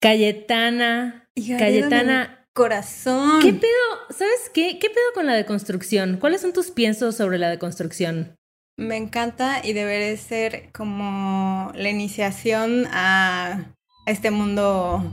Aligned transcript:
Cayetana. 0.00 1.28
Cayetana. 1.34 2.46
Corazón. 2.52 3.40
¿Qué 3.40 3.52
pedo? 3.52 3.70
¿Sabes 4.10 4.50
qué? 4.52 4.78
¿Qué 4.78 4.88
pedo 4.88 5.12
con 5.14 5.26
la 5.26 5.34
deconstrucción? 5.34 6.18
¿Cuáles 6.18 6.40
son 6.40 6.52
tus 6.52 6.70
piensos 6.70 7.16
sobre 7.16 7.38
la 7.38 7.50
deconstrucción? 7.50 8.36
Me 8.76 8.96
encanta 8.96 9.60
y 9.64 9.72
debería 9.72 10.16
ser 10.16 10.70
como 10.72 11.72
la 11.74 11.88
iniciación 11.88 12.86
a 12.92 13.74
este 14.06 14.30
mundo 14.30 15.04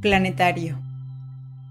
planetario. 0.00 0.85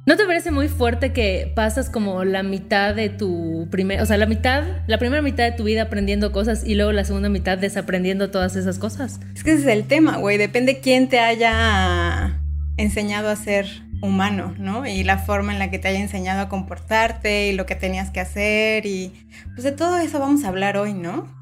¿No 0.07 0.17
te 0.17 0.25
parece 0.27 0.51
muy 0.51 0.67
fuerte 0.67 1.13
que 1.13 1.51
pasas 1.55 1.89
como 1.89 2.23
la 2.25 2.43
mitad 2.43 2.93
de 2.93 3.09
tu 3.09 3.67
primer, 3.71 4.01
o 4.01 4.05
sea, 4.05 4.17
la 4.17 4.27
mitad, 4.27 4.63
la 4.85 4.99
primera 4.99 5.23
mitad 5.23 5.45
de 5.45 5.53
tu 5.53 5.63
vida 5.63 5.81
aprendiendo 5.81 6.31
cosas 6.31 6.63
y 6.63 6.75
luego 6.75 6.91
la 6.91 7.05
segunda 7.05 7.27
mitad 7.27 7.57
desaprendiendo 7.57 8.29
todas 8.29 8.55
esas 8.55 8.77
cosas? 8.77 9.19
Es 9.33 9.43
que 9.43 9.53
ese 9.53 9.61
es 9.61 9.67
el 9.67 9.87
tema, 9.87 10.17
güey. 10.17 10.37
Depende 10.37 10.79
quién 10.79 11.09
te 11.09 11.19
haya 11.19 12.39
enseñado 12.77 13.29
a 13.29 13.35
ser 13.35 13.65
humano, 14.03 14.53
¿no? 14.59 14.85
Y 14.85 15.03
la 15.03 15.17
forma 15.17 15.53
en 15.53 15.57
la 15.57 15.71
que 15.71 15.79
te 15.79 15.87
haya 15.87 16.01
enseñado 16.01 16.41
a 16.41 16.49
comportarte 16.49 17.47
y 17.47 17.53
lo 17.53 17.65
que 17.65 17.73
tenías 17.73 18.11
que 18.11 18.19
hacer 18.19 18.85
y 18.85 19.11
pues 19.55 19.63
de 19.63 19.71
todo 19.71 19.97
eso 19.97 20.19
vamos 20.19 20.43
a 20.43 20.49
hablar 20.49 20.77
hoy, 20.77 20.93
¿no? 20.93 21.33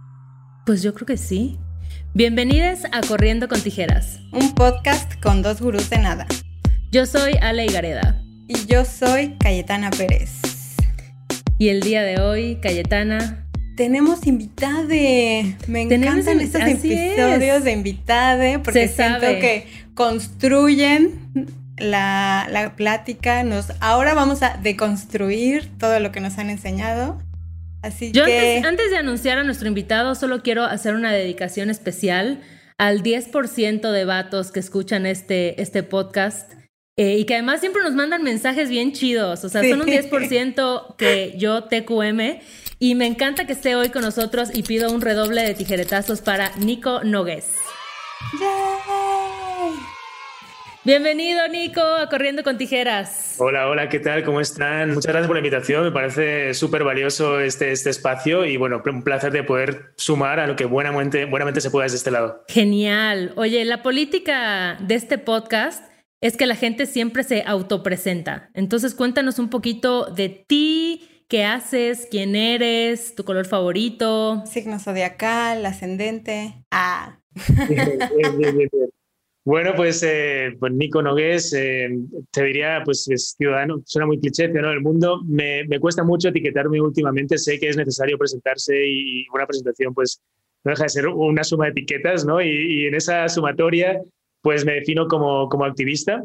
Pues 0.66 0.82
yo 0.82 0.93
creo 0.93 1.05
que 1.05 1.18
sí. 1.18 1.59
Bienvenidos 2.13 2.85
a 2.93 3.02
Corriendo 3.02 3.49
con 3.49 3.59
Tijeras. 3.59 4.21
Un 4.32 4.55
podcast 4.55 5.21
con 5.21 5.41
dos 5.41 5.59
gurús 5.59 5.90
de 5.90 5.98
nada. 5.98 6.27
Yo 6.91 7.05
soy 7.05 7.34
Ale 7.41 7.66
Gareda. 7.66 8.23
Y 8.47 8.65
yo 8.65 8.83
soy 8.83 9.35
Cayetana 9.39 9.89
Pérez. 9.89 10.31
Y 11.57 11.70
el 11.70 11.81
día 11.81 12.03
de 12.03 12.20
hoy, 12.20 12.57
Cayetana. 12.61 13.47
Tenemos 13.77 14.27
invitade. 14.27 15.55
Me 15.67 15.84
encantan 15.84 16.41
estos 16.41 16.61
episodios 16.61 17.63
de 17.63 17.71
invitade 17.71 18.59
porque 18.59 18.90
siento 18.90 19.21
que 19.21 19.65
construyen 19.95 21.48
la, 21.77 22.48
la, 22.51 22.76
plática. 22.76 23.43
Nos, 23.43 23.71
ahora 23.79 24.13
vamos 24.13 24.43
a 24.43 24.57
deconstruir 24.62 25.71
todo 25.79 25.99
lo 26.01 26.12
que 26.12 26.20
nos 26.20 26.37
han 26.37 26.49
enseñado. 26.49 27.21
Así 27.81 28.12
Yo 28.12 28.25
que. 28.25 28.57
Antes, 28.57 28.65
antes 28.65 28.91
de 28.91 28.98
anunciar 28.98 29.37
a 29.37 29.43
nuestro 29.43 29.70
invitado, 29.70 30.15
solo 30.15 30.43
quiero 30.43 30.65
hacer 30.65 30.96
una 30.96 31.13
dedicación 31.13 31.70
especial 31.70 32.41
al 32.77 33.03
10% 33.03 33.91
de 33.91 34.05
vatos 34.05 34.51
que 34.51 34.59
escuchan 34.59 35.05
este, 35.05 35.62
este 35.62 35.81
podcast 35.81 36.51
eh, 36.96 37.18
y 37.18 37.26
que 37.26 37.34
además 37.34 37.60
siempre 37.60 37.82
nos 37.82 37.96
mandan 37.96 38.22
mensajes 38.22 38.70
bien 38.70 38.91
chidos, 38.91 39.44
o 39.44 39.49
sea, 39.49 39.63
son 39.63 39.82
un 39.82 39.88
10% 39.88 40.96
que 40.96 41.34
yo 41.38 41.63
TQM 41.63 42.40
y 42.77 42.94
me 42.94 43.08
encanta 43.08 43.48
que 43.48 43.54
esté 43.54 43.76
hoy 43.76 43.90
con 43.90 44.04
nosotros 44.04 44.52
y 44.54 44.62
pido 44.62 44.91
un 44.91 45.02
redoble 45.02 45.41
de 45.41 45.55
tijeretazos 45.55 46.21
para 46.21 46.55
Nico 46.58 47.04
Nogues. 47.04 47.55
Bienvenido 50.84 51.48
Nico 51.48 51.82
a 51.82 52.10
Corriendo 52.10 52.44
con 52.44 52.60
Tijeras. 52.60 53.38
Hola, 53.40 53.70
hola, 53.70 53.90
¿qué 53.90 53.99
tal? 53.99 54.24
¿Cómo 54.24 54.40
están? 54.40 54.90
Muchas 54.90 55.14
gracias 55.14 55.26
por 55.26 55.36
la 55.36 55.40
invitación, 55.40 55.86
me 55.86 55.91
parece 55.91 56.54
súper 56.54 56.84
valioso 56.84 57.40
este, 57.40 57.71
este 57.71 57.90
espacio 57.90 58.46
y 58.46 58.58
bueno, 58.58 58.84
un 58.86 59.02
placer 59.02 59.32
de 59.32 59.44
poder 59.44 59.94
sumar 59.96 60.40
a 60.40 60.46
lo 60.46 60.55
que 60.55 60.66
buenamente, 60.66 61.26
buenamente 61.26 61.60
se 61.60 61.71
pueda 61.71 61.86
desde 61.86 61.98
este 61.98 62.12
lado. 62.12 62.44
Genial. 62.49 63.34
Oye, 63.36 63.66
la 63.66 63.82
política 63.82 64.78
de 64.80 64.94
este 64.94 65.18
podcast 65.18 65.93
es 66.24 66.38
que 66.38 66.46
la 66.46 66.56
gente 66.56 66.85
siempre 66.85 67.24
se 67.24 67.44
autopresenta. 67.46 68.50
Entonces 68.53 68.96
cuéntanos 68.96 69.40
un 69.40 69.50
poquito 69.50 70.06
de 70.06 70.30
ti, 70.30 71.25
qué 71.28 71.44
haces, 71.44 72.07
quién 72.09 72.38
eres, 72.38 73.13
tu 73.13 73.25
color 73.25 73.46
favorito. 73.46 74.41
Signo 74.46 74.80
zodiacal, 74.80 75.66
ascendente. 75.66 76.63
Ah. 76.72 77.19
bueno, 79.44 79.74
pues, 79.75 80.02
eh, 80.03 80.56
pues 80.57 80.72
Nico 80.72 81.02
Nogués, 81.02 81.53
eh, 81.53 81.90
te 82.31 82.46
diría, 82.46 82.81
pues 82.86 83.06
es 83.09 83.36
ciudadano, 83.38 83.81
suena 83.84 84.06
muy 84.06 84.18
cliché, 84.18 84.46
ciudadano 84.46 84.70
del 84.70 84.81
mundo. 84.81 85.22
Me, 85.26 85.66
me, 85.66 85.78
cuesta 85.81 86.06
mucho 86.06 86.30
etiquetarme 86.30 86.80
últimamente, 86.80 87.38
sé 87.38 87.59
que 87.59 87.68
es 87.68 87.76
necesario 87.76 88.18
presentarse 88.18 88.74
y 88.88 89.28
una 89.34 89.46
presentación 89.46 89.94
pues 89.94 90.22
no 90.64 90.70
deja 90.70 90.84
de 90.84 90.90
ser 90.90 91.08
una 91.09 91.44
suma 91.44 91.66
de 91.66 91.72
etiquetas, 91.72 92.26
¿no? 92.26 92.42
Y, 92.42 92.47
y 92.47 92.88
en 92.88 92.96
esa 92.96 93.28
sumatoria 93.28 94.00
pues 94.44 94.66
me 94.66 94.74
defino 94.74 95.08
como, 95.08 95.48
como 95.48 95.66
activista, 95.66 96.24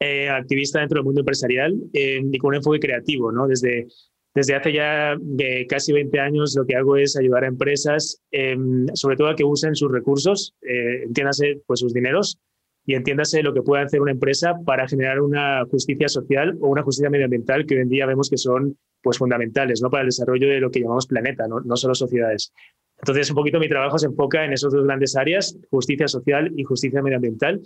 eh, 0.00 0.28
activista 0.28 0.80
dentro 0.80 0.96
del 0.96 1.04
mundo 1.04 1.20
empresarial 1.20 1.74
eh, 1.92 2.20
y 2.30 2.38
con 2.38 2.48
un 2.48 2.56
enfoque 2.56 2.80
creativo, 2.80 3.30
¿no? 3.30 3.46
Desde, 3.46 3.86
desde 4.34 4.56
hace 4.56 4.72
ya 4.72 5.16
eh, 5.38 5.66
casi 5.68 5.92
20 5.92 6.20
años 6.20 6.54
lo 6.56 6.66
que 6.66 6.74
hago 6.74 6.96
es 6.96 7.16
ayudar 7.16 7.44
a 7.44 7.46
empresas, 7.46 8.20
em, 8.32 8.86
sobre 8.94 9.16
todo 9.16 9.28
a 9.28 9.36
que 9.36 9.44
usen 9.44 9.76
sus 9.76 9.90
recursos, 9.90 10.54
entiéndase 10.60 11.62
pues 11.66 11.80
sus 11.80 11.94
dineros 11.94 12.36
y 12.84 12.94
entiéndase 12.94 13.42
lo 13.44 13.54
que 13.54 13.62
puede 13.62 13.84
hacer 13.84 14.00
una 14.00 14.12
empresa 14.12 14.54
para 14.66 14.88
generar 14.88 15.20
una 15.20 15.64
justicia 15.66 16.08
social 16.08 16.58
o 16.60 16.68
una 16.68 16.82
justicia 16.82 17.10
medioambiental 17.10 17.64
que 17.64 17.76
hoy 17.76 17.82
en 17.82 17.88
día 17.88 18.06
vemos 18.06 18.28
que 18.28 18.38
son 18.38 18.76
pues 19.00 19.18
fundamentales 19.18 19.80
¿no? 19.82 19.88
para 19.88 20.02
el 20.02 20.08
desarrollo 20.08 20.48
de 20.48 20.60
lo 20.60 20.70
que 20.70 20.80
llamamos 20.80 21.06
planeta, 21.06 21.46
no, 21.46 21.60
no 21.60 21.76
solo 21.76 21.94
sociedades. 21.94 22.52
Entonces, 22.98 23.30
un 23.30 23.36
poquito 23.36 23.58
mi 23.58 23.68
trabajo 23.68 23.98
se 23.98 24.06
enfoca 24.06 24.44
en 24.44 24.52
esas 24.52 24.72
dos 24.72 24.84
grandes 24.84 25.16
áreas, 25.16 25.56
justicia 25.70 26.08
social 26.08 26.52
y 26.56 26.64
justicia 26.64 27.02
medioambiental. 27.02 27.60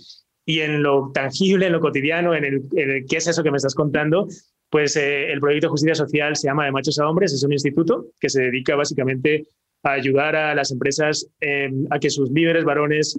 Y 0.44 0.60
en 0.60 0.82
lo 0.82 1.10
tangible, 1.12 1.66
en 1.66 1.72
lo 1.72 1.80
cotidiano, 1.80 2.34
en 2.34 2.44
el, 2.44 2.62
qué 3.08 3.16
es 3.16 3.26
eso 3.26 3.42
que 3.42 3.50
me 3.50 3.56
estás 3.56 3.74
contando, 3.74 4.26
pues 4.68 4.96
eh, 4.96 5.30
el 5.32 5.40
proyecto 5.40 5.66
de 5.66 5.70
justicia 5.70 5.94
social 5.94 6.36
se 6.36 6.48
llama 6.48 6.64
De 6.64 6.72
Machos 6.72 6.98
a 6.98 7.08
Hombres, 7.08 7.32
es 7.32 7.44
un 7.44 7.52
instituto 7.52 8.06
que 8.18 8.28
se 8.28 8.42
dedica 8.42 8.74
básicamente 8.74 9.46
a 9.82 9.92
ayudar 9.92 10.36
a 10.36 10.54
las 10.54 10.70
empresas 10.70 11.26
eh, 11.40 11.70
a 11.90 11.98
que 11.98 12.10
sus 12.10 12.30
líderes 12.30 12.64
varones 12.64 13.18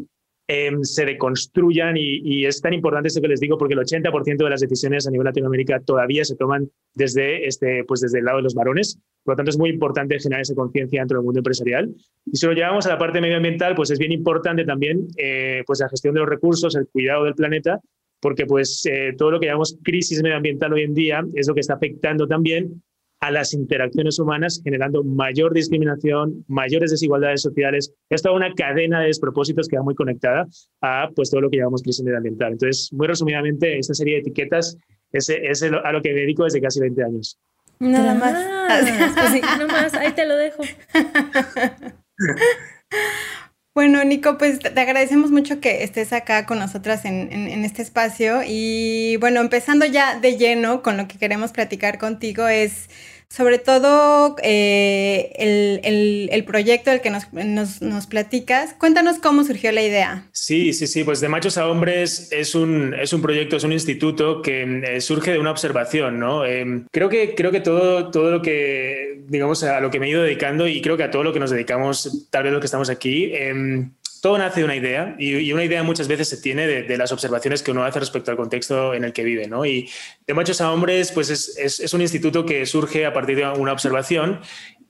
eh, 0.53 0.69
se 0.81 1.05
deconstruyan 1.05 1.95
y, 1.95 2.19
y, 2.25 2.45
es 2.45 2.59
tan 2.59 2.73
importante 2.73 3.07
esto 3.07 3.21
que 3.21 3.29
les 3.29 3.39
digo 3.39 3.57
porque 3.57 3.73
el 3.73 3.79
80% 3.79 4.35
de 4.35 4.49
las 4.49 4.59
decisiones 4.59 5.07
a 5.07 5.11
nivel 5.11 5.23
Latinoamérica 5.23 5.79
todavía 5.79 6.25
se 6.25 6.35
toman 6.35 6.69
desde, 6.93 7.47
este, 7.47 7.85
pues 7.85 8.01
desde 8.01 8.19
el 8.19 8.25
lado 8.25 8.39
de 8.39 8.43
los 8.43 8.53
varones. 8.53 8.99
Por 9.23 9.31
lo 9.31 9.37
tanto, 9.37 9.49
es 9.49 9.57
muy 9.57 9.69
importante 9.69 10.19
generar 10.19 10.41
esa 10.41 10.53
conciencia 10.53 10.99
dentro 10.99 11.19
del 11.19 11.23
mundo 11.23 11.39
empresarial. 11.39 11.89
Y 12.25 12.35
si 12.35 12.45
lo 12.45 12.51
llevamos 12.51 12.85
a 12.85 12.89
la 12.89 12.97
parte 12.97 13.21
medioambiental, 13.21 13.75
pues 13.75 13.91
es 13.91 13.99
bien 13.99 14.11
importante 14.11 14.65
también 14.65 15.07
eh, 15.15 15.63
pues 15.65 15.79
la 15.79 15.87
gestión 15.87 16.15
de 16.15 16.19
los 16.19 16.27
recursos, 16.27 16.75
el 16.75 16.89
cuidado 16.89 17.23
del 17.23 17.35
planeta, 17.35 17.79
porque 18.19 18.45
pues 18.45 18.85
eh, 18.91 19.13
todo 19.17 19.31
lo 19.31 19.39
que 19.39 19.45
llamamos 19.45 19.77
crisis 19.81 20.21
medioambiental 20.21 20.73
hoy 20.73 20.81
en 20.81 20.93
día 20.93 21.23
es 21.33 21.47
lo 21.47 21.53
que 21.53 21.61
está 21.61 21.75
afectando 21.75 22.27
también 22.27 22.83
a 23.21 23.31
las 23.31 23.53
interacciones 23.53 24.17
humanas, 24.19 24.59
generando 24.63 25.03
mayor 25.03 25.53
discriminación, 25.53 26.43
mayores 26.47 26.89
desigualdades 26.89 27.41
sociales. 27.41 27.93
Es 28.09 28.23
toda 28.23 28.35
una 28.35 28.51
cadena 28.53 28.99
de 28.99 29.07
despropósitos 29.07 29.67
que 29.67 29.77
va 29.77 29.83
muy 29.83 29.93
conectada 29.93 30.47
a 30.81 31.07
pues, 31.15 31.29
todo 31.29 31.41
lo 31.41 31.49
que 31.49 31.57
llamamos 31.57 31.83
crisis 31.83 32.03
medioambiental. 32.03 32.53
Entonces, 32.53 32.89
muy 32.91 33.07
resumidamente, 33.07 33.77
esta 33.77 33.93
serie 33.93 34.15
de 34.15 34.19
etiquetas 34.21 34.75
es, 35.11 35.29
es 35.29 35.61
a 35.61 35.91
lo 35.91 36.01
que 36.01 36.13
me 36.13 36.21
dedico 36.21 36.45
desde 36.45 36.61
casi 36.61 36.79
20 36.79 37.03
años. 37.03 37.37
Nada 37.79 38.15
más. 38.15 38.33
Nada 39.41 39.67
más, 39.67 39.93
ahí 39.93 40.13
te 40.13 40.25
lo 40.25 40.35
dejo. 40.37 40.63
Bueno, 43.73 44.03
Nico, 44.03 44.37
pues 44.37 44.59
te 44.59 44.67
agradecemos 44.81 45.31
mucho 45.31 45.61
que 45.61 45.83
estés 45.83 46.11
acá 46.11 46.45
con 46.45 46.59
nosotras 46.59 47.05
en, 47.05 47.31
en, 47.31 47.47
en, 47.47 47.63
este 47.63 47.81
espacio. 47.81 48.41
Y 48.45 49.15
bueno, 49.21 49.39
empezando 49.39 49.85
ya 49.85 50.19
de 50.19 50.35
lleno 50.37 50.81
con 50.83 50.97
lo 50.97 51.07
que 51.07 51.17
queremos 51.17 51.53
platicar 51.53 51.97
contigo 51.97 52.47
es 52.49 52.89
sobre 53.31 53.59
todo 53.59 54.35
eh, 54.43 55.31
el, 55.37 55.79
el, 55.85 56.29
el, 56.33 56.43
proyecto 56.43 56.91
del 56.91 56.99
que 56.99 57.09
nos, 57.09 57.31
nos, 57.31 57.81
nos, 57.81 58.05
platicas. 58.05 58.73
Cuéntanos 58.73 59.19
cómo 59.19 59.45
surgió 59.45 59.71
la 59.71 59.81
idea. 59.81 60.27
Sí, 60.33 60.73
sí, 60.73 60.85
sí, 60.85 61.05
pues 61.05 61.21
de 61.21 61.29
Machos 61.29 61.57
a 61.57 61.69
Hombres 61.69 62.27
es 62.33 62.55
un, 62.55 62.93
es 62.93 63.13
un 63.13 63.21
proyecto, 63.21 63.55
es 63.55 63.63
un 63.63 63.71
instituto 63.71 64.41
que 64.41 64.81
eh, 64.83 64.99
surge 64.99 65.31
de 65.31 65.39
una 65.39 65.51
observación, 65.51 66.19
¿no? 66.19 66.45
Eh, 66.45 66.83
creo 66.91 67.07
que, 67.07 67.33
creo 67.33 67.51
que 67.51 67.61
todo, 67.61 68.11
todo 68.11 68.31
lo 68.31 68.41
que, 68.41 69.23
digamos, 69.27 69.63
a 69.63 69.79
lo 69.79 69.89
que 69.89 70.01
me 70.01 70.07
he 70.07 70.09
ido 70.09 70.23
dedicando 70.23 70.67
y 70.67 70.81
creo 70.81 70.97
que 70.97 71.03
a 71.03 71.11
todo 71.11 71.23
lo 71.23 71.31
que 71.31 71.39
nos 71.39 71.51
dedicamos, 71.51 72.27
tal 72.31 72.43
vez 72.43 72.51
lo 72.51 72.59
que 72.59 72.65
estamos 72.65 72.89
aquí, 72.89 73.31
em, 73.33 73.91
todo 74.21 74.37
nace 74.37 74.59
de 74.59 74.65
una 74.65 74.75
idea 74.75 75.15
y, 75.17 75.51
una 75.51 75.63
idea 75.63 75.83
muchas 75.83 76.07
veces 76.07 76.29
se 76.29 76.37
tiene 76.37 76.67
de, 76.67 76.97
las 76.97 77.11
observaciones 77.11 77.63
que 77.63 77.71
uno 77.71 77.83
hace 77.83 77.99
respecto 77.99 78.31
al 78.31 78.37
contexto 78.37 78.93
en 78.93 79.03
el 79.03 79.13
que 79.13 79.23
vive. 79.23 79.47
¿no? 79.47 79.65
Y 79.65 79.89
de 80.27 80.33
machos 80.33 80.61
a 80.61 80.71
hombres, 80.71 81.11
pues 81.11 81.29
es, 81.29 81.93
un 81.93 82.01
instituto 82.01 82.45
que 82.45 82.65
surge 82.65 83.05
a 83.05 83.13
partir 83.13 83.37
de 83.37 83.47
una 83.47 83.73
observación 83.73 84.39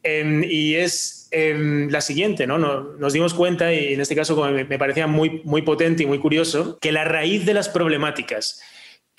eh, 0.04 0.46
y 0.48 0.76
es 0.76 1.30
eh, 1.32 1.88
la 1.90 2.02
siguiente. 2.02 2.46
¿no? 2.46 2.58
Nos, 2.58 3.00
nos, 3.00 3.14
dimos 3.14 3.34
cuenta, 3.34 3.74
y 3.74 3.94
en 3.94 4.02
este 4.02 4.16
caso 4.16 4.36
me, 4.52 4.66
me 4.66 4.78
parecía 4.78 5.08
muy, 5.08 5.42
muy 5.46 5.62
potente 5.62 6.04
y 6.04 6.06
muy 6.06 6.20
curioso, 6.20 6.78
que 6.82 6.92
la 6.92 7.06
raíz 7.06 7.46
de 7.46 7.54
las 7.54 7.70
problemáticas 7.70 8.62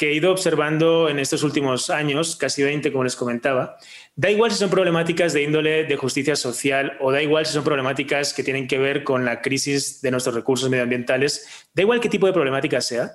que 0.02 0.10
he 0.10 0.14
ido 0.14 0.32
observando 0.32 1.08
en 1.08 1.20
estos 1.20 1.44
últimos 1.44 1.88
años, 1.88 2.34
casi 2.34 2.64
20 2.64 2.90
como 2.90 3.04
les 3.04 3.14
comentaba, 3.14 3.76
da 4.16 4.32
igual 4.32 4.50
si 4.50 4.58
son 4.58 4.68
problemáticas 4.68 5.32
de 5.32 5.44
índole 5.44 5.84
de 5.84 5.96
justicia 5.96 6.34
social 6.34 6.96
o 6.98 7.12
da 7.12 7.22
igual 7.22 7.46
si 7.46 7.52
son 7.52 7.62
problemáticas 7.62 8.34
que 8.34 8.42
tienen 8.42 8.66
que 8.66 8.78
ver 8.78 9.04
con 9.04 9.24
la 9.24 9.40
crisis 9.40 10.02
de 10.02 10.10
nuestros 10.10 10.34
recursos 10.34 10.68
medioambientales, 10.68 11.68
da 11.72 11.82
igual 11.82 12.00
qué 12.00 12.08
tipo 12.08 12.26
de 12.26 12.32
problemática 12.32 12.80
sea, 12.80 13.12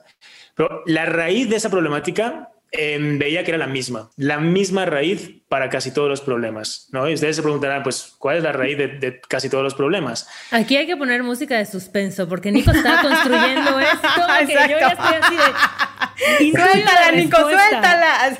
pero 0.55 0.81
la 0.85 1.05
raíz 1.05 1.49
de 1.49 1.57
esa 1.57 1.69
problemática 1.69 2.53
eh, 2.71 2.97
veía 3.19 3.43
que 3.43 3.51
era 3.51 3.57
la 3.57 3.67
misma, 3.67 4.09
la 4.15 4.39
misma 4.39 4.85
raíz 4.85 5.41
para 5.49 5.69
casi 5.69 5.91
todos 5.91 6.09
los 6.09 6.19
problemas, 6.19 6.89
¿no? 6.91 7.09
Y 7.09 7.13
ustedes 7.13 7.37
se 7.37 7.41
preguntarán, 7.41 7.81
pues, 7.81 8.15
¿cuál 8.19 8.37
es 8.37 8.43
la 8.43 8.51
raíz 8.51 8.77
de, 8.77 9.21
casi 9.29 9.49
todos 9.49 9.63
los 9.63 9.75
problemas? 9.75 10.27
Aquí 10.51 10.75
hay 10.75 10.85
que 10.85 10.97
poner 10.97 11.23
música 11.23 11.57
de 11.57 11.65
suspenso, 11.65 12.27
porque 12.27 12.51
Nico 12.51 12.71
está 12.71 13.01
construyendo 13.01 13.79
esto, 13.79 14.07
que 14.45 14.53
yo 14.53 14.79
ya 14.79 14.87
estoy 14.89 15.15
así 15.21 15.35
de... 15.35 16.51
suéltala, 16.51 17.11
Nico, 17.15 17.37
suéltala. 17.37 18.37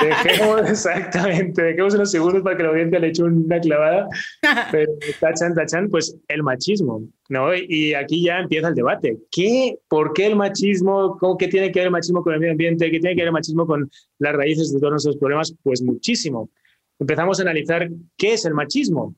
Dejemos, 0.00 0.60
exactamente, 0.70 1.60
dejemos 1.60 1.94
unos 1.94 2.10
segundos 2.12 2.42
para 2.42 2.56
que 2.56 2.62
la 2.62 2.68
audiencia 2.68 3.00
le 3.00 3.08
eche 3.08 3.24
una 3.24 3.58
clavada. 3.58 4.06
Pero, 4.70 4.92
tachan, 5.20 5.54
tachan, 5.54 5.88
pues 5.90 6.16
el 6.28 6.44
machismo, 6.44 7.02
¿no? 7.30 7.52
Y 7.52 7.94
aquí 7.94 8.22
ya 8.22 8.38
empieza 8.38 8.68
el 8.68 8.74
debate. 8.76 9.18
¿Qué? 9.32 9.76
¿Por 9.88 10.12
qué 10.12 10.26
el 10.26 10.36
machismo? 10.36 11.16
¿Cómo, 11.18 11.36
¿Qué 11.36 11.48
tiene 11.48 11.72
que 11.72 11.80
ver 11.80 11.86
el 11.86 11.92
machismo 11.92 12.22
con 12.22 12.34
el 12.34 12.38
medio 12.38 12.52
ambiente? 12.52 12.90
¿Qué 12.92 13.00
tiene 13.00 13.16
que 13.16 13.22
ver 13.22 13.28
el 13.28 13.32
machismo 13.32 13.66
con 13.66 13.90
las 14.20 14.32
raíces 14.34 14.72
de 14.72 14.78
todos 14.78 14.92
nuestros 14.92 15.16
problemas? 15.16 15.52
Pues 15.64 15.82
muchísimo 15.82 16.43
empezamos 16.98 17.38
a 17.38 17.42
analizar 17.42 17.88
qué 18.16 18.34
es 18.34 18.44
el 18.44 18.54
machismo. 18.54 19.14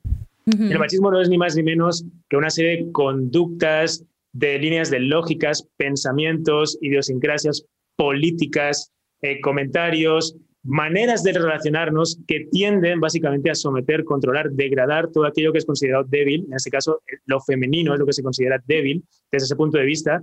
El 0.47 0.79
machismo 0.79 1.11
no 1.11 1.21
es 1.21 1.29
ni 1.29 1.39
más 1.39 1.57
ni 1.57 1.65
menos 1.65 2.05
que 2.29 2.37
una 2.37 2.51
serie 2.51 2.77
de 2.77 2.93
conductas, 2.93 4.05
de 4.33 4.59
líneas 4.59 4.91
de 4.91 5.01
lógicas, 5.01 5.67
pensamientos, 5.77 6.79
idiosincrasias 6.81 7.65
políticas, 7.97 8.93
eh, 9.23 9.41
comentarios, 9.41 10.37
maneras 10.63 11.23
de 11.23 11.33
relacionarnos 11.33 12.19
que 12.27 12.47
tienden 12.51 13.01
básicamente 13.01 13.51
a 13.51 13.55
someter, 13.55 14.05
controlar, 14.05 14.51
degradar 14.51 15.09
todo 15.09 15.25
aquello 15.25 15.53
que 15.53 15.59
es 15.59 15.65
considerado 15.65 16.05
débil, 16.05 16.45
en 16.49 16.55
este 16.55 16.71
caso 16.71 17.03
lo 17.25 17.41
femenino 17.41 17.95
es 17.95 18.01
lo 18.01 18.07
que 18.07 18.13
se 18.13 18.23
considera 18.23 18.63
débil 18.67 19.05
desde 19.31 19.47
ese 19.47 19.57
punto 19.57 19.79
de 19.79 19.85
vista, 19.85 20.23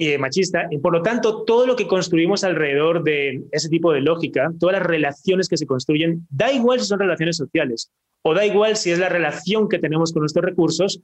y 0.00 0.16
machista, 0.16 0.68
y 0.70 0.78
por 0.78 0.92
lo 0.92 1.02
tanto 1.02 1.42
todo 1.42 1.66
lo 1.66 1.74
que 1.74 1.88
construimos 1.88 2.44
alrededor 2.44 3.02
de 3.02 3.42
ese 3.50 3.68
tipo 3.68 3.92
de 3.92 4.00
lógica, 4.00 4.52
todas 4.60 4.74
las 4.78 4.86
relaciones 4.86 5.48
que 5.48 5.56
se 5.56 5.66
construyen, 5.66 6.24
da 6.30 6.52
igual 6.52 6.78
si 6.78 6.86
son 6.86 7.00
relaciones 7.00 7.36
sociales 7.36 7.90
o 8.22 8.32
da 8.32 8.46
igual 8.46 8.76
si 8.76 8.92
es 8.92 9.00
la 9.00 9.08
relación 9.08 9.68
que 9.68 9.80
tenemos 9.80 10.12
con 10.12 10.20
nuestros 10.20 10.44
recursos 10.44 11.00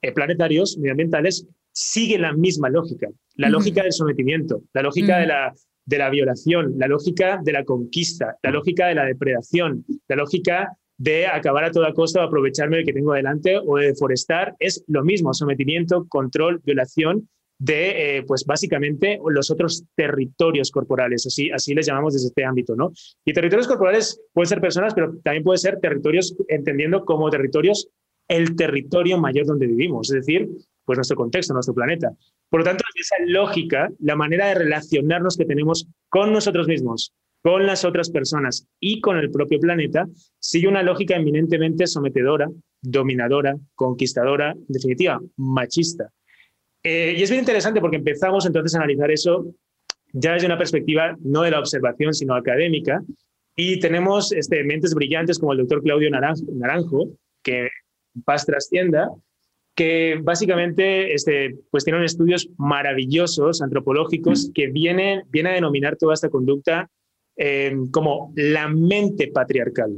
eh, 0.00 0.12
planetarios, 0.12 0.78
medioambientales, 0.78 1.46
sigue 1.72 2.18
la 2.18 2.32
misma 2.32 2.70
lógica, 2.70 3.08
la 3.34 3.48
lógica 3.48 3.82
del 3.82 3.92
sometimiento, 3.92 4.62
la 4.72 4.82
lógica 4.82 5.18
de, 5.18 5.26
la, 5.26 5.52
de 5.84 5.98
la 5.98 6.08
violación, 6.08 6.74
la 6.78 6.86
lógica 6.86 7.40
de 7.42 7.52
la 7.52 7.64
conquista, 7.64 8.36
la 8.42 8.52
lógica 8.52 8.86
de 8.86 8.94
la 8.94 9.04
depredación, 9.04 9.84
la 10.08 10.16
lógica 10.16 10.76
de 10.98 11.26
acabar 11.26 11.64
a 11.64 11.70
toda 11.72 11.92
costa 11.92 12.20
o 12.20 12.22
aprovecharme 12.22 12.78
de 12.78 12.84
que 12.84 12.92
tengo 12.92 13.12
delante 13.12 13.58
o 13.58 13.76
de 13.76 13.88
deforestar, 13.88 14.54
es 14.60 14.84
lo 14.86 15.04
mismo, 15.04 15.34
sometimiento, 15.34 16.06
control, 16.08 16.60
violación 16.64 17.28
de, 17.58 18.18
eh, 18.18 18.22
pues 18.24 18.44
básicamente, 18.44 19.18
los 19.28 19.50
otros 19.50 19.84
territorios 19.94 20.70
corporales, 20.70 21.26
así, 21.26 21.50
así 21.50 21.74
les 21.74 21.86
llamamos 21.86 22.14
desde 22.14 22.28
este 22.28 22.44
ámbito, 22.44 22.76
¿no? 22.76 22.92
Y 23.24 23.32
territorios 23.32 23.66
corporales 23.66 24.20
pueden 24.32 24.48
ser 24.48 24.60
personas, 24.60 24.94
pero 24.94 25.14
también 25.22 25.42
pueden 25.44 25.58
ser 25.58 25.80
territorios, 25.80 26.36
entendiendo 26.48 27.04
como 27.04 27.30
territorios 27.30 27.88
el 28.28 28.56
territorio 28.56 29.18
mayor 29.18 29.46
donde 29.46 29.66
vivimos, 29.66 30.10
es 30.10 30.26
decir, 30.26 30.48
pues 30.84 30.98
nuestro 30.98 31.16
contexto, 31.16 31.54
nuestro 31.54 31.74
planeta. 31.74 32.10
Por 32.48 32.60
lo 32.60 32.64
tanto, 32.64 32.84
esa 32.94 33.16
lógica, 33.26 33.88
la 34.00 34.16
manera 34.16 34.48
de 34.48 34.54
relacionarnos 34.54 35.36
que 35.36 35.44
tenemos 35.44 35.88
con 36.08 36.32
nosotros 36.32 36.68
mismos, 36.68 37.12
con 37.42 37.66
las 37.66 37.84
otras 37.84 38.10
personas 38.10 38.66
y 38.80 39.00
con 39.00 39.16
el 39.16 39.30
propio 39.30 39.58
planeta, 39.60 40.06
sigue 40.38 40.68
una 40.68 40.82
lógica 40.82 41.16
eminentemente 41.16 41.86
sometedora, 41.86 42.48
dominadora, 42.82 43.56
conquistadora, 43.74 44.52
en 44.52 44.66
definitiva, 44.68 45.20
machista. 45.36 46.12
Eh, 46.88 47.16
y 47.18 47.22
es 47.24 47.30
bien 47.30 47.40
interesante 47.40 47.80
porque 47.80 47.96
empezamos 47.96 48.46
entonces 48.46 48.72
a 48.76 48.78
analizar 48.78 49.10
eso 49.10 49.44
ya 50.12 50.34
desde 50.34 50.46
una 50.46 50.56
perspectiva 50.56 51.16
no 51.18 51.42
de 51.42 51.50
la 51.50 51.58
observación, 51.58 52.14
sino 52.14 52.36
académica. 52.36 53.02
Y 53.56 53.80
tenemos 53.80 54.30
este, 54.30 54.62
mentes 54.62 54.94
brillantes 54.94 55.40
como 55.40 55.50
el 55.50 55.58
doctor 55.58 55.82
Claudio 55.82 56.10
Naranjo, 56.10 57.08
que 57.42 57.70
paz 58.24 58.46
trascienda, 58.46 59.10
que 59.74 60.20
básicamente 60.22 61.12
este, 61.12 61.56
pues 61.72 61.82
tienen 61.82 62.04
estudios 62.04 62.50
maravillosos, 62.56 63.62
antropológicos, 63.62 64.52
que 64.54 64.68
vienen, 64.68 65.24
viene 65.28 65.50
a 65.50 65.54
denominar 65.54 65.96
toda 65.96 66.14
esta 66.14 66.28
conducta 66.28 66.88
eh, 67.36 67.74
como 67.90 68.32
la 68.36 68.68
mente 68.68 69.32
patriarcal. 69.34 69.90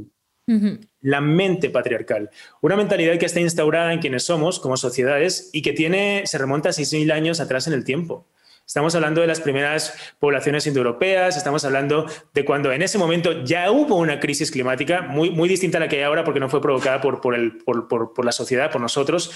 La 1.01 1.21
mente 1.21 1.69
patriarcal. 1.69 2.29
Una 2.61 2.75
mentalidad 2.75 3.17
que 3.17 3.25
está 3.25 3.39
instaurada 3.39 3.93
en 3.93 3.99
quienes 3.99 4.23
somos 4.23 4.59
como 4.59 4.77
sociedades 4.77 5.49
y 5.53 5.61
que 5.61 5.73
tiene, 5.73 6.23
se 6.25 6.37
remonta 6.37 6.69
a 6.69 6.71
6.000 6.73 7.11
años 7.11 7.39
atrás 7.39 7.67
en 7.67 7.73
el 7.73 7.83
tiempo. 7.83 8.27
Estamos 8.69 8.93
hablando 8.93 9.21
de 9.21 9.25
las 9.25 9.41
primeras 9.41 9.95
poblaciones 10.19 10.67
indoeuropeas, 10.67 11.35
estamos 11.35 11.65
hablando 11.65 12.05
de 12.35 12.45
cuando 12.45 12.71
en 12.71 12.83
ese 12.83 12.99
momento 12.99 13.43
ya 13.43 13.71
hubo 13.71 13.95
una 13.95 14.19
crisis 14.19 14.51
climática 14.51 15.01
muy, 15.01 15.31
muy 15.31 15.49
distinta 15.49 15.79
a 15.79 15.81
la 15.81 15.87
que 15.89 15.95
hay 15.95 16.03
ahora 16.03 16.23
porque 16.23 16.39
no 16.39 16.49
fue 16.49 16.61
provocada 16.61 17.01
por, 17.01 17.19
por, 17.19 17.33
el, 17.33 17.57
por, 17.57 17.87
por, 17.87 18.23
la 18.23 18.31
sociedad, 18.31 18.69
por 18.69 18.79
nosotros, 18.79 19.31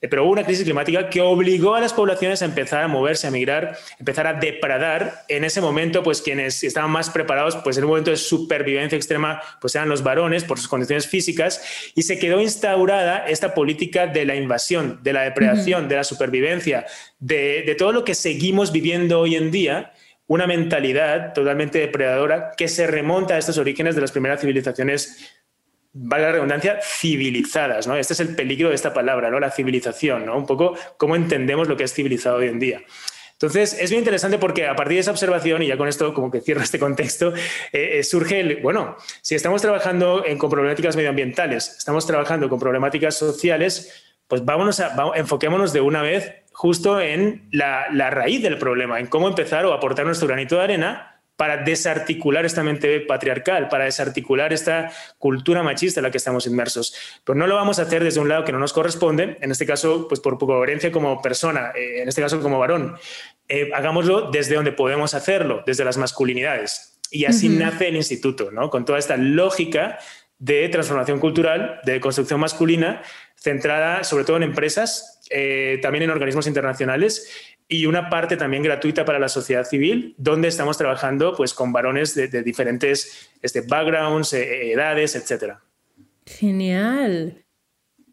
eh, 0.00 0.08
pero 0.08 0.24
hubo 0.24 0.32
una 0.32 0.44
crisis 0.44 0.64
climática 0.64 1.10
que 1.10 1.20
obligó 1.20 1.74
a 1.74 1.82
las 1.82 1.92
poblaciones 1.92 2.40
a 2.40 2.46
empezar 2.46 2.82
a 2.82 2.88
moverse, 2.88 3.26
a 3.26 3.30
migrar, 3.30 3.76
empezar 3.98 4.26
a 4.26 4.32
depredar. 4.32 5.26
En 5.28 5.44
ese 5.44 5.60
momento, 5.60 6.02
pues 6.02 6.22
quienes 6.22 6.64
estaban 6.64 6.90
más 6.90 7.10
preparados, 7.10 7.56
pues 7.56 7.76
en 7.76 7.84
un 7.84 7.90
momento 7.90 8.10
de 8.10 8.16
supervivencia 8.16 8.96
extrema, 8.96 9.42
pues 9.60 9.74
eran 9.74 9.90
los 9.90 10.02
varones 10.02 10.44
por 10.44 10.56
sus 10.56 10.68
condiciones 10.68 11.06
físicas 11.06 11.92
y 11.94 12.04
se 12.04 12.18
quedó 12.18 12.40
instaurada 12.40 13.26
esta 13.26 13.52
política 13.52 14.06
de 14.06 14.24
la 14.24 14.34
invasión, 14.34 15.00
de 15.02 15.12
la 15.12 15.24
depredación, 15.24 15.88
de 15.88 15.96
la 15.96 16.04
supervivencia, 16.04 16.86
de, 17.20 17.74
todo 17.78 17.92
lo 17.92 18.04
que 18.04 18.14
seguimos 18.14 18.72
viviendo 18.72 19.20
hoy 19.20 19.36
en 19.36 19.50
día 19.50 19.92
una 20.26 20.46
mentalidad 20.46 21.32
totalmente 21.32 21.78
depredadora 21.78 22.52
que 22.56 22.68
se 22.68 22.86
remonta 22.86 23.34
a 23.34 23.38
estos 23.38 23.56
orígenes 23.56 23.94
de 23.94 24.02
las 24.02 24.12
primeras 24.12 24.40
civilizaciones, 24.40 25.32
vale 25.94 26.24
la 26.24 26.32
redundancia, 26.32 26.78
civilizadas. 26.82 27.86
¿no? 27.86 27.96
Este 27.96 28.12
es 28.12 28.20
el 28.20 28.36
peligro 28.36 28.68
de 28.68 28.74
esta 28.74 28.92
palabra, 28.92 29.30
¿no? 29.30 29.40
la 29.40 29.50
civilización, 29.50 30.26
¿no? 30.26 30.36
un 30.36 30.46
poco 30.46 30.76
cómo 30.98 31.16
entendemos 31.16 31.66
lo 31.66 31.76
que 31.76 31.84
es 31.84 31.94
civilizado 31.94 32.36
hoy 32.36 32.48
en 32.48 32.58
día. 32.58 32.82
Entonces, 33.32 33.72
es 33.80 33.90
muy 33.92 33.98
interesante 33.98 34.36
porque 34.36 34.66
a 34.66 34.74
partir 34.74 34.96
de 34.96 35.00
esa 35.00 35.12
observación, 35.12 35.62
y 35.62 35.68
ya 35.68 35.76
con 35.76 35.86
esto 35.86 36.12
como 36.12 36.28
que 36.28 36.40
cierro 36.40 36.60
este 36.60 36.80
contexto, 36.80 37.32
eh, 37.72 37.98
eh, 37.98 38.02
surge 38.02 38.40
el, 38.40 38.56
bueno, 38.56 38.96
si 39.22 39.36
estamos 39.36 39.62
trabajando 39.62 40.24
con 40.38 40.50
problemáticas 40.50 40.96
medioambientales, 40.96 41.76
estamos 41.78 42.04
trabajando 42.04 42.48
con 42.48 42.58
problemáticas 42.58 43.16
sociales, 43.16 44.04
pues 44.26 44.44
vámonos 44.44 44.80
a, 44.80 45.12
enfoquémonos 45.14 45.72
de 45.72 45.80
una 45.80 46.02
vez 46.02 46.32
justo 46.58 47.00
en 47.00 47.48
la, 47.52 47.86
raíz 48.10 48.42
del 48.42 48.58
problema, 48.58 48.98
en 48.98 49.06
cómo 49.06 49.28
empezar 49.28 49.64
o 49.64 49.72
aportar 49.72 50.04
nuestro 50.04 50.26
granito 50.26 50.56
de 50.56 50.64
arena 50.64 51.20
para 51.36 51.58
desarticular 51.58 52.44
esta 52.44 52.64
mente 52.64 52.98
patriarcal, 52.98 53.68
para 53.68 53.84
desarticular 53.84 54.52
esta 54.52 54.90
cultura 55.18 55.62
machista 55.62 56.00
en 56.00 56.04
la 56.04 56.10
que 56.10 56.16
estamos 56.18 56.48
inmersos. 56.48 57.20
Pero 57.22 57.38
no 57.38 57.46
lo 57.46 57.54
vamos 57.54 57.78
a 57.78 57.82
hacer 57.82 58.02
desde 58.02 58.18
un 58.18 58.28
lado 58.28 58.44
que 58.44 58.50
no 58.50 58.58
nos 58.58 58.72
corresponde, 58.72 59.38
en 59.40 59.52
este 59.52 59.66
caso, 59.66 60.08
pues 60.08 60.20
por 60.20 60.36
coherencia 60.36 60.90
como 60.90 61.22
persona, 61.22 61.70
eh, 61.76 62.02
en 62.02 62.08
este 62.08 62.22
caso 62.22 62.40
como 62.40 62.58
varón. 62.58 62.96
Eh, 63.46 63.70
hagámoslo 63.72 64.28
desde 64.32 64.56
donde 64.56 64.72
podemos 64.72 65.14
hacerlo, 65.14 65.62
desde 65.64 65.84
las 65.84 65.96
masculinidades. 65.96 66.98
Y 67.12 67.26
así 67.26 67.48
nace 67.48 67.86
el 67.86 67.94
instituto, 67.94 68.50
¿no? 68.50 68.68
Con 68.68 68.84
toda 68.84 68.98
esta 68.98 69.16
lógica 69.16 70.00
de 70.40 70.68
transformación 70.68 71.20
cultural, 71.20 71.80
de 71.84 72.00
construcción 72.00 72.40
masculina, 72.40 73.00
centrada 73.36 74.02
sobre 74.02 74.24
todo 74.24 74.36
en 74.36 74.42
empresas, 74.42 75.17
eh, 75.30 75.78
también 75.82 76.04
en 76.04 76.10
organismos 76.10 76.46
internacionales 76.46 77.28
y 77.68 77.86
una 77.86 78.08
parte 78.08 78.36
también 78.36 78.62
gratuita 78.62 79.04
para 79.04 79.18
la 79.18 79.28
sociedad 79.28 79.64
civil, 79.64 80.14
donde 80.16 80.48
estamos 80.48 80.78
trabajando 80.78 81.34
pues, 81.36 81.52
con 81.52 81.72
varones 81.72 82.14
de, 82.14 82.28
diferentes 82.42 83.30
este, 83.42 83.60
backgrounds, 83.60 84.32
eh, 84.32 84.72
edades, 84.72 85.16
etc. 85.16 85.56
Genial. 86.26 87.44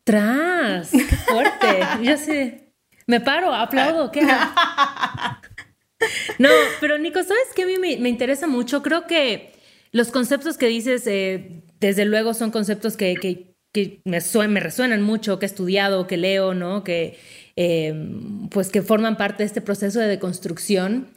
Tras, 0.04 0.92
qué 0.92 1.04
fuerte. 1.04 1.80
ya 2.04 2.18
sé. 2.18 2.74
Me 3.08 3.22
paro, 3.22 3.54
aplaudo. 3.54 4.12
¿Qué 4.12 4.22
no, 6.40 6.50
pero 6.82 6.98
Nico, 6.98 7.24
¿sabes 7.24 7.48
qué 7.56 7.64
a 7.64 7.66
mí 7.66 7.78
me, 7.78 8.10
interesa 8.10 8.48
mucho? 8.48 8.84
Creo 8.84 9.08
que 9.08 9.54
los 9.92 10.12
conceptos 10.12 10.58
que 10.58 10.68
dices, 10.68 11.08
eh, 11.08 11.64
desde 11.80 12.06
luego, 12.06 12.34
son 12.34 12.52
conceptos 12.52 12.98
que, 12.98 13.16
que 13.16 13.55
que 13.76 14.00
me, 14.06 14.20
me 14.48 14.60
resuenan 14.62 15.02
mucho, 15.02 15.38
que 15.38 15.46
he 15.46 15.48
estudiado, 15.48 16.08
que 16.08 16.16
leo, 16.16 16.54
¿no? 16.54 16.86
Que, 16.86 17.18
em, 17.58 18.48
pues 18.50 18.70
que 18.70 18.82
forman 18.82 19.18
parte 19.18 19.44
de 19.44 19.48
este 19.48 19.60
proceso 19.60 20.00
de 20.00 20.08
deconstrucción. 20.08 21.08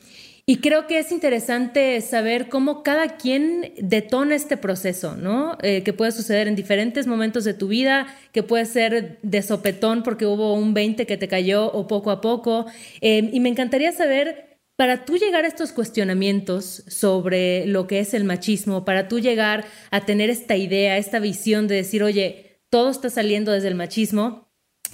Y 0.45 0.57
creo 0.57 0.89
que 0.89 0.99
es 0.99 1.13
interesante 1.13 2.01
saber 2.01 2.49
cómo 2.49 2.83
cada 2.83 3.17
quien 3.17 3.73
detona 3.79 4.35
este 4.35 4.57
proceso, 4.57 5.15
¿no? 5.15 5.57
Eh, 5.63 5.83
que 5.85 5.93
puede 5.93 6.11
suceder 6.11 6.49
en 6.49 6.57
diferentes 6.57 7.07
momentos 7.07 7.45
de 7.45 7.55
tu 7.55 7.69
vida, 7.69 8.07
que 8.33 8.43
puede 8.43 8.65
ser 8.65 9.19
de 9.23 9.43
sopetón 9.43 10.03
porque 10.03 10.27
hubo 10.27 10.55
un 10.55 10.75
20 10.75 11.07
que 11.07 11.17
te 11.17 11.29
cayó 11.29 11.71
o 11.73 11.87
poco 11.87 12.11
a 12.11 12.21
poco. 12.21 12.67
Em, 13.01 13.31
y 13.33 13.39
me 13.39 13.51
encantaría 13.51 13.93
saber, 13.93 14.59
para 14.75 15.05
tú 15.05 15.17
llegar 15.17 15.45
a 15.45 15.49
estos 15.49 15.73
cuestionamientos 15.73 16.83
sobre 16.89 17.67
lo 17.67 17.87
que 17.87 18.01
es 18.01 18.15
el 18.15 18.25
machismo, 18.25 18.85
para 18.85 19.07
tú 19.09 19.21
llegar 19.21 19.65
a 19.91 20.07
tener 20.07 20.31
esta 20.31 20.57
idea, 20.57 20.99
esta 20.99 21.19
visión 21.19 21.69
de 21.69 21.75
decir, 21.75 22.03
oye, 22.03 22.48
todo 22.71 22.91
está 22.91 23.11
saliendo 23.11 23.53
desde 23.53 23.69
el 23.69 23.75
machismo. 23.75 24.49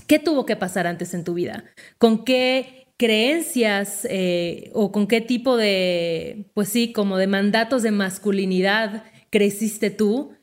¿Qué 0.06 0.18
tuvo 0.18 0.46
que 0.46 0.56
pasar 0.56 0.86
antes 0.86 1.14
en 1.14 1.24
tu 1.24 1.34
vida? 1.34 1.64
¿Con 1.98 2.24
qué 2.24 2.88
creencias 2.96 4.06
eh, 4.10 4.70
o 4.72 4.92
con 4.92 5.06
qué 5.06 5.20
tipo 5.20 5.56
de, 5.56 6.50
pues 6.54 6.68
sí, 6.68 6.92
como 6.92 7.16
de 7.16 7.26
mandatos 7.26 7.82
de 7.82 7.90
masculinidad 7.90 9.04
creciste 9.30 9.90
tú 9.90 10.34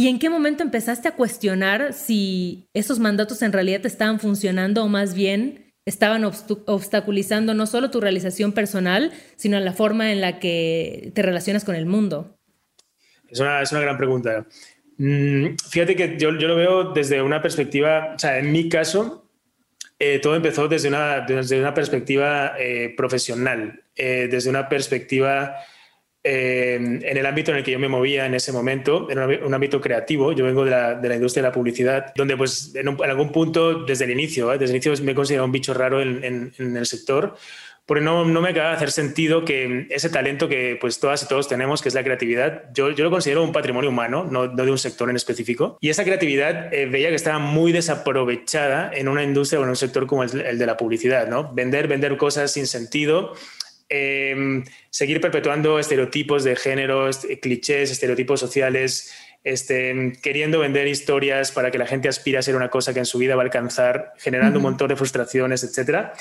¿Y 0.00 0.08
en 0.08 0.18
qué 0.18 0.30
momento 0.30 0.62
empezaste 0.62 1.08
a 1.08 1.14
cuestionar 1.14 1.92
si 1.92 2.70
esos 2.72 2.98
mandatos 2.98 3.42
en 3.42 3.52
realidad 3.52 3.82
te 3.82 3.88
estaban 3.88 4.18
funcionando 4.18 4.82
o 4.82 4.88
más 4.88 5.12
bien 5.14 5.74
estaban 5.84 6.24
obstaculizando 6.24 7.52
no 7.52 7.66
solo 7.66 7.90
tu 7.90 8.00
realización 8.00 8.52
personal, 8.52 9.12
sino 9.36 9.60
la 9.60 9.74
forma 9.74 10.10
en 10.10 10.22
la 10.22 10.38
que 10.38 11.12
te 11.14 11.20
relacionas 11.20 11.64
con 11.64 11.74
el 11.74 11.84
mundo? 11.84 12.38
Es 13.28 13.40
una, 13.40 13.60
es 13.60 13.72
una 13.72 13.82
gran 13.82 13.98
pregunta. 13.98 14.46
Mm, 15.02 15.56
fíjate 15.70 15.96
que 15.96 16.18
yo, 16.18 16.36
yo, 16.36 16.46
lo 16.46 16.56
veo 16.56 16.92
desde 16.92 17.22
una 17.22 17.40
perspectiva, 17.40 18.12
o 18.16 18.18
sea, 18.18 18.38
en 18.38 18.52
mi 18.52 18.68
caso, 18.68 19.24
eh, 19.98 20.18
todo 20.18 20.36
empezó 20.36 20.68
desde 20.68 20.88
una, 20.88 21.20
desde 21.22 21.58
una 21.58 21.72
perspectiva 21.72 22.52
eh, 22.58 22.92
profesional, 22.94 23.82
eh, 23.96 24.28
desde 24.30 24.50
una 24.50 24.68
perspectiva 24.68 25.56
en 26.22 27.00
el 27.02 27.24
ámbito 27.24 27.50
en 27.50 27.56
el 27.56 27.64
que 27.64 27.70
yo 27.70 27.78
me 27.78 27.88
movía 27.88 28.26
en 28.26 28.34
ese 28.34 28.52
momento, 28.52 29.08
era 29.10 29.26
un, 29.26 29.54
ámbito 29.54 29.80
creativo. 29.80 30.32
Yo 30.32 30.44
vengo 30.44 30.66
de 30.66 30.70
la, 30.70 30.94
de 30.94 31.08
la, 31.08 31.14
industria 31.14 31.42
de 31.44 31.48
la 31.48 31.54
publicidad, 31.54 32.12
donde 32.14 32.36
pues 32.36 32.74
en, 32.74 32.88
algún 32.88 33.32
punto, 33.32 33.84
desde 33.84 34.04
el 34.04 34.10
inicio, 34.10 34.50
desde 34.50 34.66
el 34.66 34.70
inicio 34.72 34.92
me 35.02 35.12
he 35.12 35.14
considerado 35.14 35.46
un 35.46 35.52
bicho 35.52 35.72
raro 35.72 36.02
en, 36.02 36.22
en, 36.22 36.52
en 36.58 36.76
el 36.76 36.84
sector 36.84 37.38
porque 37.90 38.04
no, 38.04 38.24
no, 38.24 38.40
me 38.40 38.50
acaba 38.50 38.68
de 38.68 38.76
hacer 38.76 38.92
sentido 38.92 39.44
que 39.44 39.88
ese 39.90 40.10
talento 40.10 40.48
que 40.48 40.78
pues 40.80 41.00
todas 41.00 41.24
y 41.24 41.26
todos 41.26 41.48
tenemos, 41.48 41.82
que 41.82 41.88
es 41.88 41.94
la 41.96 42.04
creatividad, 42.04 42.72
yo, 42.72 42.92
yo 42.92 43.02
lo 43.02 43.10
considero 43.10 43.42
un 43.42 43.50
patrimonio 43.50 43.90
humano, 43.90 44.22
no, 44.30 44.46
no, 44.46 44.64
de 44.64 44.70
un 44.70 44.78
sector 44.78 45.10
en 45.10 45.16
específico. 45.16 45.76
Y 45.80 45.88
esa 45.90 46.04
creatividad 46.04 46.72
eh, 46.72 46.86
veía 46.86 47.08
que 47.08 47.16
estaba 47.16 47.40
muy 47.40 47.72
desaprovechada 47.72 48.92
en 48.94 49.08
una 49.08 49.24
industria 49.24 49.58
o 49.58 49.64
en 49.64 49.70
un 49.70 49.74
sector 49.74 50.06
como 50.06 50.22
el, 50.22 50.40
el 50.40 50.56
de 50.56 50.66
la 50.66 50.76
publicidad, 50.76 51.26
¿no? 51.26 51.52
Vender, 51.52 51.88
vender 51.88 52.16
cosas 52.16 52.52
sin 52.52 52.68
sentido. 52.68 53.34
Eh, 53.88 54.62
seguir 54.90 55.20
perpetuando 55.20 55.80
estereotipos 55.80 56.44
de 56.44 56.54
género, 56.54 57.10
clichés, 57.42 57.90
estereotipos 57.90 58.38
sociales, 58.38 59.12
este, 59.42 60.12
queriendo 60.22 60.60
vender 60.60 60.86
historias 60.86 61.50
para 61.50 61.72
que 61.72 61.78
la 61.78 61.88
gente 61.88 62.08
aspire 62.08 62.38
a 62.38 62.42
ser 62.42 62.54
una 62.54 62.68
cosa 62.68 62.94
que 62.94 63.00
en 63.00 63.06
su 63.06 63.18
vida 63.18 63.34
va 63.34 63.42
a 63.42 63.46
alcanzar, 63.46 64.12
generando 64.16 64.60
un 64.60 64.62
montón 64.62 64.86
de 64.86 64.94
frustraciones, 64.94 65.64
etcétera 65.64 66.12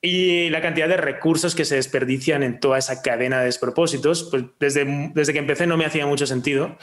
y 0.00 0.48
la 0.50 0.60
cantidad 0.60 0.88
de 0.88 0.96
recursos 0.96 1.54
que 1.54 1.64
se 1.64 1.74
desperdician 1.74 2.42
en 2.42 2.60
toda 2.60 2.78
esa 2.78 3.02
cadena 3.02 3.40
de 3.40 3.46
despropósitos, 3.46 4.28
pues 4.30 4.44
desde, 4.60 5.10
desde 5.14 5.32
que 5.32 5.40
empecé 5.40 5.66
no 5.66 5.76
me 5.76 5.86
hacía 5.86 6.06
mucho 6.06 6.26
sentido. 6.26 6.78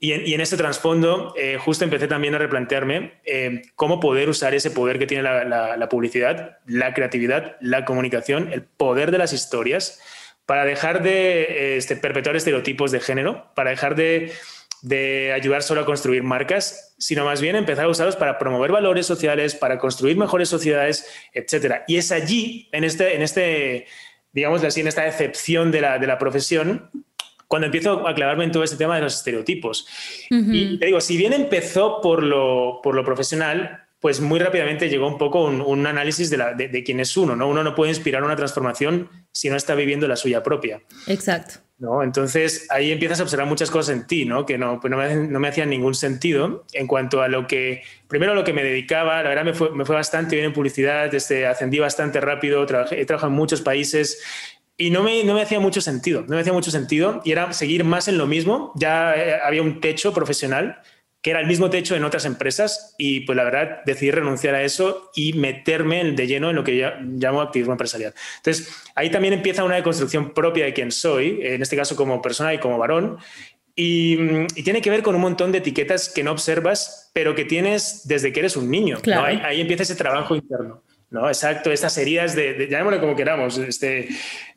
Y 0.00 0.12
en, 0.12 0.26
y 0.26 0.34
en 0.34 0.40
este 0.40 0.56
trasfondo, 0.56 1.34
eh, 1.36 1.58
justo 1.58 1.84
empecé 1.84 2.06
también 2.06 2.34
a 2.34 2.38
replantearme 2.38 3.14
eh, 3.24 3.62
cómo 3.74 3.98
poder 4.00 4.28
usar 4.28 4.54
ese 4.54 4.70
poder 4.70 4.98
que 4.98 5.06
tiene 5.06 5.22
la, 5.22 5.88
publicidad, 5.90 6.58
la 6.66 6.94
creatividad, 6.94 7.56
la 7.60 7.84
comunicación, 7.84 8.52
el 8.52 8.62
poder 8.62 9.10
de 9.10 9.18
las 9.18 9.32
historias, 9.32 10.00
para 10.46 10.64
dejar 10.64 11.02
de 11.02 11.76
este, 11.76 11.96
perpetuar 11.96 12.36
estereotipos 12.36 12.92
de 12.92 13.00
género, 13.00 13.50
para 13.54 13.70
dejar 13.70 13.96
de 13.96 14.32
de 14.82 15.32
ayudar 15.32 15.62
solo 15.62 15.80
a 15.80 15.84
construir 15.86 16.22
marcas, 16.22 16.94
sino 16.98 17.24
más 17.24 17.40
bien 17.40 17.56
empezar 17.56 17.86
a 17.86 17.88
usarlos 17.88 18.16
para 18.16 18.38
promover 18.38 18.72
valores 18.72 19.06
sociales, 19.06 19.54
para 19.54 19.78
construir 19.78 20.16
mejores 20.16 20.48
sociedades, 20.48 21.06
etc. 21.32 21.82
Y 21.88 21.96
es 21.96 22.12
allí, 22.12 22.68
en 22.72 22.84
este, 22.84 23.14
en 23.14 23.22
este 23.22 23.86
digamos 24.32 24.62
así, 24.64 24.80
en 24.80 24.88
esta 24.88 25.06
excepción 25.06 25.70
de 25.70 25.80
la, 25.80 25.98
de 25.98 26.06
la 26.06 26.18
profesión, 26.18 26.90
cuando 27.46 27.66
empiezo 27.66 28.06
a 28.06 28.14
clavarme 28.14 28.44
en 28.44 28.52
todo 28.52 28.62
este 28.62 28.76
tema 28.76 28.96
de 28.96 29.02
los 29.02 29.16
estereotipos. 29.16 29.86
Y 30.30 30.78
te 30.78 30.86
digo, 30.86 31.00
si 31.00 31.16
bien 31.16 31.32
empezó 31.32 32.00
por 32.02 32.22
lo, 32.22 32.80
por 32.82 32.94
lo 32.94 33.04
profesional, 33.04 33.84
pues 34.00 34.20
muy 34.20 34.38
rápidamente 34.38 34.88
llegó 34.88 35.08
un 35.08 35.18
poco 35.18 35.44
un, 35.44 35.60
un 35.60 35.86
análisis 35.86 36.30
de, 36.30 36.36
la, 36.36 36.52
de, 36.52 36.68
de, 36.68 36.84
quién 36.84 37.00
es 37.00 37.16
uno, 37.16 37.34
¿no? 37.34 37.48
Uno 37.48 37.64
no 37.64 37.74
puede 37.74 37.90
inspirar 37.90 38.22
una 38.22 38.36
transformación 38.36 39.08
si 39.32 39.48
no 39.48 39.56
está 39.56 39.74
viviendo 39.74 40.06
la 40.06 40.16
suya 40.16 40.42
propia. 40.42 40.82
Exacto. 41.06 41.60
¿No? 41.78 42.02
Entonces 42.02 42.66
ahí 42.70 42.90
empiezas 42.90 43.20
a 43.20 43.22
observar 43.22 43.46
muchas 43.46 43.70
cosas 43.70 43.96
en 43.96 44.06
ti, 44.06 44.28
que 44.46 44.58
no, 44.58 44.80
pues 44.80 44.90
no, 44.90 44.96
me, 44.96 45.14
no, 45.14 45.46
hacían 45.46 45.70
ningún 45.70 45.94
sentido 45.94 46.64
en 46.72 46.86
cuanto 46.86 47.22
a 47.22 47.28
lo 47.28 47.46
que, 47.46 47.82
primero 48.08 48.34
lo 48.34 48.44
que 48.44 48.52
me 48.52 48.64
dedicaba, 48.64 49.22
la 49.22 49.28
verdad 49.28 49.44
me 49.44 49.54
fue, 49.54 49.70
me 49.70 49.84
fue 49.84 49.94
bastante 49.94 50.36
bien 50.36 50.46
en 50.46 50.52
publicidad, 50.52 51.12
este, 51.14 51.46
ascendí 51.46 51.78
bastante 51.78 52.20
rápido, 52.20 52.64
trabajé, 52.66 53.00
he 53.00 53.06
trabajado 53.06 53.32
en 53.32 53.36
muchos 53.36 53.62
países 53.62 54.22
y 54.76 54.90
no 54.90 55.02
me, 55.02 55.24
no 55.24 55.34
me 55.34 55.42
hacía 55.42 55.60
mucho 55.60 55.80
sentido, 55.80 56.22
no 56.22 56.34
me 56.34 56.40
hacía 56.40 56.52
mucho 56.52 56.70
sentido 56.70 57.20
y 57.24 57.32
era 57.32 57.52
seguir 57.52 57.84
más 57.84 58.08
en 58.08 58.18
lo 58.18 58.26
mismo, 58.26 58.72
ya 58.74 59.14
eh, 59.14 59.38
había 59.44 59.62
un 59.62 59.80
techo 59.80 60.12
profesional 60.12 60.80
que 61.22 61.30
era 61.30 61.40
el 61.40 61.46
mismo 61.46 61.68
techo 61.68 61.96
en 61.96 62.04
otras 62.04 62.24
empresas 62.24 62.94
y 62.96 63.20
pues 63.20 63.36
la 63.36 63.44
verdad 63.44 63.80
decidí 63.84 64.10
renunciar 64.10 64.54
a 64.54 64.62
eso 64.62 65.10
y 65.14 65.32
meterme 65.32 66.12
de 66.12 66.26
lleno 66.26 66.50
en 66.50 66.56
lo 66.56 66.64
que 66.64 66.76
yo 66.76 66.90
llamo 67.00 67.40
activismo 67.40 67.72
empresarial. 67.72 68.14
Entonces 68.36 68.72
ahí 68.94 69.10
también 69.10 69.34
empieza 69.34 69.64
una 69.64 69.76
deconstrucción 69.76 70.32
propia 70.32 70.64
de 70.64 70.72
quién 70.72 70.92
soy, 70.92 71.40
en 71.42 71.60
este 71.60 71.76
caso 71.76 71.96
como 71.96 72.22
persona 72.22 72.54
y 72.54 72.58
como 72.58 72.78
varón, 72.78 73.18
y, 73.74 74.18
y, 74.56 74.64
tiene 74.64 74.82
que 74.82 74.90
ver 74.90 75.04
con 75.04 75.14
un 75.14 75.20
montón 75.20 75.52
de 75.52 75.58
etiquetas 75.58 76.08
que 76.08 76.24
no 76.24 76.32
observas, 76.32 77.12
pero 77.14 77.36
que 77.36 77.44
tienes 77.44 78.08
desde 78.08 78.32
que 78.32 78.40
eres 78.40 78.56
un 78.56 78.68
niño. 78.68 78.98
Claro. 79.00 79.20
¿no? 79.20 79.26
Ahí, 79.28 79.40
ahí, 79.44 79.60
empieza 79.60 79.84
ese 79.84 79.94
trabajo 79.94 80.34
interno. 80.34 80.82
¿no? 81.10 81.28
Exacto, 81.28 81.70
estas 81.70 81.96
heridas 81.96 82.34
de, 82.34 82.54
de 82.54 82.68
llamémoslo 82.68 83.00
como 83.00 83.14
queramos, 83.14 83.56
este, 83.58 84.08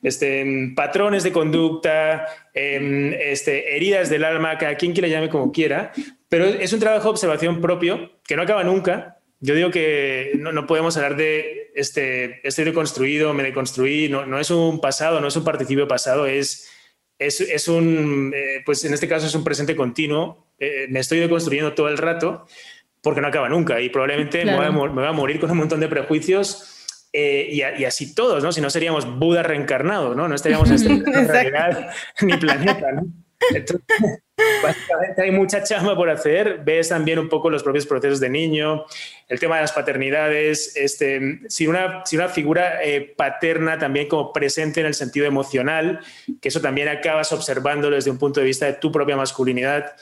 este, 0.01 0.74
patrones 0.75 1.22
de 1.24 1.32
conducta, 1.32 2.25
eh, 2.53 3.15
este, 3.22 3.75
heridas 3.75 4.10
del 4.10 4.24
alma, 4.24 4.58
cada 4.58 4.75
quien 4.75 4.91
que 4.94 5.01
le 5.01 5.10
llame 5.10 5.30
como 5.30 5.51
quiera, 5.51 5.94
pero 6.32 6.46
es 6.46 6.72
un 6.72 6.80
trabajo 6.80 7.04
de 7.04 7.10
observación 7.10 7.60
propio 7.60 8.10
que 8.24 8.38
no 8.38 8.44
acaba 8.44 8.64
nunca. 8.64 9.18
Yo 9.42 9.54
digo 9.54 9.70
que 9.70 10.32
no, 10.38 10.54
no 10.54 10.66
podemos 10.66 10.96
hablar 10.96 11.18
de 11.18 11.74
este, 11.76 12.48
estoy 12.48 12.64
deconstruido, 12.64 13.34
me 13.34 13.44
deconstruí, 13.44 14.08
no, 14.08 14.26
no, 14.26 14.40
es 14.40 14.50
un 14.50 14.80
pasado, 14.80 15.20
no 15.20 15.28
es 15.28 15.36
un 15.36 15.44
participio 15.44 15.90
pasado, 15.90 16.28
es, 16.28 16.70
es, 17.20 17.42
es 17.42 17.68
un, 17.68 18.32
eh, 18.34 18.62
pues 18.66 18.86
en 18.86 18.94
este 18.94 19.10
caso 19.10 19.28
es 19.28 19.36
un 19.36 19.44
presente 19.44 19.76
continuo, 19.76 20.48
eh, 20.58 20.88
me 20.90 21.02
estoy 21.02 21.20
deconstruyendo 21.20 21.74
todo 21.74 21.90
el 21.90 21.98
rato 21.98 22.46
porque 23.02 23.20
no 23.20 23.28
acaba 23.28 23.50
nunca 23.50 23.82
y 23.82 23.90
probablemente 23.90 24.44
claro. 24.44 24.58
me, 24.58 24.70
voy 24.70 24.88
a, 24.88 24.90
me, 24.94 25.02
voy 25.02 25.10
a, 25.10 25.12
morir 25.12 25.38
con 25.38 25.52
un 25.52 25.58
montón 25.58 25.82
de 25.82 25.90
prejuicios 25.90 27.10
eh, 27.12 27.50
y, 27.52 27.58
y, 27.58 27.84
así 27.84 28.16
todos, 28.16 28.42
¿no? 28.42 28.54
Si 28.54 28.62
no 28.62 28.70
seríamos 28.70 29.20
Buda 29.20 29.44
reencarnado, 29.44 30.16
¿no? 30.16 30.30
No 30.30 30.36
estaríamos 30.36 30.70
en 30.70 31.04
realidad 31.28 31.90
ni 32.22 32.38
planeta, 32.38 32.90
¿no? 32.94 33.04
Entonces, 33.50 33.86
básicamente 34.63 35.21
hay 35.21 35.31
mucha 35.31 35.63
chamba 35.63 35.95
por 35.95 36.10
hacer. 36.10 36.62
Ves 36.63 36.89
también 36.89 37.19
un 37.19 37.29
poco 37.29 37.50
los 37.50 37.63
propios 37.63 37.86
procesos 37.86 38.19
de 38.19 38.29
niño, 38.29 38.86
el 39.27 39.39
tema 39.39 39.55
de 39.55 39.62
las 39.62 39.71
paternidades, 39.71 40.75
este, 40.75 41.41
si, 41.48 41.67
una, 41.67 42.03
si 42.05 42.15
una 42.15 42.29
figura 42.29 42.83
eh, 42.83 43.13
paterna 43.15 43.77
también 43.77 44.07
como 44.07 44.33
presente 44.33 44.79
en 44.79 44.88
el 44.88 44.93
sentido 44.93 45.25
emocional, 45.25 46.00
que 46.41 46.50
eso 46.50 46.62
también 46.62 46.88
acabas 46.88 47.31
observándolo 47.31 47.95
desde 47.95 48.12
un 48.12 48.17
punto 48.17 48.39
de 48.39 48.45
vista 48.45 48.65
de 48.65 48.74
tu 48.74 48.91
propia 48.91 49.15
masculinidad. 49.15 49.93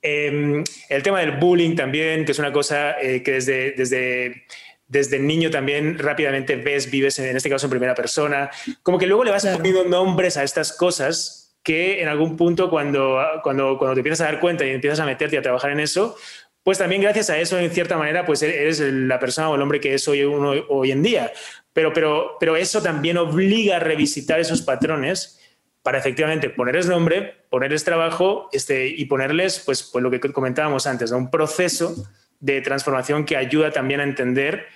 Eh, 0.00 0.64
el 0.88 1.02
tema 1.02 1.20
del 1.20 1.32
bullying 1.32 1.76
también, 1.76 2.24
que 2.24 2.32
es 2.32 2.38
una 2.38 2.52
cosa 2.52 3.00
eh, 3.00 3.22
que 3.22 3.32
desde, 3.32 3.72
desde, 3.72 4.44
desde 4.88 5.18
niño 5.20 5.50
también 5.50 5.98
rápidamente 5.98 6.56
ves, 6.56 6.90
vives 6.90 7.18
en, 7.20 7.26
en, 7.26 7.36
este 7.36 7.48
caso 7.48 7.66
en 7.66 7.70
primera 7.70 7.94
persona, 7.94 8.50
como 8.82 8.98
que 8.98 9.06
luego 9.06 9.22
le 9.24 9.30
vas 9.30 9.42
claro. 9.42 9.58
poniendo 9.58 9.84
nombres 9.84 10.36
a 10.36 10.42
estas 10.42 10.72
cosas 10.72 11.41
que 11.62 12.02
en 12.02 12.08
algún 12.08 12.36
punto 12.36 12.68
cuando, 12.68 13.20
cuando, 13.42 13.78
cuando 13.78 13.94
te 13.94 14.00
empiezas 14.00 14.22
a 14.22 14.32
dar 14.32 14.40
cuenta 14.40 14.66
y 14.66 14.70
empiezas 14.70 15.00
a 15.00 15.06
meterte 15.06 15.38
a 15.38 15.42
trabajar 15.42 15.70
en 15.70 15.80
eso, 15.80 16.16
pues 16.62 16.78
también 16.78 17.02
gracias 17.02 17.30
a 17.30 17.38
eso, 17.38 17.58
en 17.58 17.70
cierta 17.70 17.96
manera, 17.96 18.24
pues 18.24 18.42
eres 18.42 18.80
la 18.80 19.18
persona 19.18 19.50
o 19.50 19.54
el 19.54 19.62
hombre 19.62 19.80
que 19.80 19.94
es 19.94 20.06
hoy 20.06 20.90
en 20.90 21.02
día. 21.02 21.32
Pero, 21.72 21.92
pero, 21.92 22.36
pero 22.38 22.56
eso 22.56 22.82
también 22.82 23.16
obliga 23.16 23.76
a 23.76 23.80
revisitar 23.80 24.38
esos 24.38 24.62
patrones 24.62 25.40
para 25.82 25.98
efectivamente 25.98 26.50
ponerles 26.50 26.86
nombre, 26.86 27.44
ponerles 27.50 27.84
trabajo 27.84 28.48
este, 28.52 28.86
y 28.88 29.06
ponerles, 29.06 29.60
pues, 29.64 29.82
pues 29.82 30.02
lo 30.02 30.10
que 30.10 30.20
comentábamos 30.20 30.86
antes, 30.86 31.10
¿no? 31.10 31.18
un 31.18 31.30
proceso 31.30 32.08
de 32.38 32.60
transformación 32.60 33.24
que 33.24 33.36
ayuda 33.36 33.72
también 33.72 34.00
a 34.00 34.04
entender 34.04 34.66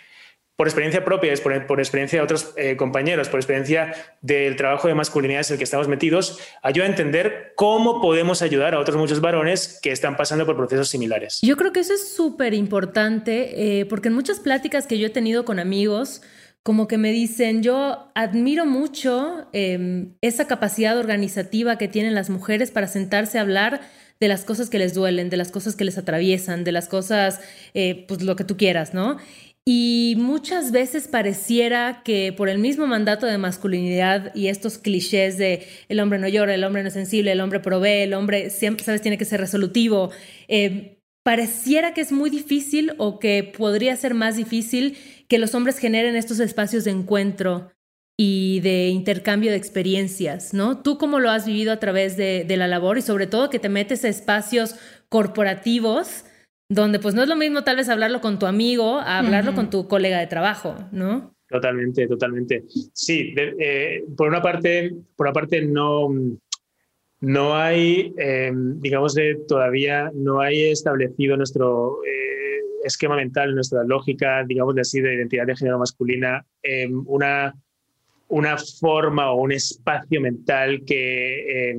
por 0.57 0.67
experiencia 0.67 1.05
propia, 1.05 1.33
por, 1.43 1.67
por 1.67 1.81
experiencia 1.81 2.19
de 2.19 2.25
otros 2.25 2.55
eh, 2.57 2.77
compañeros, 2.77 3.29
por 3.29 3.39
experiencia 3.39 3.95
del 4.23 4.57
trabajo 4.57 4.89
de 4.89 4.95
masculinidades 4.95 5.51
en 5.51 5.55
el 5.55 5.59
que 5.59 5.65
estamos 5.65 5.87
metidos, 5.87 6.41
ayuda 6.63 6.87
a 6.87 6.89
entender 6.89 7.53
cómo 7.57 8.01
podemos 8.01 8.41
ayudar 8.41 8.75
a 8.75 8.81
otros 8.81 8.97
muchos 8.97 9.21
varones 9.21 9.79
que 9.83 9.93
están 9.93 10.17
pasando 10.17 10.47
por 10.47 10.57
procesos 10.57 10.89
similares. 10.89 11.41
Yo 11.43 11.57
creo 11.57 11.73
que 11.73 11.81
eso 11.81 11.93
es 11.93 12.15
súper 12.15 12.55
importante, 12.55 13.81
eh, 13.81 13.87
porque 13.87 14.09
en 14.09 14.15
muchas 14.15 14.41
pláticas 14.41 14.87
que 14.87 14.99
yo 14.99 15.09
he 15.09 15.11
tenido 15.11 15.45
con 15.45 15.59
amigos, 15.59 16.23
como 16.63 16.89
que 16.89 16.97
me 16.97 17.13
dicen, 17.13 17.63
yo 17.63 18.11
admiro 18.15 18.65
mucho 18.65 19.47
eh, 19.53 20.09
esa 20.23 20.47
capacidad 20.47 20.99
organizativa 20.99 21.77
que 21.77 21.87
tienen 21.87 22.15
las 22.15 22.31
mujeres 22.31 22.71
para 22.71 22.89
sentarse 22.89 23.39
a 23.39 23.43
hablar 23.43 23.83
de 24.19 24.29
las 24.29 24.45
cosas 24.45 24.71
que 24.71 24.79
les 24.79 24.95
duelen, 24.95 25.29
de 25.29 25.37
las 25.37 25.51
cosas 25.51 25.77
que 25.77 25.85
les 25.85 25.99
atraviesan, 25.99 26.65
de 26.65 26.73
las 26.73 26.89
cosas, 26.89 27.41
eh, 27.75 28.07
pues 28.09 28.23
lo 28.23 28.35
que 28.35 28.45
tú 28.45 28.57
quieras, 28.57 28.95
¿no? 28.95 29.19
Y 29.69 30.15
muchas 30.17 30.71
veces 30.71 31.09
pareciera 31.09 32.03
que 32.05 32.33
por 32.33 32.49
el 32.49 32.59
mismo 32.59 32.87
mandato 32.87 33.27
de 33.27 33.37
masculinidad 33.37 34.33
y 34.33 34.47
estos 34.47 34.79
clichés 34.79 35.39
de 35.39 35.67
el 35.89 35.99
hombre 35.99 36.21
no 36.21 36.29
llora, 36.29 36.55
el 36.55 36.63
hombre 36.63 36.83
no 36.83 36.89
es 36.89 36.95
sensible, 36.95 37.33
el 37.33 37.41
hombre 37.41 37.59
provee, 37.59 38.03
el 38.03 38.15
hombre 38.15 38.51
siempre, 38.51 38.85
sabes, 38.85 39.03
tiene 39.03 39.19
que 39.19 39.25
ser 39.25 39.41
resolutivo, 39.41 40.13
eh, 40.47 41.03
pareciera 41.25 41.95
que 41.95 42.01
es 42.01 42.13
muy 42.13 42.31
difícil 42.31 42.95
o 42.99 43.19
que 43.19 43.43
podría 43.43 43.97
ser 43.97 44.15
más 44.15 44.37
difícil 44.37 44.97
que 45.27 45.39
los 45.39 45.53
hombres 45.57 45.79
generen 45.79 46.15
estos 46.15 46.39
espacios 46.39 46.85
de 46.85 46.93
encuentro 46.93 47.73
y 48.17 48.61
de 48.61 48.91
intercambio 48.91 49.51
de 49.51 49.57
experiencias, 49.57 50.55
¿no? 50.55 50.81
¿Tú 50.81 50.97
cómo 50.97 51.19
lo 51.19 51.29
has 51.29 51.45
vivido 51.45 51.73
a 51.73 51.81
través 51.81 52.17
de, 52.17 52.45
de 52.45 52.57
la 52.57 52.69
labor 52.69 52.99
y 52.99 53.03
sobre 53.03 53.27
todo 53.27 53.51
que 53.51 53.59
te 53.59 53.69
metes 53.69 54.05
a 54.05 54.09
espacios 54.09 54.77
corporativos, 55.09 56.25
donde 56.69 56.99
pues 56.99 57.15
no 57.15 57.23
es 57.23 57.29
lo 57.29 57.37
mismo 57.37 57.63
tal 57.65 57.77
vez 57.77 57.89
hablarlo 57.89 58.21
con 58.21 58.39
tu 58.39 58.47
amigo 58.47 58.99
a 58.99 59.19
hablarlo 59.19 59.55
con 59.55 59.71
tu 59.71 59.87
colega 59.87 60.19
de 60.19 60.27
trabajo, 60.27 60.77
¿no? 60.91 61.35
Totalmente, 61.49 62.09
totalmente. 62.09 62.65
Sí, 62.93 63.33
eh, 63.37 64.03
por 64.17 64.29
una 64.29 64.43
parte, 64.43 64.93
por 65.15 65.27
una 65.27 65.33
parte 65.33 65.63
no, 65.63 66.09
no 67.21 67.57
hay, 67.57 68.13
eh, 68.19 68.51
digamos, 68.53 69.15
de, 69.15 69.39
todavía 69.47 70.11
no 70.13 70.41
hay 70.41 70.71
establecido 70.71 71.37
nuestro 71.37 71.99
eh, 72.05 72.63
esquema 72.85 73.15
mental, 73.15 73.55
nuestra 73.55 73.85
lógica, 73.85 74.43
digamos 74.45 74.75
de 74.75 74.81
así, 74.81 75.01
de 75.01 75.15
identidad 75.15 75.47
de 75.47 75.55
género 75.55 75.79
masculina, 75.79 76.45
una, 77.07 77.55
una 78.27 78.57
forma 78.81 79.31
o 79.31 79.41
un 79.41 79.53
espacio 79.53 80.21
mental 80.21 80.83
que 80.85 81.79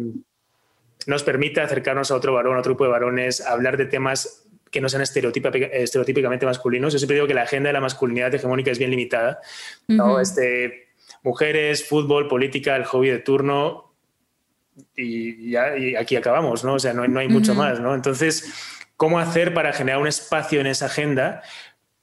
nos 1.08 1.24
permita 1.24 1.64
acercarnos 1.64 2.10
a 2.12 2.16
otro 2.16 2.34
varón, 2.34 2.56
a 2.56 2.60
otro 2.60 2.72
grupo 2.72 2.86
de 2.86 2.92
varones, 2.92 3.42
hablar 3.42 3.78
de 3.78 3.86
temas 3.86 4.47
que 4.72 4.82
no 4.82 4.90
sean 4.90 5.02
estereotípicamente 5.04 6.46
masculinos. 6.46 6.94
Yo 6.94 7.00
siempre 7.00 7.16
digo 7.16 7.28
que 7.28 7.34
la 7.34 7.44
agenda 7.44 7.70
de 7.70 7.74
la 7.74 7.82
masculinidad 7.82 8.34
hegemónica 8.34 8.72
es 8.72 8.80
bien 8.80 8.92
limitada. 8.92 9.40
¿no? 9.88 10.20
este, 10.20 10.90
mujeres, 11.24 11.88
fútbol, 11.88 12.28
política, 12.28 12.76
el 12.76 12.86
hobby 12.86 13.10
de 13.10 13.20
turno 13.20 13.88
y, 14.96 15.52
ya, 15.52 15.74
aquí 16.00 16.16
acabamos, 16.16 16.64
¿no? 16.64 16.76
O 16.76 16.80
sea, 16.80 16.94
no, 16.94 17.08
no 17.08 17.20
hay 17.20 17.28
mucho 17.28 17.56
más, 17.56 17.80
¿no? 17.80 17.96
Entonces, 17.96 18.54
¿cómo 18.96 19.20
hacer 19.20 19.54
para 19.54 19.74
generar 19.74 20.00
un 20.00 20.08
espacio 20.08 20.62
en 20.62 20.68
esa 20.68 20.86
agenda? 20.86 21.42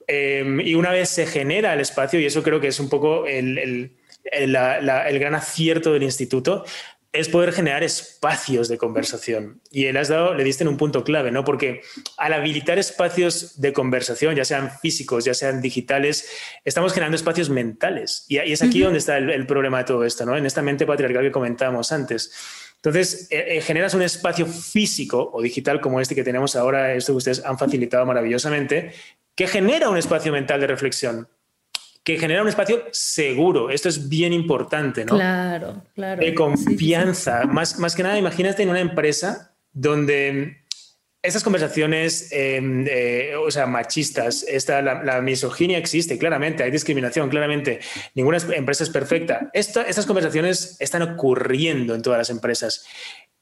Em, 0.07 0.59
y 0.59 0.75
una 0.75 0.91
vez 0.91 1.09
se 1.09 1.25
genera 1.25 1.73
el 1.73 1.79
espacio, 1.79 2.19
y 2.19 2.25
eso 2.25 2.43
creo 2.43 2.59
que 2.59 2.67
es 2.67 2.79
un 2.79 2.89
poco 2.89 3.25
el, 3.25 3.57
el, 3.57 3.97
el 4.31 5.19
gran 5.19 5.35
acierto 5.35 5.93
del 5.93 6.03
instituto, 6.03 6.65
es 7.15 7.29
poder 7.29 7.51
generar 7.51 7.83
espacios 7.83 8.67
de 8.67 8.77
conversación. 8.77 9.61
Y 9.71 9.85
él 9.85 9.97
has 9.97 10.09
dado, 10.09 10.33
le 10.33 10.43
diste 10.43 10.63
en 10.63 10.67
un 10.67 10.77
punto 10.77 11.03
clave, 11.03 11.31
¿no? 11.31 11.43
Porque 11.43 11.81
al 12.17 12.33
habilitar 12.33 12.79
espacios 12.79 13.59
de 13.59 13.73
conversación, 13.73 14.35
ya 14.35 14.45
sean 14.45 14.71
físicos, 14.81 15.25
ya 15.25 15.33
sean 15.33 15.61
digitales, 15.61 16.29
estamos 16.63 16.93
generando 16.93 17.15
espacios 17.15 17.49
mentales. 17.49 18.25
Y, 18.27 18.37
es 18.37 18.61
aquí 18.61 18.81
donde 18.81 18.99
está 18.99 19.17
el, 19.17 19.47
problema 19.47 19.79
de 19.79 19.83
todo 19.85 20.03
esto, 20.05 20.25
¿no? 20.25 20.37
En 20.37 20.45
esta 20.45 20.61
mente 20.61 20.85
patriarcal 20.85 21.23
que 21.23 21.31
comentábamos 21.31 21.91
antes. 21.91 22.31
Entonces, 22.75 23.27
eh, 23.31 23.57
eh, 23.57 23.61
generas 23.61 23.93
un 23.93 24.01
espacio 24.01 24.45
físico 24.45 25.31
o 25.33 25.41
digital 25.41 25.81
como 25.81 25.99
este 25.99 26.15
que 26.15 26.23
tenemos 26.23 26.55
ahora, 26.55 26.93
esto 26.93 27.13
que 27.13 27.17
ustedes 27.17 27.43
han 27.43 27.57
facilitado 27.57 28.05
maravillosamente, 28.05 28.91
que 29.35 29.47
genera 29.47 29.89
un 29.89 29.97
espacio 29.97 30.31
mental 30.31 30.61
de 30.61 30.67
reflexión 30.67 31.27
que 32.05 32.19
genera 32.19 32.43
un 32.43 32.47
espacio 32.47 32.83
seguro. 32.91 33.71
Esto 33.71 33.89
es 33.89 34.07
bien 34.07 34.31
importante, 34.31 35.03
¿no? 35.03 35.15
Claro, 35.15 35.81
claro. 35.95 36.21
De 36.21 36.35
confianza. 36.35 37.45
Más, 37.45 37.79
más 37.79 37.95
que 37.95 38.03
nada, 38.03 38.17
imagínate 38.17 38.61
en 38.61 38.69
una 38.69 38.79
empresa 38.79 39.55
donde 39.73 40.65
estas 41.23 41.43
conversaciones, 41.43 42.29
em, 42.31 42.85
o 43.43 43.49
sea, 43.49 43.65
machistas, 43.65 44.45
esta, 44.47 44.83
la, 44.83 45.19
misoginia 45.21 45.79
existe, 45.79 46.19
claramente, 46.19 46.61
hay 46.61 46.69
discriminación, 46.69 47.27
claramente, 47.27 47.79
ninguna 48.13 48.37
empresa 48.53 48.83
es 48.83 48.91
perfecta. 48.91 49.49
estas 49.53 50.05
conversaciones 50.05 50.77
están 50.79 51.01
ocurriendo 51.01 51.95
en 51.95 52.03
todas 52.03 52.19
las 52.19 52.29
empresas. 52.29 52.85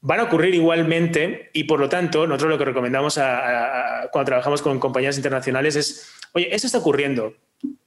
Van 0.00 0.20
a 0.20 0.24
ocurrir 0.24 0.54
igualmente 0.54 1.50
y 1.52 1.64
por 1.64 1.80
lo 1.80 1.90
tanto, 1.90 2.26
nosotros 2.26 2.52
lo 2.52 2.58
que 2.58 2.64
recomendamos 2.64 3.14
cuando 3.14 4.24
trabajamos 4.24 4.62
con 4.62 4.78
compañías 4.80 5.18
internacionales 5.18 5.76
es, 5.76 6.08
oye, 6.32 6.54
eso 6.54 6.66
está 6.66 6.78
ocurriendo, 6.78 7.34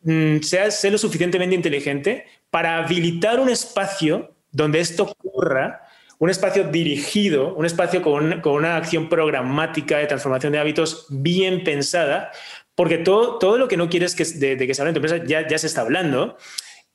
Mm, 0.07 0.39
sea, 0.39 0.69
lo 0.89 0.98
suficientemente 0.98 1.53
inteligente 1.53 2.25
para 2.50 2.77
habilitar 2.77 3.41
un 3.41 3.50
espacio 3.50 4.34
donde 4.51 4.79
esto 4.79 5.03
ocurra, 5.03 5.81
un 6.17 6.29
espacio 6.29 6.63
dirigido, 6.63 7.53
un 7.55 7.65
espacio 7.65 8.01
con, 8.01 8.41
una 8.46 8.77
acción 8.77 9.10
programática 9.10 9.98
de 9.98 10.07
transformación 10.07 10.53
de 10.53 10.60
hábitos 10.60 11.07
bien 11.10 11.65
pensada, 11.65 12.31
porque 12.74 13.00
todo, 13.00 13.38
todo 13.38 13.57
lo 13.57 13.67
que 13.67 13.75
no 13.75 13.89
quieres 13.89 14.15
que, 14.15 14.24
de, 14.24 14.57
que 14.65 14.74
se 14.74 14.81
hable 14.81 14.91
en 14.91 14.93
tu 14.93 15.05
empresa 15.05 15.25
ya, 15.25 15.46
ya 15.46 15.57
se 15.57 15.67
está 15.67 15.81
hablando. 15.81 16.38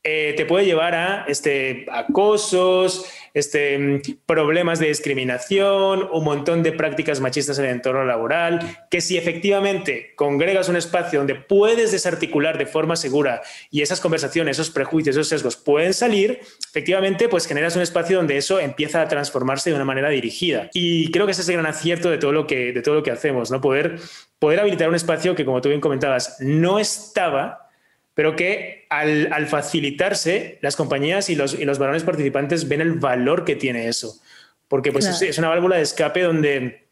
Eh, 0.05 0.33
te 0.37 0.47
puede 0.47 0.65
llevar 0.65 0.95
a 0.95 1.25
este, 1.29 1.87
acosos, 1.93 3.05
este, 3.35 4.03
problemas 4.27 4.79
de 4.79 4.89
discriminación, 4.89 6.09
un 6.13 6.25
montón 6.25 6.63
de 6.63 6.73
prácticas 6.73 7.21
machistas 7.21 7.59
en 7.59 7.67
el 7.67 7.71
entorno 7.73 8.05
laboral, 8.05 8.79
que 8.91 9.01
si 9.01 9.17
efectivamente 9.17 10.13
congregas 10.17 10.69
un 10.69 10.77
espacio 10.77 11.21
donde 11.21 11.35
puedes 11.35 11.93
desarticular 11.93 12.59
de 12.59 12.67
forma 12.67 12.97
segura 12.97 13.43
y 13.71 13.83
esas 13.83 14.01
conversaciones, 14.01 14.59
esos 14.59 14.71
prejuicios, 14.71 15.17
esos 15.17 15.29
sesgos 15.29 15.57
pueden 15.57 15.95
salir, 15.95 16.41
efectivamente 16.69 17.29
pues 17.29 17.47
generas 17.47 17.77
un 17.77 17.83
espacio 17.83 18.19
donde 18.19 18.37
eso 18.37 18.61
empieza 18.61 19.01
a 19.01 19.09
transformarse 19.09 19.71
de 19.71 19.77
una 19.77 19.85
manera 19.85 20.11
dirigida. 20.11 20.69
Y 20.73 21.11
creo 21.11 21.27
que 21.27 21.33
ese 21.33 21.43
es 21.43 21.49
el 21.49 21.55
gran 21.55 21.67
acierto 21.67 22.11
de 22.11 22.19
todo 22.19 22.33
lo 22.33 22.47
que, 22.47 22.73
de 22.73 22.83
todo 22.83 22.97
lo 22.97 23.03
que 23.03 23.11
hacemos, 23.11 23.51
¿no? 23.51 23.61
Poder, 23.61 23.99
poder 24.39 24.61
habilitar 24.61 24.89
un 24.89 24.95
espacio 24.95 25.35
que, 25.35 25.45
como 25.45 25.61
tú 25.61 25.69
bien 25.69 25.81
comentabas, 25.81 26.37
no 26.41 26.79
estaba 26.79 27.71
pero 28.15 28.37
que 28.37 28.87
al, 28.91 29.47
facilitarse, 29.47 30.59
las 30.61 30.77
compañías 30.77 31.31
y 31.31 31.35
los, 31.35 31.55
y 31.55 31.65
los 31.65 31.79
varones 31.79 32.05
participantes 32.05 32.69
ven 32.69 32.81
el 32.81 32.93
valor 32.93 33.45
que 33.45 33.57
tiene 33.57 33.89
eso. 33.89 34.21
Porque 34.69 34.93
pues 34.93 35.23
es, 35.23 35.39
una 35.39 35.49
válvula 35.49 35.77
de 35.77 35.83
escape 35.83 36.23
donde, 36.23 36.89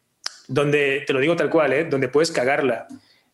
donde, 0.49 1.05
te 1.07 1.13
lo 1.13 1.21
digo 1.21 1.37
tal 1.37 1.51
cual, 1.51 1.73
¿eh? 1.73 1.85
donde 1.85 2.09
puedes 2.09 2.31
cagarla, 2.31 2.87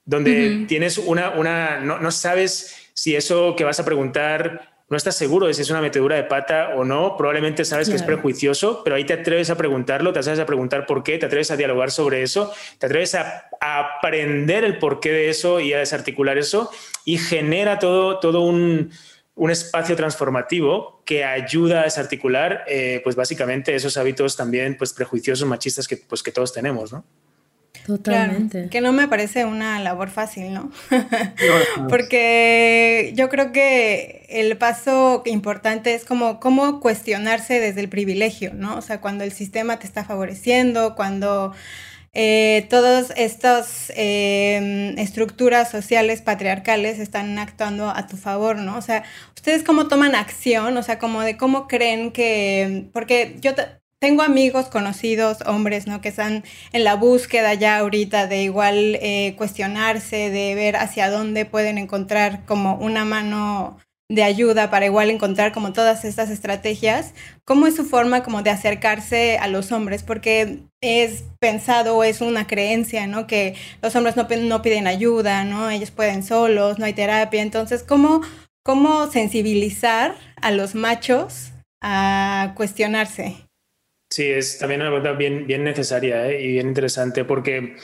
donde 0.04 0.66
tienes 0.68 0.98
una, 0.98 1.30
una 1.30 1.80
no, 1.80 1.98
no 1.98 2.10
sabes 2.10 2.90
si 2.94 3.16
eso 3.16 3.54
que 3.56 3.64
vas 3.64 3.80
a 3.80 3.84
preguntar 3.84 4.76
no 4.88 4.96
estás 4.96 5.16
seguro 5.16 5.46
de 5.46 5.54
si 5.54 5.62
es 5.62 5.70
una 5.70 5.80
metedura 5.80 6.14
de 6.14 6.22
pata 6.24 6.70
o 6.76 6.84
no, 6.84 7.16
probablemente 7.16 7.64
sabes 7.64 7.88
que 7.88 7.96
es 7.96 8.04
prejuicioso, 8.04 8.82
pero 8.84 8.94
ahí 8.94 9.04
te 9.04 9.14
atreves 9.14 9.50
a 9.50 9.56
preguntarlo, 9.56 10.12
te 10.12 10.20
atreves 10.20 10.38
a 10.38 10.46
preguntar 10.46 10.86
por 10.86 11.02
qué, 11.02 11.18
te 11.18 11.26
atreves 11.26 11.50
a 11.50 11.56
dialogar 11.56 11.90
sobre 11.90 12.22
eso, 12.22 12.52
te 12.78 12.86
atreves 12.86 13.16
a, 13.16 13.48
aprender 13.60 14.62
el 14.62 14.78
porqué 14.78 15.10
de 15.10 15.28
eso 15.28 15.58
y 15.58 15.72
a 15.72 15.78
desarticular 15.78 16.38
eso 16.38 16.70
y 17.06 17.18
genera 17.18 17.78
todo, 17.78 18.18
todo 18.18 18.42
un, 18.42 18.90
espacio 19.48 19.96
transformativo 19.96 21.02
que 21.06 21.24
ayuda 21.24 21.82
a 21.82 21.84
desarticular, 21.84 22.64
eh, 22.68 23.00
pues 23.04 23.16
básicamente 23.16 23.74
esos 23.74 23.96
hábitos 23.96 24.36
también 24.36 24.76
pues 24.76 24.92
prejuiciosos, 24.92 25.46
machistas 25.46 25.86
que, 25.86 25.96
pues, 25.96 26.22
que 26.22 26.32
todos 26.32 26.52
tenemos, 26.52 26.92
¿no? 26.92 27.04
Totalmente. 27.86 28.68
que 28.68 28.80
no 28.80 28.92
me 28.92 29.06
parece 29.06 29.44
una 29.44 29.78
labor 29.78 30.08
fácil, 30.08 30.52
¿no? 30.52 30.72
Porque 31.88 33.12
yo 33.14 33.28
creo 33.28 33.52
que 33.52 34.26
el 34.28 34.56
paso 34.56 35.22
importante 35.26 35.94
es 35.94 36.04
como 36.04 36.40
cómo 36.40 36.80
cuestionarse 36.80 37.60
desde 37.60 37.82
el 37.82 37.88
privilegio, 37.88 38.54
¿no? 38.54 38.76
O 38.76 38.82
sea, 38.82 39.00
cuando 39.00 39.22
el 39.22 39.30
sistema 39.30 39.78
te 39.78 39.86
está 39.86 40.04
favoreciendo, 40.04 40.96
cuando 40.96 41.52
eh, 42.18 42.66
todas 42.70 43.12
estas 43.14 43.92
em, 43.94 44.98
estructuras 44.98 45.70
sociales 45.70 46.22
patriarcales 46.22 46.98
están 46.98 47.38
actuando 47.38 47.90
a 47.90 48.06
tu 48.06 48.16
favor, 48.16 48.56
¿no? 48.56 48.78
O 48.78 48.80
sea, 48.80 49.04
¿ustedes 49.34 49.62
cómo 49.62 49.86
toman 49.86 50.14
acción? 50.14 50.78
O 50.78 50.82
sea, 50.82 50.98
como 50.98 51.20
de 51.20 51.36
cómo 51.36 51.68
creen 51.68 52.12
que, 52.12 52.88
porque 52.94 53.36
yo 53.42 53.52
tengo 53.98 54.22
amigos 54.22 54.68
conocidos, 54.68 55.42
hombres, 55.44 55.86
¿no? 55.86 56.00
Que 56.00 56.08
están 56.08 56.42
en 56.72 56.84
la 56.84 56.94
búsqueda 56.94 57.52
ya 57.52 57.76
ahorita 57.76 58.26
de 58.26 58.44
igual 58.44 58.98
eh, 59.02 59.34
cuestionarse, 59.36 60.30
de 60.30 60.54
ver 60.54 60.76
hacia 60.76 61.10
dónde 61.10 61.44
pueden 61.44 61.76
encontrar 61.76 62.46
como 62.46 62.76
una 62.76 63.04
mano 63.04 63.76
de 64.08 64.22
ayuda 64.22 64.70
para 64.70 64.86
igual 64.86 65.10
encontrar 65.10 65.52
como 65.52 65.72
todas 65.72 66.04
estas 66.04 66.30
estrategias. 66.30 67.12
¿Cómo 67.44 67.66
es 67.66 67.74
su 67.74 67.84
forma 67.84 68.22
como 68.22 68.42
de 68.42 68.50
acercarse 68.50 69.38
a 69.38 69.48
los 69.48 69.72
hombres? 69.72 70.02
Porque 70.02 70.60
es 70.80 71.24
pensado 71.40 72.04
es 72.04 72.20
una 72.20 72.46
creencia, 72.46 73.06
¿no? 73.06 73.26
Que 73.26 73.54
los 73.82 73.96
hombres 73.96 74.16
no, 74.16 74.28
no 74.28 74.62
piden 74.62 74.86
ayuda, 74.86 75.44
¿no? 75.44 75.70
Ellos 75.70 75.90
pueden 75.90 76.22
solos, 76.22 76.78
no 76.78 76.84
hay 76.84 76.92
terapia. 76.92 77.42
Entonces, 77.42 77.82
¿cómo, 77.82 78.22
cómo 78.62 79.10
sensibilizar 79.10 80.14
a 80.40 80.52
los 80.52 80.74
machos 80.74 81.52
a 81.82 82.52
cuestionarse? 82.56 83.36
Sí, 84.10 84.30
es 84.30 84.58
también 84.58 84.82
una 84.82 84.90
pregunta 84.90 85.12
bien, 85.12 85.46
bien 85.48 85.64
necesaria 85.64 86.28
¿eh? 86.28 86.40
y 86.40 86.52
bien 86.52 86.68
interesante 86.68 87.24
porque 87.24 87.74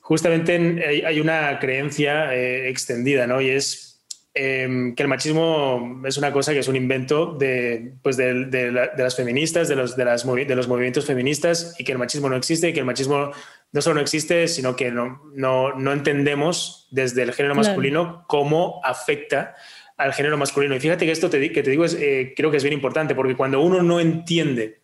justamente 0.00 1.04
hay 1.06 1.20
una 1.20 1.58
creencia 1.58 2.34
eh, 2.34 2.68
extendida, 2.68 3.26
¿no? 3.26 3.40
Y 3.40 3.48
es 3.48 3.93
em, 4.34 4.94
que 4.94 5.02
el 5.02 5.08
machismo 5.08 6.02
es 6.04 6.16
una 6.18 6.32
cosa 6.32 6.52
que 6.52 6.58
es 6.58 6.68
un 6.68 6.76
invento 6.76 7.34
de, 7.34 7.94
pues 8.02 8.16
de, 8.16 8.90
las 8.96 9.16
feministas, 9.16 9.68
de 9.68 9.76
los, 9.76 9.96
de, 9.96 10.04
las, 10.04 10.26
de 10.26 10.54
los 10.54 10.68
movimientos 10.68 11.06
feministas 11.06 11.74
y 11.78 11.84
que 11.84 11.92
el 11.92 11.98
machismo 11.98 12.28
no 12.28 12.36
existe 12.36 12.68
y 12.68 12.72
que 12.72 12.80
el 12.80 12.86
machismo 12.86 13.30
no 13.72 13.82
solo 13.82 13.96
no 13.96 14.00
existe, 14.00 14.48
sino 14.48 14.76
que 14.76 14.90
no, 14.90 15.22
no, 15.34 15.72
no 15.74 15.92
entendemos 15.92 16.88
desde 16.90 17.22
el 17.22 17.32
género 17.32 17.54
masculino 17.54 18.24
cómo 18.28 18.80
afecta 18.84 19.54
al 19.96 20.12
género 20.12 20.36
masculino. 20.36 20.74
Y 20.74 20.80
fíjate 20.80 21.06
que 21.06 21.12
esto 21.12 21.30
te, 21.30 21.52
que 21.52 21.62
te 21.62 21.70
digo 21.70 21.84
es, 21.84 21.94
eh, 21.94 22.34
creo 22.36 22.50
que 22.50 22.56
es 22.56 22.62
bien 22.62 22.74
importante 22.74 23.14
porque 23.14 23.36
cuando 23.36 23.60
uno 23.60 23.82
no 23.82 24.00
entiende 24.00 24.80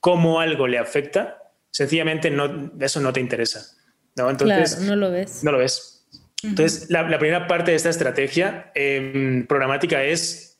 cómo 0.00 0.40
algo 0.40 0.66
le 0.66 0.78
afecta, 0.78 1.52
sencillamente 1.70 2.30
no, 2.30 2.72
eso 2.80 3.00
no 3.00 3.12
te 3.12 3.20
interesa. 3.20 3.76
¿no? 4.16 4.30
Entonces, 4.30 4.80
no 4.80 4.96
lo 4.96 5.10
ves. 5.10 5.44
No 5.44 5.52
lo 5.52 5.58
ves. 5.58 5.95
Entonces, 6.48 6.90
la, 6.90 7.06
primera 7.18 7.46
parte 7.46 7.72
de 7.72 7.76
esta 7.76 7.90
estrategia 7.90 8.70
em, 8.74 9.46
programática 9.46 10.02
es 10.02 10.58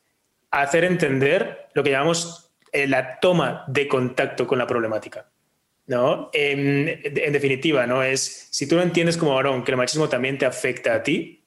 hacer 0.51 0.85
entender 0.85 1.69
lo 1.75 1.83
que 1.83 1.91
llamamos 1.91 2.51
eh, 2.73 2.87
la 2.87 3.21
toma 3.21 3.65
de 3.69 3.89
contacto 3.89 4.47
con 4.47 4.59
la 4.59 4.67
problemática. 4.67 5.27
¿no? 5.87 6.31
En, 6.33 7.01
definitiva, 7.33 7.87
¿no? 7.87 8.03
Es, 8.03 8.49
si 8.51 8.67
tú 8.67 8.77
no 8.77 8.83
entiendes 8.83 9.17
como 9.17 9.35
varón 9.35 9.65
que 9.65 9.71
el 9.71 9.77
machismo 9.77 10.09
también 10.09 10.39
te 10.39 10.47
afecta 10.47 10.95
a 10.95 11.03
ti, 11.03 11.45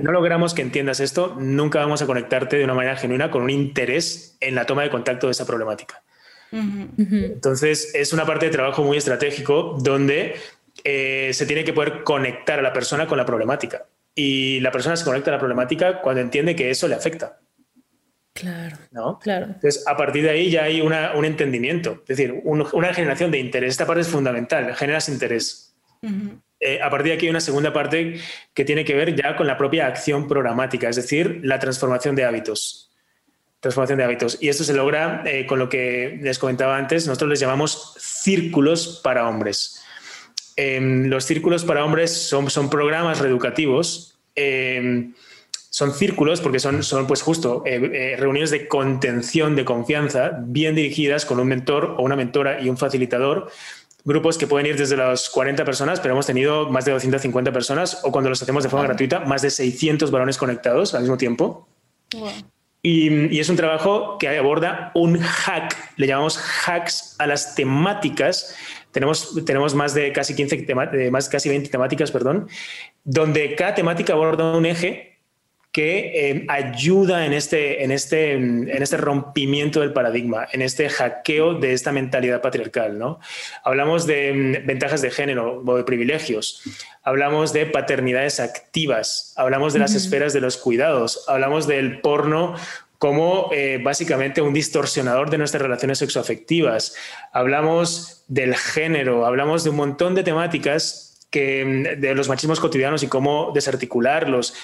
no 0.00 0.10
logramos 0.10 0.54
que 0.54 0.62
entiendas 0.62 0.98
esto, 0.98 1.36
nunca 1.38 1.78
vamos 1.78 2.02
a 2.02 2.06
conectarte 2.06 2.56
de 2.56 2.64
una 2.64 2.74
manera 2.74 2.96
genuina 2.96 3.30
con 3.30 3.42
un 3.42 3.50
interés 3.50 4.36
en 4.40 4.54
la 4.54 4.64
toma 4.64 4.82
de 4.82 4.90
contacto 4.90 5.28
de 5.28 5.32
esa 5.32 5.46
problemática. 5.46 6.02
Entonces, 6.50 7.94
es 7.94 8.12
una 8.12 8.24
parte 8.24 8.46
de 8.46 8.52
trabajo 8.52 8.82
muy 8.82 8.96
estratégico 8.96 9.76
donde 9.80 10.36
eh, 10.84 11.30
se 11.32 11.46
tiene 11.46 11.64
que 11.64 11.72
poder 11.72 12.02
conectar 12.02 12.58
a 12.58 12.62
la 12.62 12.72
persona 12.72 13.06
con 13.06 13.18
la 13.18 13.26
problemática. 13.26 13.86
Y 14.14 14.60
la 14.60 14.72
persona 14.72 14.96
se 14.96 15.04
conecta 15.04 15.30
a 15.30 15.34
la 15.34 15.38
problemática 15.38 16.00
cuando 16.00 16.20
entiende 16.20 16.56
que 16.56 16.70
eso 16.70 16.88
le 16.88 16.94
afecta. 16.94 17.38
Claro. 18.32 18.76
¿no? 18.92 19.18
claro. 19.18 19.46
Entonces, 19.46 19.84
a 19.86 19.96
partir 19.96 20.22
de 20.22 20.30
ahí 20.30 20.50
ya 20.50 20.64
hay 20.64 20.80
un 20.80 21.24
entendimiento, 21.24 22.02
es 22.02 22.16
decir, 22.16 22.40
una 22.44 22.94
generación 22.94 23.30
de 23.30 23.38
interés. 23.38 23.70
Esta 23.70 23.86
parte 23.86 24.02
es 24.02 24.08
fundamental, 24.08 24.74
generas 24.76 25.08
interés. 25.08 25.74
Eh, 26.60 26.80
a 26.80 26.90
partir 26.90 27.10
de 27.10 27.14
aquí 27.14 27.26
hay 27.26 27.30
una 27.30 27.40
segunda 27.40 27.72
parte 27.72 28.20
que 28.54 28.64
tiene 28.64 28.84
que 28.84 28.94
ver 28.94 29.14
ya 29.14 29.36
con 29.36 29.46
la 29.46 29.56
propia 29.56 29.86
acción 29.86 30.28
programática, 30.28 30.88
es 30.88 30.96
decir, 30.96 31.40
la 31.42 31.58
transformación 31.58 32.14
de 32.14 32.24
hábitos. 32.24 32.90
Transformación 33.60 33.98
de 33.98 34.04
hábitos. 34.04 34.38
Y 34.40 34.48
esto 34.48 34.62
se 34.62 34.72
logra 34.72 35.22
eh, 35.26 35.46
con 35.46 35.58
lo 35.58 35.68
que 35.68 36.18
les 36.20 36.38
comentaba 36.38 36.76
antes, 36.76 37.06
nosotros 37.06 37.30
les 37.30 37.40
llamamos 37.40 37.94
círculos 37.98 39.00
para 39.02 39.28
hombres. 39.28 39.82
Em, 40.60 41.06
los 41.06 41.24
círculos 41.24 41.64
para 41.64 41.84
hombres 41.84 42.10
son, 42.12 42.50
son 42.50 42.68
programas 42.68 43.20
reeducativos. 43.20 44.18
Em, 44.34 45.14
son 45.70 45.94
círculos 45.94 46.40
porque 46.40 46.58
son, 46.58 46.82
son 46.82 47.06
pues 47.06 47.22
justo 47.22 47.62
eh, 47.64 48.16
reuniones 48.18 48.50
de 48.50 48.66
contención, 48.66 49.54
de 49.54 49.64
confianza, 49.64 50.32
bien 50.42 50.74
dirigidas 50.74 51.24
con 51.24 51.38
un 51.38 51.46
mentor 51.46 51.94
o 51.96 52.02
una 52.02 52.16
mentora 52.16 52.60
y 52.60 52.68
un 52.68 52.76
facilitador 52.76 53.52
grupos 54.04 54.38
que 54.38 54.46
pueden 54.46 54.66
ir 54.66 54.76
desde 54.76 54.96
las 54.96 55.28
40 55.28 55.64
personas, 55.64 56.00
pero 56.00 56.14
hemos 56.14 56.26
tenido 56.26 56.68
más 56.70 56.86
de 56.86 56.92
250 56.92 57.52
personas, 57.52 58.00
o 58.04 58.10
cuando 58.10 58.30
los 58.30 58.40
hacemos 58.42 58.62
de 58.62 58.70
forma 58.70 58.86
gratuita, 58.86 59.20
más 59.20 59.42
de 59.42 59.50
600 59.50 60.10
varones 60.10 60.38
conectados 60.38 60.94
al 60.94 61.02
mismo 61.02 61.18
tiempo. 61.18 61.68
Y, 62.82 63.38
es 63.38 63.48
un 63.48 63.56
trabajo 63.56 64.16
que 64.18 64.28
aborda 64.38 64.92
un 64.94 65.18
hack, 65.20 65.76
le 65.96 66.06
llamamos 66.06 66.38
hacks 66.38 67.16
a 67.18 67.26
las 67.26 67.54
temáticas. 67.54 68.54
Tenemos, 68.92 69.44
tenemos 69.44 69.74
más 69.74 69.94
de 69.94 70.12
casi 70.12 70.34
15 70.34 71.10
más 71.10 71.28
casi 71.28 71.48
20 71.48 71.68
temáticas, 71.68 72.10
perdón, 72.10 72.48
donde 73.04 73.54
cada 73.54 73.74
temática 73.74 74.14
aborda 74.14 74.56
un 74.56 74.66
eje 74.66 75.18
que 75.78 76.30
eh, 76.30 76.46
ayuda 76.48 77.26
en 77.26 77.32
este, 77.32 77.84
en, 77.84 77.92
este, 77.92 78.32
en 78.32 78.82
este 78.82 78.96
rompimiento 78.96 79.80
del 79.80 79.92
paradigma, 79.92 80.48
en 80.50 80.62
este 80.62 80.88
hackeo 80.88 81.54
de 81.54 81.72
esta 81.72 81.92
mentalidad 81.92 82.40
patriarcal. 82.40 82.98
¿no? 82.98 83.20
Hablamos 83.64 84.06
de 84.06 84.32
mm, 84.62 84.66
ventajas 84.66 85.02
de 85.02 85.10
género 85.10 85.62
o 85.64 85.76
de 85.76 85.84
privilegios, 85.84 86.62
hablamos 87.02 87.52
de 87.52 87.66
paternidades 87.66 88.40
activas, 88.40 89.34
hablamos 89.36 89.72
de 89.72 89.80
las 89.80 89.94
esferas 89.94 90.32
de 90.32 90.40
los 90.40 90.56
cuidados, 90.56 91.24
hablamos 91.28 91.66
del 91.66 92.00
porno 92.00 92.56
como 92.98 93.50
eh, 93.52 93.80
básicamente 93.82 94.42
un 94.42 94.52
distorsionador 94.52 95.30
de 95.30 95.38
nuestras 95.38 95.62
relaciones 95.62 95.98
sexoafectivas, 95.98 96.94
hablamos 97.32 98.24
del 98.26 98.56
género, 98.56 99.24
hablamos 99.24 99.64
de 99.64 99.70
un 99.70 99.76
montón 99.76 100.14
de 100.14 100.24
temáticas 100.24 101.28
mm, 101.32 102.00
de 102.00 102.14
los 102.14 102.28
machismos 102.28 102.58
cotidianos 102.60 103.02
y 103.02 103.08
cómo 103.08 103.52
desarticularlos. 103.54 104.54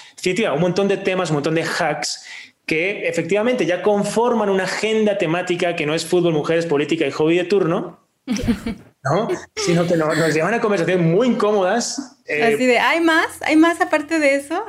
un 0.53 0.61
montón 0.61 0.87
de 0.87 0.97
temas, 0.97 1.29
un 1.29 1.35
montón 1.35 1.55
de 1.55 1.63
hacks 1.63 2.25
que 2.65 3.07
efectivamente 3.07 3.65
ya 3.65 3.81
conforman 3.81 4.49
una 4.49 4.63
agenda 4.63 5.17
temática 5.17 5.75
que 5.75 5.85
no 5.85 5.93
es 5.93 6.05
fútbol, 6.05 6.33
mujeres, 6.33 6.65
política 6.65 7.05
y 7.05 7.11
hobby 7.11 7.37
de 7.37 7.43
turno, 7.45 7.99
¿no? 9.05 9.27
sino 9.55 9.85
que 9.87 9.95
nos, 9.95 10.33
llevan 10.33 10.53
a 10.53 10.61
conversaciones 10.61 11.05
muy 11.05 11.27
incómodas. 11.27 12.17
Eh, 12.25 12.43
Así 12.43 12.65
de, 12.65 12.79
¿hay 12.79 13.01
más? 13.01 13.41
¿Hay 13.41 13.55
más 13.55 13.79
aparte 13.79 14.19
de 14.19 14.35
eso? 14.35 14.65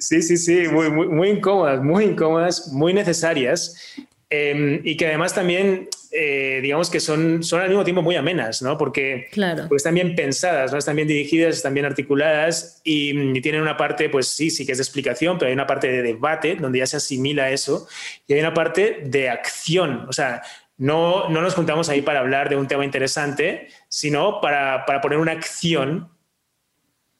sí, 0.00 0.22
sí, 0.22 0.36
sí, 0.36 0.68
muy, 0.68 0.90
muy, 0.90 1.08
muy 1.08 1.28
incómodas, 1.28 1.82
muy 1.82 2.04
incómodas, 2.04 2.68
muy 2.68 2.94
necesarias. 2.94 3.96
Em, 4.28 4.80
y 4.82 4.96
que 4.96 5.06
además 5.06 5.34
también, 5.34 5.88
eh, 6.10 6.58
digamos 6.60 6.90
que 6.90 6.98
son, 6.98 7.44
son 7.44 7.60
al 7.60 7.68
mismo 7.68 7.84
tiempo 7.84 8.02
muy 8.02 8.16
amenas, 8.16 8.60
¿no? 8.60 8.76
Porque, 8.76 9.28
claro. 9.30 9.68
están 9.76 9.94
bien 9.94 10.16
pensadas, 10.16 10.72
¿no? 10.72 10.78
Están 10.78 10.96
bien 10.96 11.06
dirigidas, 11.06 11.54
están 11.54 11.74
bien 11.74 11.86
articuladas 11.86 12.80
y, 12.82 13.40
tienen 13.40 13.62
una 13.62 13.76
parte, 13.76 14.08
pues 14.08 14.26
sí, 14.26 14.50
sí 14.50 14.66
que 14.66 14.72
es 14.72 14.78
de 14.78 14.82
explicación, 14.82 15.38
pero 15.38 15.48
hay 15.48 15.54
una 15.54 15.68
parte 15.68 15.86
de 15.86 16.02
debate 16.02 16.56
donde 16.56 16.80
ya 16.80 16.86
se 16.86 16.96
asimila 16.96 17.50
eso 17.52 17.86
y 18.26 18.32
hay 18.32 18.40
una 18.40 18.52
parte 18.52 19.02
de 19.04 19.28
acción, 19.28 20.06
o 20.08 20.12
sea, 20.12 20.42
no, 20.78 21.28
no 21.28 21.40
nos 21.42 21.54
juntamos 21.54 21.88
ahí 21.88 22.02
para 22.02 22.20
hablar 22.20 22.48
de 22.48 22.56
un 22.56 22.68
tema 22.68 22.84
interesante, 22.84 23.68
sino 23.88 24.40
para, 24.40 24.84
para 24.86 25.00
poner 25.00 25.18
una 25.18 25.32
acción 25.32 26.10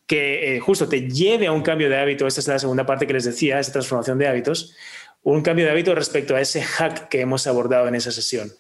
que 0.07 0.57
eh, 0.57 0.61
justo 0.61 0.89
te 0.89 1.09
lleve 1.09 1.47
a 1.47 1.53
un 1.53 1.63
cambio 1.63 1.89
de 1.89 1.99
hábito. 1.99 2.27
Esta 2.27 2.41
es 2.41 2.49
la 2.49 2.59
segunda 2.59 2.87
parte 2.87 3.07
que 3.07 3.13
les 3.13 3.25
decía, 3.25 3.59
esa 3.59 3.73
transformación 3.73 4.19
de 4.19 4.29
hábitos 4.29 4.77
un 5.33 5.43
cambio 5.43 5.65
de 5.65 5.73
hábito 5.73 5.93
respecto 5.93 6.37
a 6.37 6.41
ese 6.41 6.63
hack 6.63 7.09
que 7.09 7.21
hemos 7.21 7.49
abordado 7.49 7.89
en 7.89 7.97
esa 7.97 8.13
sesión. 8.13 8.53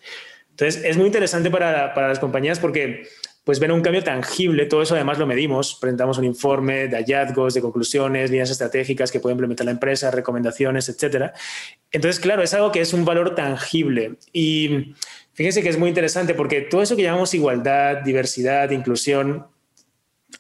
Entonces, 0.51 0.83
es 0.85 0.97
muy 0.97 1.07
interesante 1.07 1.49
para, 1.49 1.95
las 1.95 2.19
compañías 2.19 2.59
porque 2.59 3.09
pues 3.47 3.61
ven 3.61 3.71
un 3.71 3.81
cambio 3.81 4.03
tangible, 4.03 4.67
todo 4.67 4.83
eso 4.83 4.97
además 4.97 5.19
lo 5.19 5.27
medimos, 5.27 5.77
presentamos 5.77 6.19
un 6.19 6.25
informe 6.25 6.89
de 6.89 6.97
hallazgos, 6.97 7.55
de 7.55 7.61
conclusiones, 7.61 8.29
líneas 8.29 8.51
estratégicas 8.51 9.13
que 9.13 9.21
puede 9.21 9.35
implementar 9.35 9.65
la 9.67 9.71
empresa, 9.71 10.11
recomendaciones, 10.11 10.89
etc. 10.89 11.31
Entonces, 11.93 12.19
claro, 12.19 12.43
es 12.43 12.53
algo 12.55 12.73
que 12.73 12.81
es 12.81 12.93
un 12.93 13.05
valor 13.05 13.37
tangible 13.37 14.17
y 14.33 14.97
fíjense 15.33 15.63
que 15.63 15.69
es 15.69 15.79
muy 15.79 15.89
interesante 15.89 16.35
porque 16.35 16.63
todo 16.63 16.83
eso 16.83 16.97
que 16.97 17.05
llamamos 17.05 17.35
igualdad, 17.35 17.99
diversidad, 17.99 18.69
inclusión, 18.73 19.47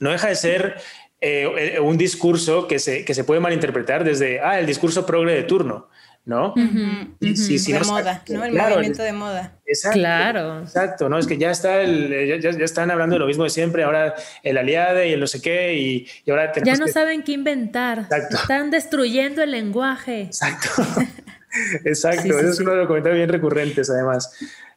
no 0.00 0.10
deja 0.10 0.26
de 0.26 0.34
ser 0.34 0.74
eh, 1.20 1.78
un 1.80 1.96
discurso 1.96 2.66
que 2.66 2.80
se, 2.80 3.04
que 3.04 3.14
se 3.14 3.22
puede 3.22 3.38
malinterpretar 3.38 4.02
desde, 4.02 4.40
ah, 4.40 4.58
el 4.58 4.66
discurso 4.66 5.06
progre 5.06 5.32
de 5.32 5.44
turno. 5.44 5.88
¿No? 6.26 6.52
de 6.56 7.80
moda, 7.86 8.22
¿no? 8.28 8.44
El 8.44 8.52
movimiento 8.52 9.02
de 9.02 9.12
moda. 9.12 9.58
Exacto, 9.64 9.98
claro. 9.98 10.60
Exacto, 10.60 11.08
¿no? 11.08 11.18
Es 11.18 11.26
que 11.26 11.38
ya, 11.38 11.52
está 11.52 11.80
el, 11.80 12.40
ya, 12.40 12.50
están 12.50 12.90
hablando 12.90 13.14
de 13.14 13.20
lo 13.20 13.26
mismo 13.26 13.44
de 13.44 13.50
siempre, 13.50 13.84
ahora 13.84 14.14
el 14.42 14.58
aliado 14.58 15.02
y 15.04 15.12
el 15.12 15.20
no 15.20 15.28
sé 15.28 15.40
qué, 15.40 15.74
y, 15.74 16.06
ahora 16.28 16.52
Ya 16.64 16.74
no 16.74 16.88
saben 16.88 17.22
qué 17.22 17.32
inventar. 17.32 18.08
Están 18.30 18.70
destruyendo 18.70 19.42
el 19.42 19.52
lenguaje. 19.52 20.22
Exacto. 20.22 20.68
Exacto, 21.84 22.38
eso 22.38 22.50
es 22.50 22.60
uno 22.60 22.72
de 22.72 22.76
los 22.78 22.86
comentarios 22.86 23.18
bien 23.18 23.30
recurrentes, 23.30 23.88
además. 23.88 24.30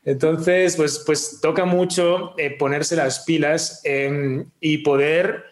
Entonces, 0.06 0.78
pues, 0.78 1.04
pues 1.06 1.40
toca 1.42 1.66
mucho 1.66 2.38
eh, 2.38 2.56
ponerse 2.58 2.96
las 2.96 3.22
pilas 3.22 3.82
y 4.62 4.78
poder 4.78 5.50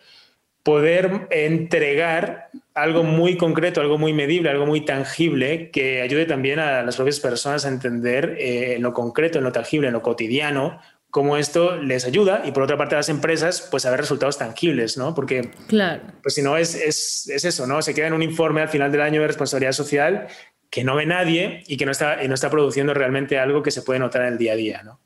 poder 0.67 1.29
entregar 1.31 2.49
algo 2.77 3.03
muy 3.03 3.37
concreto, 3.37 3.81
algo 3.81 3.97
muy 3.97 4.13
medible, 4.13 4.49
algo 4.51 4.67
muy 4.67 4.81
tangible 4.81 5.71
que 5.71 6.01
ayude 6.01 6.25
también 6.25 6.59
a 6.59 6.83
las 6.83 6.95
propias 6.95 7.19
personas 7.19 7.65
a 7.65 7.69
entender 7.69 8.37
eh, 8.39 8.75
en 8.75 8.83
lo 8.83 8.93
concreto, 8.93 9.39
en 9.39 9.43
lo 9.43 9.51
tangible, 9.51 9.87
en 9.87 9.93
lo 9.93 10.03
cotidiano, 10.03 10.79
cómo 11.09 11.37
esto 11.37 11.77
les 11.77 12.05
ayuda 12.05 12.43
y 12.45 12.51
por 12.51 12.61
otra 12.61 12.77
parte 12.77 12.93
a 12.93 12.99
las 12.99 13.09
empresas 13.09 13.67
pues 13.71 13.87
a 13.87 13.89
ver 13.89 14.01
resultados 14.01 14.37
tangibles, 14.37 14.95
¿no? 14.95 15.15
Porque 15.15 15.49
claro. 15.67 16.03
pues 16.21 16.35
si 16.35 16.43
no 16.43 16.55
es, 16.55 16.75
es, 16.75 17.27
es, 17.33 17.45
eso, 17.45 17.65
¿no? 17.65 17.81
Se 17.81 17.95
queda 17.95 18.07
en 18.07 18.13
un 18.13 18.21
informe 18.21 18.61
al 18.61 18.69
final 18.69 18.91
del 18.91 19.01
año 19.01 19.21
de 19.21 19.27
responsabilidad 19.27 19.71
social 19.71 20.27
que 20.69 20.83
no 20.83 20.95
ve 20.95 21.07
nadie 21.07 21.63
y 21.67 21.77
que 21.77 21.85
no 21.85 21.91
está, 21.91 22.23
y 22.23 22.27
no 22.27 22.35
está 22.35 22.51
produciendo 22.51 22.93
realmente 22.93 23.39
algo 23.39 23.63
que 23.63 23.71
se 23.71 23.81
puede 23.81 23.99
notar 23.99 24.21
en 24.21 24.33
el 24.33 24.37
día 24.37 24.53
a 24.53 24.55
día, 24.55 24.83
¿no? 24.83 24.99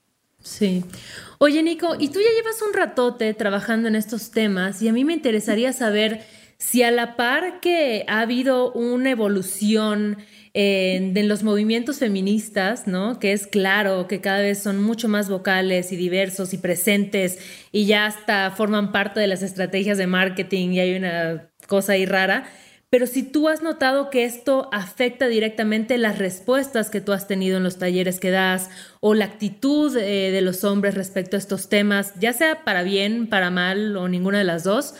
Sí. 0.44 0.84
Oye, 1.38 1.64
Nico, 1.64 1.96
y 1.98 2.10
tú 2.10 2.20
ya 2.20 2.36
llevas 2.36 2.62
un 2.62 2.74
ratote 2.74 3.34
trabajando 3.34 3.88
en 3.88 3.96
estos 3.96 4.32
temas 4.32 4.82
y 4.82 4.90
a 4.90 4.94
mí 4.94 5.06
me 5.06 5.14
interesaría 5.14 5.72
saber 5.72 6.26
si 6.62 6.84
a 6.84 6.92
la 6.92 7.16
par 7.16 7.60
que 7.60 8.06
ha 8.08 8.22
habido 8.22 8.72
una 8.74 9.10
evolución 9.10 10.18
en, 10.54 11.28
los 11.28 11.42
movimientos 11.42 11.98
feministas, 11.98 12.86
¿no? 12.86 13.20
Que 13.20 13.34
es 13.34 13.48
claro 13.48 14.08
que 14.08 14.22
cada 14.22 14.42
vez 14.42 14.62
son 14.62 14.80
mucho 14.80 15.08
más 15.08 15.28
vocales 15.28 15.92
y 15.92 15.96
diversos 15.96 16.54
y 16.54 16.60
presentes 16.60 17.40
y 17.72 17.88
ya 17.88 18.06
hasta 18.06 18.52
forman 18.52 18.92
parte 18.92 19.20
de 19.20 19.26
las 19.26 19.42
estrategias 19.42 19.98
de 19.98 20.06
marketing 20.06 20.70
y 20.70 20.80
hay 20.80 20.96
una 20.96 21.50
cosa 21.68 21.94
ahí 21.94 22.06
rara. 22.06 22.48
Pero 22.92 23.08
si 23.08 23.24
tú 23.24 23.48
has 23.48 23.64
notado 23.64 24.10
que 24.10 24.26
esto 24.26 24.68
afecta 24.74 25.30
directamente 25.30 25.98
las 25.98 26.20
respuestas 26.20 26.90
que 26.90 27.00
tú 27.00 27.14
has 27.14 27.26
tenido 27.26 27.56
en 27.56 27.64
los 27.64 27.80
talleres 27.80 28.20
que 28.20 28.32
das 28.32 28.70
o 29.00 29.14
la 29.14 29.24
actitud 29.24 29.96
eh, 29.96 30.30
de 30.32 30.42
los 30.42 30.66
hombres 30.66 30.96
respecto 30.96 31.38
a 31.38 31.40
estos 31.40 31.70
temas, 31.70 32.14
ya 32.20 32.34
sea 32.34 32.66
para 32.66 32.84
bien, 32.84 33.28
para 33.28 33.50
mal 33.50 33.96
o 33.96 34.10
ninguna 34.10 34.40
de 34.40 34.44
las 34.44 34.66
dos, 34.66 34.94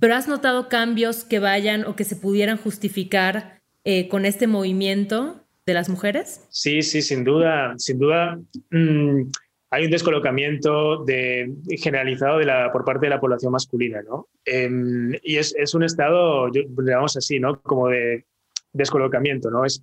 pero 0.00 0.16
has 0.16 0.26
notado 0.26 0.68
cambios 0.68 1.22
que 1.22 1.38
vayan 1.38 1.84
o 1.84 1.94
que 1.94 2.02
se 2.02 2.16
pudieran 2.16 2.58
justificar 2.58 3.62
eh, 3.84 4.08
con 4.08 4.26
este 4.26 4.48
movimiento 4.48 5.46
de 5.66 5.74
las 5.74 5.88
mujeres? 5.88 6.40
Sí, 6.50 6.82
sí, 6.82 7.00
sin 7.00 7.22
duda, 7.22 7.74
sin 7.78 8.00
duda. 8.00 8.40
Mm, 8.70 9.30
hay 9.70 9.84
un 9.84 9.90
descolocamiento 9.90 11.04
de, 11.04 11.52
generalizado 11.78 12.38
de 12.38 12.46
la, 12.46 12.72
por 12.72 12.84
parte 12.84 13.06
de 13.06 13.10
la 13.10 13.20
población 13.20 13.52
masculina, 13.52 14.02
¿no? 14.02 14.28
Em, 14.44 15.12
y 15.22 15.36
es, 15.36 15.54
es, 15.58 15.74
un 15.74 15.82
estado, 15.82 16.48
digamos 16.50 17.16
así, 17.16 17.40
¿no? 17.40 17.60
Como 17.62 17.88
de 17.88 18.24
descolocamiento, 18.72 19.50
¿no? 19.50 19.64
Es, 19.64 19.82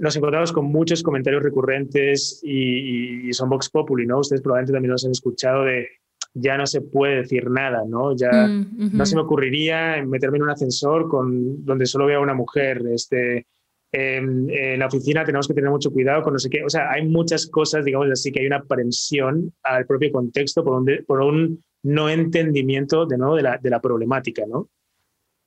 nos 0.00 0.16
encontramos 0.16 0.52
con 0.52 0.66
muchos 0.66 1.02
comentarios 1.02 1.42
recurrentes 1.42 2.40
y, 2.42 3.32
son 3.32 3.50
Vox 3.50 3.70
Populi, 3.70 4.06
¿no? 4.06 4.18
Ustedes 4.18 4.42
probablemente 4.42 4.72
también 4.72 4.92
los 4.92 5.04
han 5.04 5.12
escuchado 5.12 5.64
de 5.64 5.88
ya 6.32 6.56
no 6.56 6.66
se 6.66 6.80
puede 6.80 7.16
decir 7.16 7.50
nada, 7.50 7.82
¿no? 7.86 8.14
Ya 8.16 8.30
mm, 8.30 8.90
no 8.92 9.04
se 9.04 9.16
me 9.16 9.22
ocurriría 9.22 10.02
meterme 10.04 10.38
en 10.38 10.44
un 10.44 10.50
ascensor 10.50 11.08
con, 11.08 11.64
donde 11.64 11.86
solo 11.86 12.06
vea 12.06 12.20
una 12.20 12.34
mujer, 12.34 12.82
este, 12.92 13.46
em, 13.92 14.48
en 14.50 14.78
la 14.78 14.86
oficina 14.86 15.24
tenemos 15.24 15.48
que 15.48 15.54
tener 15.54 15.70
mucho 15.70 15.90
cuidado 15.90 16.22
con 16.22 16.32
no 16.32 16.38
sé 16.38 16.48
qué. 16.48 16.64
O 16.64 16.70
sea, 16.70 16.90
hay 16.90 17.06
muchas 17.06 17.46
cosas, 17.46 17.84
digamos 17.84 18.10
así, 18.10 18.30
que 18.30 18.40
hay 18.40 18.46
una 18.46 18.58
aprensión 18.58 19.52
al 19.62 19.86
propio 19.86 20.12
contexto 20.12 20.64
por 20.64 20.80
un, 20.80 21.04
por 21.06 21.20
un 21.22 21.62
no 21.82 22.08
entendimiento 22.08 23.06
de 23.06 23.18
nuevo 23.18 23.36
de 23.36 23.42
la, 23.42 23.58
de 23.58 23.70
la 23.70 23.80
problemática, 23.80 24.44
¿no? 24.46 24.68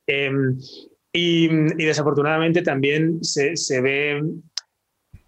Em, 0.06 0.58
y, 1.12 1.44
y, 1.44 1.84
desafortunadamente 1.84 2.62
también 2.62 3.22
se, 3.22 3.56
se, 3.56 3.80
ve 3.80 4.20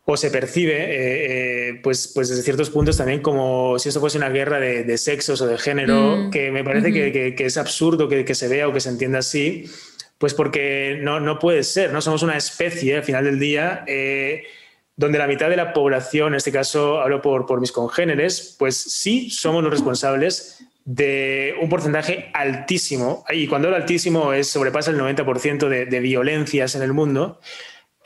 o 0.04 0.16
se 0.16 0.30
percibe, 0.30 0.74
eh, 0.74 1.68
eh, 1.68 1.80
pues, 1.82 2.12
pues 2.14 2.28
desde 2.28 2.42
ciertos 2.42 2.70
puntos 2.70 2.96
también 2.96 3.20
como 3.20 3.78
si 3.78 3.88
esto 3.88 4.00
fuese 4.00 4.18
una 4.18 4.28
guerra 4.28 4.60
de, 4.60 4.84
de 4.84 4.98
sexos 4.98 5.40
o 5.40 5.46
de 5.46 5.58
género, 5.58 6.16
mm, 6.16 6.30
que 6.30 6.50
me 6.50 6.62
parece 6.62 6.92
que, 6.92 7.34
que, 7.34 7.44
es 7.44 7.56
absurdo 7.56 8.08
que, 8.08 8.24
que, 8.24 8.34
se 8.34 8.48
vea 8.48 8.68
o 8.68 8.72
que 8.72 8.80
se 8.80 8.88
entienda 8.88 9.18
así, 9.18 9.64
pues 10.18 10.34
porque 10.34 10.98
no, 11.00 11.20
no 11.20 11.38
puede 11.38 11.62
ser, 11.62 11.92
no 11.92 12.00
somos 12.00 12.22
una 12.22 12.36
especie 12.36 12.96
al 12.96 13.04
final 13.04 13.24
del 13.24 13.38
día. 13.38 13.84
Eh, 13.86 14.44
donde 14.96 15.18
la 15.18 15.26
mitad 15.26 15.50
de 15.50 15.56
la 15.56 15.74
población, 15.74 16.28
en 16.28 16.36
este 16.36 16.50
caso 16.50 17.00
hablo 17.00 17.20
por, 17.20 17.44
por 17.44 17.60
mis 17.60 17.70
congéneres, 17.70 18.56
pues 18.58 18.76
sí 18.76 19.28
somos 19.28 19.62
los 19.62 19.70
responsables 19.70 20.64
de 20.86 21.54
un 21.60 21.68
porcentaje 21.68 22.30
altísimo, 22.32 23.24
y 23.30 23.46
cuando 23.46 23.68
hablo 23.68 23.76
altísimo 23.76 24.32
es 24.32 24.48
sobrepasa 24.48 24.92
el 24.92 24.98
90% 24.98 25.68
de, 25.68 25.84
de, 25.84 26.00
violencias 26.00 26.76
en 26.76 26.82
el 26.82 26.92
mundo, 26.92 27.40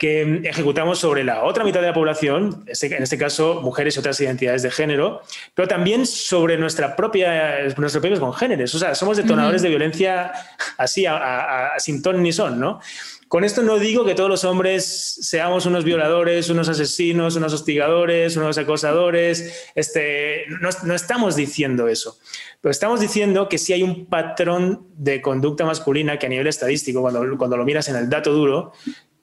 que 0.01 0.41
ejecutamos 0.45 0.97
sobre 0.97 1.23
la 1.23 1.43
otra 1.43 1.63
mitad 1.63 1.79
de 1.79 1.85
la 1.85 1.93
población, 1.93 2.65
en 2.65 3.03
este 3.03 3.19
caso 3.19 3.61
mujeres 3.61 3.95
y 3.95 3.99
otras 3.99 4.19
identidades 4.19 4.63
de 4.63 4.71
género, 4.71 5.21
pero 5.53 5.67
también 5.67 6.07
sobre 6.07 6.57
nuestra 6.57 6.95
propia, 6.95 7.61
nuestros 7.77 7.97
propios 7.97 8.19
congéneres. 8.19 8.73
O 8.73 8.79
sea, 8.79 8.95
somos 8.95 9.17
detonadores 9.17 9.61
de 9.61 9.69
violencia 9.69 10.31
así, 10.79 11.05
a, 11.05 11.17
a, 11.17 11.75
a, 11.75 11.79
sin 11.79 12.01
ton 12.01 12.23
ni 12.23 12.33
son, 12.33 12.59
¿no? 12.59 12.79
Con 13.27 13.43
esto 13.43 13.61
no 13.61 13.77
digo 13.77 14.03
que 14.03 14.15
todos 14.15 14.29
los 14.29 14.43
hombres 14.43 15.19
seamos 15.21 15.67
unos 15.67 15.83
violadores, 15.83 16.49
unos 16.49 16.67
asesinos, 16.67 17.35
unos 17.35 17.53
hostigadores, 17.53 18.35
unos 18.37 18.57
acosadores. 18.57 19.69
Este, 19.75 20.45
no, 20.59 20.69
no, 20.83 20.95
estamos 20.95 21.35
diciendo 21.35 21.87
eso. 21.87 22.17
Pero 22.59 22.71
estamos 22.71 22.99
diciendo 22.99 23.47
que 23.47 23.59
si 23.59 23.71
hay 23.71 23.83
un 23.83 24.07
patrón 24.07 24.87
de 24.95 25.21
conducta 25.21 25.63
masculina 25.63 26.17
que 26.17 26.25
a 26.25 26.29
nivel 26.29 26.47
estadístico, 26.47 27.01
cuando, 27.01 27.37
cuando 27.37 27.55
lo 27.55 27.65
miras 27.65 27.87
en 27.87 27.97
el 27.97 28.09
dato 28.09 28.33
duro, 28.33 28.73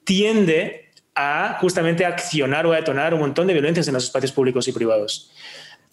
tiende 0.09 0.89
a 1.13 1.59
justamente 1.61 2.03
accionar 2.03 2.65
o 2.65 2.73
a 2.73 2.77
detonar 2.77 3.13
un 3.13 3.19
montón 3.19 3.45
de 3.45 3.53
violencias 3.53 3.87
en 3.87 3.93
los 3.93 4.05
espacios 4.05 4.31
públicos 4.31 4.67
y 4.67 4.71
privados. 4.71 5.31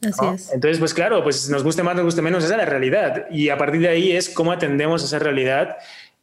Así 0.01 0.23
¿no? 0.23 0.33
es. 0.33 0.51
Entonces, 0.55 0.79
pues 0.79 0.95
claro, 0.95 1.23
pues 1.23 1.51
nos 1.51 1.63
guste 1.63 1.83
más, 1.83 1.95
nos 1.97 2.07
guste 2.07 2.23
menos, 2.23 2.43
esa 2.43 2.55
es 2.55 2.59
la 2.61 2.65
realidad. 2.65 3.27
Y 3.31 3.51
a 3.51 3.59
partir 3.59 3.83
de 3.83 3.89
ahí 3.89 4.13
es 4.13 4.31
cómo 4.31 4.53
atendemos 4.53 5.03
a 5.03 5.05
esa 5.05 5.19
realidad 5.19 5.77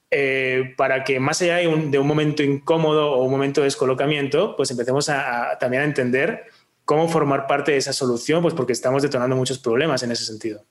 eh, 0.09 0.73
para 0.75 1.03
que 1.03 1.19
más 1.19 1.39
allá 1.43 1.57
de 1.57 1.67
un, 1.67 1.91
de 1.91 1.99
un, 1.99 2.07
momento 2.07 2.41
incómodo 2.41 3.11
o 3.11 3.25
un 3.25 3.29
momento 3.29 3.61
de 3.61 3.65
descolocamiento, 3.65 4.55
pues 4.55 4.71
empecemos 4.71 5.07
a, 5.09 5.51
a, 5.51 5.59
también 5.59 5.83
a 5.83 5.85
entender 5.85 6.45
cómo 6.85 7.07
formar 7.07 7.45
parte 7.45 7.73
de 7.73 7.77
esa 7.77 7.93
solución, 7.93 8.41
pues 8.41 8.55
porque 8.55 8.73
estamos 8.73 9.03
detonando 9.03 9.35
muchos 9.35 9.59
problemas 9.59 10.01
en 10.01 10.13
ese 10.13 10.25
sentido. 10.25 10.65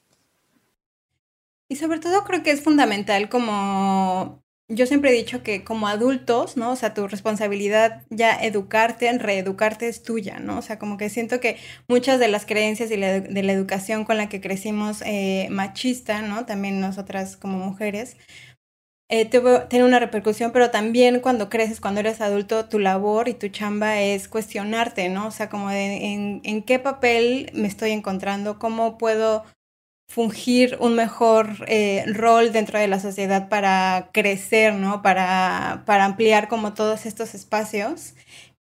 Y 1.69 1.77
sobre 1.77 2.01
todo 2.01 2.25
creo 2.25 2.43
que 2.43 2.51
es 2.51 2.63
fundamental 2.63 3.29
como 3.29 4.43
yo 4.69 4.87
siempre 4.87 5.11
he 5.11 5.15
dicho 5.15 5.43
que 5.43 5.65
como 5.65 5.89
adultos, 5.89 6.57
¿no? 6.57 6.73
O 6.73 6.77
sea, 6.77 6.95
tu 6.95 7.07
responsabilidad 7.09 8.03
ya 8.11 8.35
educarte, 8.35 9.13
reeducarte 9.19 9.89
es 9.89 10.03
tuya, 10.03 10.39
¿no? 10.41 10.59
O 10.59 10.63
sea, 10.63 10.79
como 10.79 10.97
que 10.97 11.11
siento 11.11 11.41
que 11.41 11.59
muchas 11.89 12.19
de 12.21 12.29
las 12.29 12.47
creencias 12.47 12.91
y 12.91 12.97
la, 12.97 13.21
de 13.21 13.43
la 13.43 13.53
educación 13.53 14.05
con 14.05 14.17
la 14.17 14.29
que 14.29 14.41
crecimos 14.41 15.03
eh, 15.05 15.49
machista, 15.51 16.23
¿no? 16.23 16.47
También 16.47 16.81
nosotras 16.81 17.37
como 17.37 17.59
mujeres, 17.59 18.17
eh, 19.09 19.27
tiene 19.27 19.85
una 19.85 19.99
repercusión, 19.99 20.53
pero 20.53 20.71
también 20.71 21.21
cuando 21.21 21.51
creces, 21.51 21.81
cuando 21.81 22.01
eres 22.01 22.23
adulto, 22.23 22.69
tu 22.69 22.79
labor 22.79 23.29
y 23.29 23.35
tu 23.35 23.49
chamba 23.49 24.01
es 24.01 24.27
cuestionarte, 24.27 25.11
¿no? 25.11 25.27
O 25.27 25.31
sea, 25.31 25.51
como 25.51 25.69
de 25.69 26.13
en, 26.15 26.41
en 26.45 26.63
qué 26.63 26.79
papel 26.79 27.51
me 27.53 27.69
estoy 27.69 27.91
encontrando, 27.91 28.59
cómo 28.59 28.97
puedo 28.97 29.45
fungir 30.13 30.77
un 30.79 30.95
mejor 30.95 31.65
eh, 31.69 32.05
rol 32.07 32.53
dentro 32.53 32.79
de 32.79 32.87
la 32.87 33.01
sociedad 33.01 33.49
para 33.49 34.11
crecer, 34.13 34.75
¿no? 34.75 35.01
Para, 35.01 35.85
para 35.87 36.05
ampliar 36.05 36.49
como 36.49 36.75
todos 36.75 37.07
estos 37.07 37.35
espacios. 37.35 38.15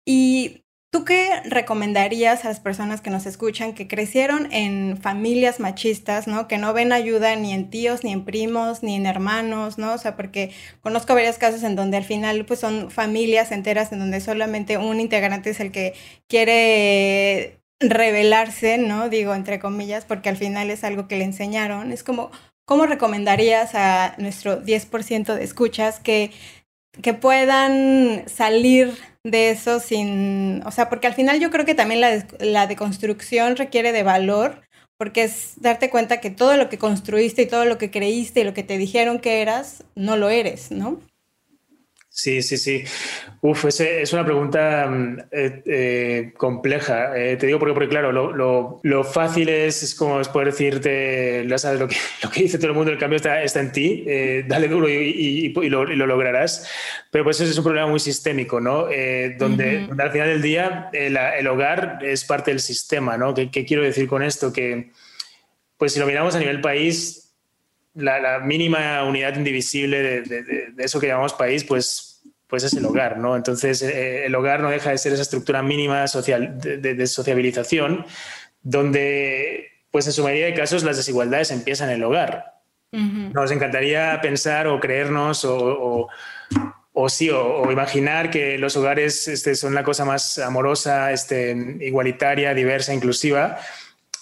Y 0.04 0.64
¿Tú 0.90 1.04
qué 1.04 1.42
recomendarías 1.44 2.46
a 2.46 2.48
las 2.48 2.60
personas 2.60 3.02
que 3.02 3.10
nos 3.10 3.26
escuchan 3.26 3.74
que 3.74 3.86
crecieron 3.86 4.50
en 4.52 4.96
familias 4.96 5.60
machistas, 5.60 6.26
¿no? 6.26 6.48
Que 6.48 6.56
no 6.56 6.72
ven 6.72 6.92
ayuda 6.92 7.36
ni 7.36 7.52
en 7.52 7.68
tíos, 7.68 8.04
ni 8.04 8.12
en 8.12 8.24
primos, 8.24 8.82
ni 8.82 8.94
en 8.94 9.04
hermanos, 9.04 9.76
¿no? 9.76 9.92
O 9.92 9.98
sea, 9.98 10.16
porque 10.16 10.50
conozco 10.80 11.12
varios 11.14 11.36
casos 11.36 11.62
en 11.62 11.76
donde 11.76 11.98
al 11.98 12.04
final 12.04 12.46
pues 12.46 12.60
son 12.60 12.90
familias 12.90 13.52
enteras 13.52 13.92
en 13.92 13.98
donde 13.98 14.22
solamente 14.22 14.78
un 14.78 14.98
integrante 14.98 15.50
es 15.50 15.60
el 15.60 15.72
que 15.72 15.92
quiere 16.26 17.60
revelarse, 17.80 18.78
¿no? 18.78 19.08
Digo, 19.08 19.34
entre 19.34 19.58
comillas, 19.58 20.04
porque 20.04 20.28
al 20.28 20.36
final 20.36 20.70
es 20.70 20.84
algo 20.84 21.08
que 21.08 21.16
le 21.16 21.24
enseñaron. 21.24 21.92
Es 21.92 22.02
como, 22.02 22.30
¿cómo 22.64 22.86
recomendarías 22.86 23.74
a 23.74 24.14
nuestro 24.18 24.56
10% 24.60 25.34
de 25.34 25.44
escuchas 25.44 26.00
que, 26.00 26.32
que 27.02 27.14
puedan 27.14 28.28
salir 28.28 28.96
de 29.24 29.50
eso 29.50 29.80
sin, 29.80 30.62
o 30.66 30.70
sea, 30.70 30.88
porque 30.88 31.06
al 31.06 31.14
final 31.14 31.40
yo 31.40 31.50
creo 31.50 31.64
que 31.64 31.74
también 31.74 32.00
la, 32.00 32.26
la 32.40 32.66
deconstrucción 32.66 33.56
requiere 33.56 33.92
de 33.92 34.02
valor, 34.02 34.62
porque 34.98 35.24
es 35.24 35.54
darte 35.60 35.90
cuenta 35.90 36.20
que 36.20 36.30
todo 36.30 36.56
lo 36.56 36.68
que 36.68 36.78
construiste 36.78 37.42
y 37.42 37.46
todo 37.46 37.64
lo 37.64 37.78
que 37.78 37.90
creíste 37.90 38.40
y 38.40 38.44
lo 38.44 38.54
que 38.54 38.64
te 38.64 38.78
dijeron 38.78 39.20
que 39.20 39.42
eras, 39.42 39.84
no 39.94 40.16
lo 40.16 40.30
eres, 40.30 40.70
¿no? 40.70 41.00
Sí, 42.18 42.42
sí, 42.42 42.56
sí. 42.56 42.82
Uf, 43.42 43.66
ese, 43.66 44.02
es 44.02 44.12
una 44.12 44.24
pregunta 44.24 44.88
mm, 44.90 45.18
eh, 45.30 45.62
eh, 45.66 46.32
compleja. 46.36 47.16
Eh, 47.16 47.36
te 47.36 47.46
digo 47.46 47.60
porque, 47.60 47.74
porque 47.74 47.88
claro, 47.88 48.10
lo, 48.10 48.32
lo, 48.32 48.80
lo, 48.82 49.04
fácil 49.04 49.48
es, 49.48 49.84
es 49.84 49.94
como 49.94 50.20
es 50.20 50.26
poder 50.28 50.48
decirte, 50.48 51.46
ya 51.48 51.58
sabes 51.58 51.78
lo 51.78 51.86
que, 51.86 51.94
lo 52.24 52.28
que 52.28 52.42
dice 52.42 52.58
todo 52.58 52.70
el 52.70 52.74
mundo, 52.74 52.90
el 52.90 52.98
cambio 52.98 53.18
está, 53.18 53.40
está 53.44 53.60
en 53.60 53.70
ti, 53.70 54.02
eh, 54.08 54.44
dale 54.48 54.66
duro 54.66 54.88
y, 54.88 54.94
y, 54.94 55.46
y, 55.46 55.68
lo, 55.68 55.88
y, 55.88 55.94
lo, 55.94 56.08
lograrás. 56.08 56.68
Pero 57.12 57.22
pues 57.22 57.40
ese 57.40 57.52
es 57.52 57.58
un 57.58 57.62
problema 57.62 57.86
muy 57.86 58.00
sistémico, 58.00 58.60
¿no? 58.60 58.86
Donde, 58.86 58.88
uh 58.88 59.38
-huh. 59.38 59.86
donde, 59.86 60.02
al 60.02 60.10
final 60.10 60.26
del 60.26 60.42
día 60.42 60.90
el, 60.92 61.16
el, 61.16 61.46
hogar 61.46 62.00
es 62.02 62.24
parte 62.24 62.50
del 62.50 62.58
sistema, 62.58 63.16
¿no? 63.16 63.32
¿Qué, 63.32 63.48
¿Qué, 63.48 63.64
quiero 63.64 63.84
decir 63.84 64.08
con 64.08 64.24
esto? 64.24 64.52
Que, 64.52 64.90
pues 65.76 65.92
si 65.92 66.00
lo 66.00 66.06
miramos 66.06 66.34
a 66.34 66.40
nivel 66.40 66.60
país, 66.60 67.28
la, 67.94 68.18
la 68.20 68.38
mínima 68.40 69.04
unidad 69.04 69.36
indivisible 69.36 70.02
de, 70.02 70.22
de, 70.22 70.42
de, 70.42 70.84
eso 70.84 71.00
que 71.00 71.06
llamamos 71.06 71.32
país, 71.34 71.64
pues 71.64 72.07
pues 72.48 72.64
es 72.64 72.72
el 72.72 72.84
hogar, 72.86 73.18
¿no? 73.18 73.36
Entonces, 73.36 73.82
eh, 73.82 74.24
el 74.24 74.34
hogar 74.34 74.60
no 74.60 74.70
deja 74.70 74.90
de 74.90 74.98
ser 74.98 75.12
esa 75.12 75.22
estructura 75.22 75.62
mínima 75.62 76.08
social, 76.08 76.58
de, 76.58 76.78
de, 76.78 76.94
de, 76.94 77.06
sociabilización, 77.06 78.06
donde, 78.62 79.68
pues 79.90 80.06
en 80.06 80.12
su 80.12 80.22
mayoría 80.22 80.46
de 80.46 80.54
casos, 80.54 80.82
las 80.82 80.96
desigualdades 80.96 81.50
empiezan 81.50 81.90
en 81.90 81.96
el 81.96 82.04
hogar. 82.04 82.54
Uh 82.92 82.96
-huh. 82.96 83.32
Nos 83.32 83.50
encantaría 83.50 84.18
pensar 84.22 84.66
o 84.66 84.80
creernos 84.80 85.44
o, 85.44 85.56
o, 85.56 86.08
o 86.94 87.08
sí, 87.10 87.28
o, 87.28 87.60
o, 87.60 87.70
imaginar 87.70 88.30
que 88.30 88.56
los 88.56 88.76
hogares 88.76 89.28
este, 89.28 89.54
son 89.54 89.74
la 89.74 89.84
cosa 89.84 90.06
más 90.06 90.38
amorosa, 90.38 91.12
este, 91.12 91.50
igualitaria, 91.80 92.54
diversa, 92.54 92.94
inclusiva, 92.94 93.58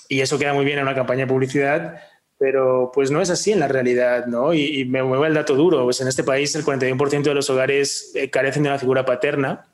y 0.08 0.20
eso 0.20 0.36
queda 0.36 0.52
muy 0.52 0.64
bien 0.64 0.78
en 0.78 0.84
una 0.84 0.96
campaña 0.96 1.20
de 1.20 1.26
publicidad, 1.28 2.00
pero 2.38 2.90
pues 2.94 3.10
no 3.10 3.20
es 3.20 3.30
así 3.30 3.52
en 3.52 3.60
la 3.60 3.68
realidad, 3.68 4.26
¿no? 4.26 4.52
Y, 4.52 4.80
y 4.80 4.84
me 4.84 5.02
muevo 5.02 5.24
el 5.24 5.34
dato 5.34 5.54
duro, 5.54 5.84
pues 5.84 6.00
en 6.00 6.08
este 6.08 6.24
país 6.24 6.54
el 6.54 6.64
41% 6.64 7.22
de 7.22 7.34
los 7.34 7.48
hogares 7.50 8.12
eh, 8.14 8.30
carecen 8.30 8.62
de 8.62 8.68
una 8.68 8.78
figura 8.78 9.04
paterna, 9.04 9.66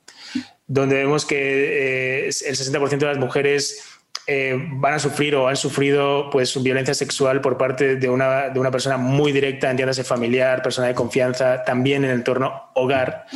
donde 0.67 0.97
vemos 0.97 1.25
que 1.25 2.27
eh, 2.27 2.27
el 2.27 2.57
60% 2.57 2.99
de 2.99 3.07
las 3.07 3.19
mujeres 3.19 3.93
eh, 4.29 4.57
van 4.75 4.95
a 4.95 4.99
sufrir 5.01 5.35
o 5.35 5.49
han 5.49 5.57
sufrido 5.57 6.31
pues 6.31 6.61
violencia 6.63 6.95
sexual 6.95 7.41
por 7.41 7.59
parte 7.59 7.97
de 7.97 8.09
una, 8.09 8.51
de 8.51 8.61
una 8.61 8.71
persona 8.71 8.97
muy 8.97 9.33
directa, 9.33 9.69
entiéndase 9.69 10.05
familiar, 10.05 10.63
persona 10.63 10.87
de 10.87 10.95
confianza, 10.95 11.65
también 11.65 12.05
en 12.05 12.11
el 12.11 12.17
entorno 12.19 12.71
hogar. 12.75 13.27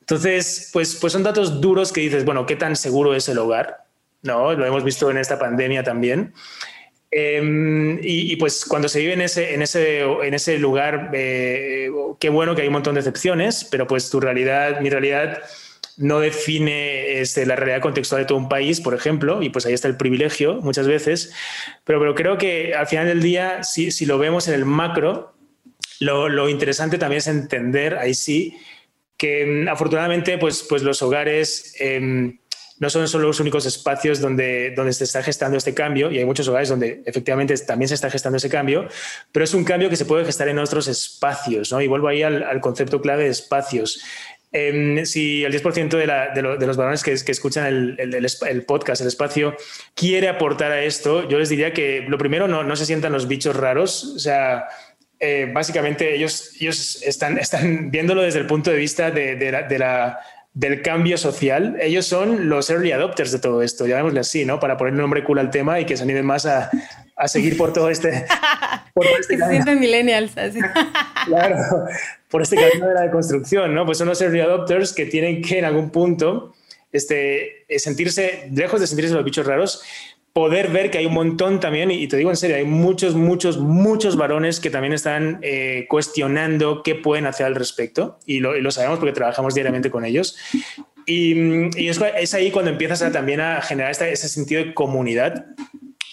Entonces, 0.00 0.68
pues, 0.72 0.96
pues 1.00 1.14
son 1.14 1.22
datos 1.22 1.60
duros 1.62 1.92
que 1.92 2.02
dices, 2.02 2.26
bueno, 2.26 2.44
¿qué 2.44 2.56
tan 2.56 2.76
seguro 2.76 3.14
es 3.14 3.28
el 3.28 3.38
hogar? 3.38 3.84
¿No? 4.22 4.52
Lo 4.52 4.66
hemos 4.66 4.84
visto 4.84 5.10
en 5.10 5.16
esta 5.16 5.38
pandemia 5.38 5.82
también. 5.82 6.34
Eh, 7.10 7.98
y, 8.02 8.32
y, 8.32 8.36
pues 8.36 8.64
cuando 8.66 8.88
se 8.88 9.00
vive 9.00 9.14
en 9.14 9.22
ese, 9.22 9.54
en 9.54 9.62
ese, 9.62 10.00
en 10.00 10.34
ese 10.34 10.58
lugar, 10.58 11.10
eh, 11.14 11.90
qué 12.20 12.28
bueno 12.28 12.54
que 12.54 12.62
hay 12.62 12.68
un 12.68 12.74
montón 12.74 12.94
de 12.94 13.00
excepciones, 13.00 13.64
pero 13.70 13.86
pues 13.86 14.10
tu 14.10 14.20
realidad, 14.20 14.80
mi 14.80 14.90
realidad 14.90 15.42
no 15.96 16.20
define 16.20 17.20
este, 17.20 17.44
la 17.44 17.56
realidad 17.56 17.80
contextual 17.80 18.22
de 18.22 18.26
todo 18.26 18.38
un 18.38 18.48
país, 18.48 18.80
por 18.80 18.94
ejemplo, 18.94 19.42
y 19.42 19.48
pues 19.48 19.66
ahí 19.66 19.72
está 19.72 19.88
el 19.88 19.96
privilegio 19.96 20.60
muchas 20.60 20.86
veces, 20.86 21.32
pero, 21.84 21.98
pero 21.98 22.14
creo 22.14 22.38
que 22.38 22.74
al 22.74 22.86
final 22.86 23.06
del 23.06 23.22
día, 23.22 23.62
si, 23.64 23.90
si 23.90 24.06
lo 24.06 24.18
vemos 24.18 24.46
en 24.48 24.54
el 24.54 24.64
macro, 24.64 25.34
lo, 26.00 26.28
lo 26.28 26.48
interesante 26.48 26.98
también 26.98 27.18
es 27.18 27.26
entender, 27.26 27.96
ahí 27.96 28.14
sí, 28.14 28.56
que 29.16 29.44
mm, 29.44 29.68
afortunadamente 29.68 30.38
pues, 30.38 30.64
pues 30.68 30.82
los 30.82 31.02
hogares 31.02 31.74
em, 31.80 32.38
no 32.80 32.90
son 32.90 33.08
solo 33.08 33.26
los 33.26 33.40
únicos 33.40 33.66
espacios 33.66 34.20
donde, 34.20 34.72
donde 34.76 34.92
se 34.92 35.04
está 35.04 35.22
gestando 35.22 35.56
este 35.56 35.74
cambio, 35.74 36.10
y 36.10 36.18
hay 36.18 36.24
muchos 36.24 36.48
hogares 36.48 36.68
donde 36.68 37.02
efectivamente 37.04 37.56
también 37.58 37.88
se 37.88 37.94
está 37.94 38.10
gestando 38.10 38.36
ese 38.36 38.48
cambio, 38.48 38.88
pero 39.32 39.44
es 39.44 39.54
un 39.54 39.64
cambio 39.64 39.90
que 39.90 39.96
se 39.96 40.04
puede 40.04 40.24
gestar 40.24 40.48
en 40.48 40.58
otros 40.58 40.88
espacios, 40.88 41.72
¿no? 41.72 41.80
Y 41.80 41.88
vuelvo 41.88 42.08
ahí 42.08 42.22
al, 42.22 42.60
concepto 42.60 43.00
clave 43.00 43.24
de 43.24 43.30
espacios. 43.30 44.02
Em, 44.50 45.04
si 45.04 45.44
el 45.44 45.52
10% 45.52 45.96
de, 45.96 46.66
los 46.66 46.76
varones 46.76 47.02
que, 47.02 47.12
escuchan 47.12 47.66
el, 47.66 48.64
podcast, 48.66 49.02
el 49.02 49.08
espacio, 49.08 49.56
quiere 49.94 50.28
aportar 50.28 50.72
a 50.72 50.82
esto, 50.82 51.28
yo 51.28 51.38
les 51.38 51.48
diría 51.48 51.72
que 51.72 52.04
lo 52.08 52.18
primero 52.18 52.48
no, 52.48 52.64
no 52.64 52.76
se 52.76 52.86
sientan 52.86 53.12
los 53.12 53.28
bichos 53.28 53.56
raros, 53.56 54.04
o 54.16 54.18
sea, 54.18 54.68
eh, 55.20 55.50
básicamente 55.52 56.14
ellos, 56.14 56.52
ellos 56.60 57.02
están, 57.02 57.38
están 57.38 57.90
viéndolo 57.90 58.22
desde 58.22 58.38
el 58.38 58.46
punto 58.46 58.70
de 58.70 58.76
vista 58.76 59.10
de 59.10 59.78
la 59.78 60.18
del 60.58 60.82
cambio 60.82 61.16
social. 61.16 61.76
Ellos 61.80 62.04
son 62.04 62.48
los 62.48 62.68
early 62.68 62.90
adopters 62.90 63.30
de 63.30 63.38
todo 63.38 63.62
esto, 63.62 63.86
llamémosle 63.86 64.18
así, 64.18 64.44
¿no? 64.44 64.58
Para 64.58 64.76
poner 64.76 64.92
nombre 64.92 65.22
cool 65.22 65.38
al 65.38 65.50
tema 65.50 65.78
y 65.78 65.86
que 65.86 65.96
se 65.96 66.02
animen 66.02 66.26
más 66.26 66.46
a, 66.46 66.68
a 67.14 67.28
seguir 67.28 67.56
por 67.56 67.72
todo 67.72 67.88
este... 67.90 68.26
Por 68.92 69.06
este 69.06 69.36
que 69.36 69.62
se 69.62 69.76
millennials. 69.76 70.36
Así. 70.36 70.58
claro, 71.26 71.56
por 72.28 72.42
este 72.42 72.56
camino 72.56 72.88
de 72.88 72.94
la 72.94 73.02
deconstrucción, 73.02 73.72
¿no? 73.72 73.86
Pues 73.86 73.98
son 73.98 74.08
los 74.08 74.20
early 74.20 74.40
adopters 74.40 74.92
que 74.92 75.06
tienen 75.06 75.40
que 75.40 75.60
en 75.60 75.64
algún 75.64 75.90
punto 75.90 76.56
este, 76.90 77.64
sentirse, 77.78 78.48
lejos 78.52 78.80
de 78.80 78.88
sentirse 78.88 79.14
los 79.14 79.24
bichos 79.24 79.46
raros, 79.46 79.84
poder 80.32 80.70
ver 80.70 80.90
que 80.90 80.98
hay 80.98 81.06
un 81.06 81.14
montón 81.14 81.60
también, 81.60 81.90
y 81.90 82.06
te 82.06 82.16
digo 82.16 82.30
en 82.30 82.36
serio, 82.36 82.56
hay 82.56 82.64
muchos, 82.64 83.14
muchos, 83.14 83.58
muchos 83.58 84.16
varones 84.16 84.60
que 84.60 84.70
también 84.70 84.92
están 84.92 85.40
eh, 85.42 85.86
cuestionando 85.88 86.82
qué 86.82 86.94
pueden 86.94 87.26
hacer 87.26 87.46
al 87.46 87.54
respecto, 87.54 88.18
y 88.26 88.40
lo, 88.40 88.70
sabemos 88.70 88.98
porque 88.98 89.12
trabajamos 89.12 89.54
diariamente 89.54 89.90
con 89.90 90.04
ellos. 90.04 90.36
Y, 91.06 91.88
es, 91.88 92.34
ahí 92.34 92.50
cuando 92.50 92.70
empiezas 92.70 93.00
también 93.12 93.40
a 93.40 93.62
generar 93.62 93.90
ese 93.90 94.28
sentido 94.28 94.62
de 94.62 94.74
comunidad 94.74 95.46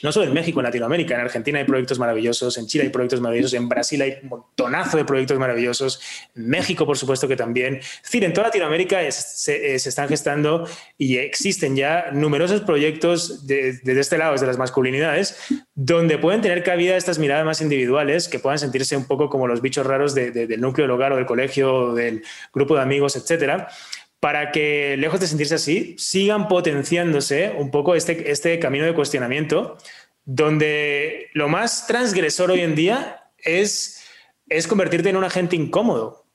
no 0.03 0.12
solo 0.12 0.25
en 0.27 0.34
México, 0.34 0.60
en 0.60 0.65
Latinoamérica, 0.65 1.15
en 1.15 1.21
Argentina 1.21 1.60
hay 1.60 1.65
proyectos 1.65 1.99
maravillosos, 1.99 2.58
en 2.58 2.67
Chile 2.67 2.86
hay 2.86 2.89
proyectos 2.89 3.21
maravillosos, 3.21 3.53
en 3.53 3.69
Brasil 3.69 4.01
hay 4.01 4.17
un 4.23 4.29
montonazo 4.29 4.97
de 4.97 5.05
proyectos 5.05 5.38
maravillosos, 5.39 6.01
en 6.36 6.47
México, 6.49 6.86
por 6.86 6.97
supuesto 6.97 7.27
que 7.27 7.36
también. 7.36 7.75
Es 7.75 8.03
decir, 8.03 8.23
en 8.23 8.34
toda 8.34 8.47
Latinoamérica 8.47 9.01
eh, 9.01 9.12
se, 9.12 9.75
están 9.75 10.08
gestando 10.08 10.67
y 10.97 11.17
existen 11.17 11.75
ya 11.75 12.10
numerosos 12.12 12.62
proyectos 12.62 13.47
desde 13.47 13.93
de, 13.93 13.99
este 13.99 14.17
lado, 14.17 14.34
desde 14.34 14.47
las 14.47 14.58
masculinidades, 14.58 15.38
donde 15.73 16.17
pueden 16.17 16.41
tener 16.41 16.63
cabida 16.63 16.95
estas 16.97 17.19
miradas 17.19 17.45
más 17.45 17.62
individuales, 17.62 18.27
que 18.27 18.39
puedan 18.39 18.60
sentirse 18.60 18.97
un 18.97 19.05
poco 19.05 19.29
como 19.29 19.47
los 19.47 19.62
bichos 19.62 19.86
raros 19.86 20.13
del 20.13 20.62
núcleo 20.62 20.86
del 20.86 20.91
hogar 20.91 21.13
o 21.13 21.15
del 21.15 21.25
colegio 21.25 21.73
o 21.73 21.93
del 21.93 22.23
grupo 22.53 22.75
de 22.75 22.81
amigos, 22.81 23.15
etcétera 23.15 23.69
para 24.19 24.51
que, 24.51 24.95
lejos 24.97 25.19
de 25.19 25.28
sentirse 25.28 25.56
así, 25.56 25.95
sigan 25.97 26.47
potenciándose 26.47 27.54
un 27.58 27.71
poco 27.71 27.95
este, 27.95 28.32
este 28.32 28.60
camino 28.60 28.86
de 28.86 28.93
cuestionamiento, 28.93 29.78
donde 30.23 31.30
lo 31.34 31.47
más 31.47 31.88
transgresor 31.88 32.51
hoy 32.51 32.62
en 32.62 32.75
día 32.75 33.30
es, 33.38 34.04
es 34.47 34.67
convertirte 34.67 35.10
en 35.10 35.17
un 35.17 35.23
agente 35.23 35.56
incómodo 35.56 36.25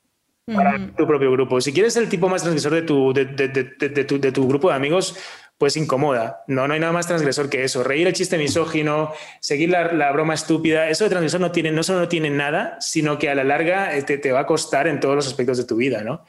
para 0.47 0.79
tu 0.97 1.07
propio 1.07 1.31
grupo. 1.33 1.61
Si 1.61 1.73
quieres 1.73 1.95
ser 1.95 2.05
el 2.05 2.09
tipo 2.09 2.29
más 2.29 2.43
transgresor 2.43 2.73
de 2.73 2.83
tu, 2.83 3.13
de, 3.13 3.25
de, 3.25 3.49
de, 3.49 4.05
tu, 4.05 4.21
de 4.21 4.33
tu 4.33 4.49
grupo 4.49 4.69
de 4.69 4.75
amigos, 4.75 5.17
pues 5.61 5.77
incomoda. 5.77 6.43
No, 6.47 6.67
no 6.67 6.75
hay 6.75 6.81
nada 6.81 6.93
más 6.93 7.07
transgresor 7.07 7.51
que 7.51 7.63
eso. 7.65 7.85
Reír 7.85 8.07
el 8.07 8.15
chiste 8.15 8.39
misógino, 8.39 9.13
seguir 9.41 9.69
la, 9.69 9.93
la, 9.93 10.11
broma 10.11 10.35
estúpida, 10.35 10.89
eso 10.89 11.05
de 11.05 11.11
transgresor 11.11 11.41
no, 11.41 11.53
tiene, 11.53 11.71
no 11.71 11.83
solo 11.83 12.01
no 12.01 12.09
tiene 12.09 12.31
nada, 12.31 12.79
sino 12.81 13.19
que 13.19 13.29
a 13.29 13.35
la 13.35 13.45
larga 13.45 13.91
te, 14.07 14.17
te, 14.17 14.33
va 14.33 14.41
a 14.41 14.47
costar 14.47 14.87
en 14.87 15.01
todos 15.01 15.15
los 15.15 15.27
aspectos 15.27 15.59
de 15.59 15.65
tu 15.65 15.77
vida, 15.77 16.03
¿no? 16.03 16.25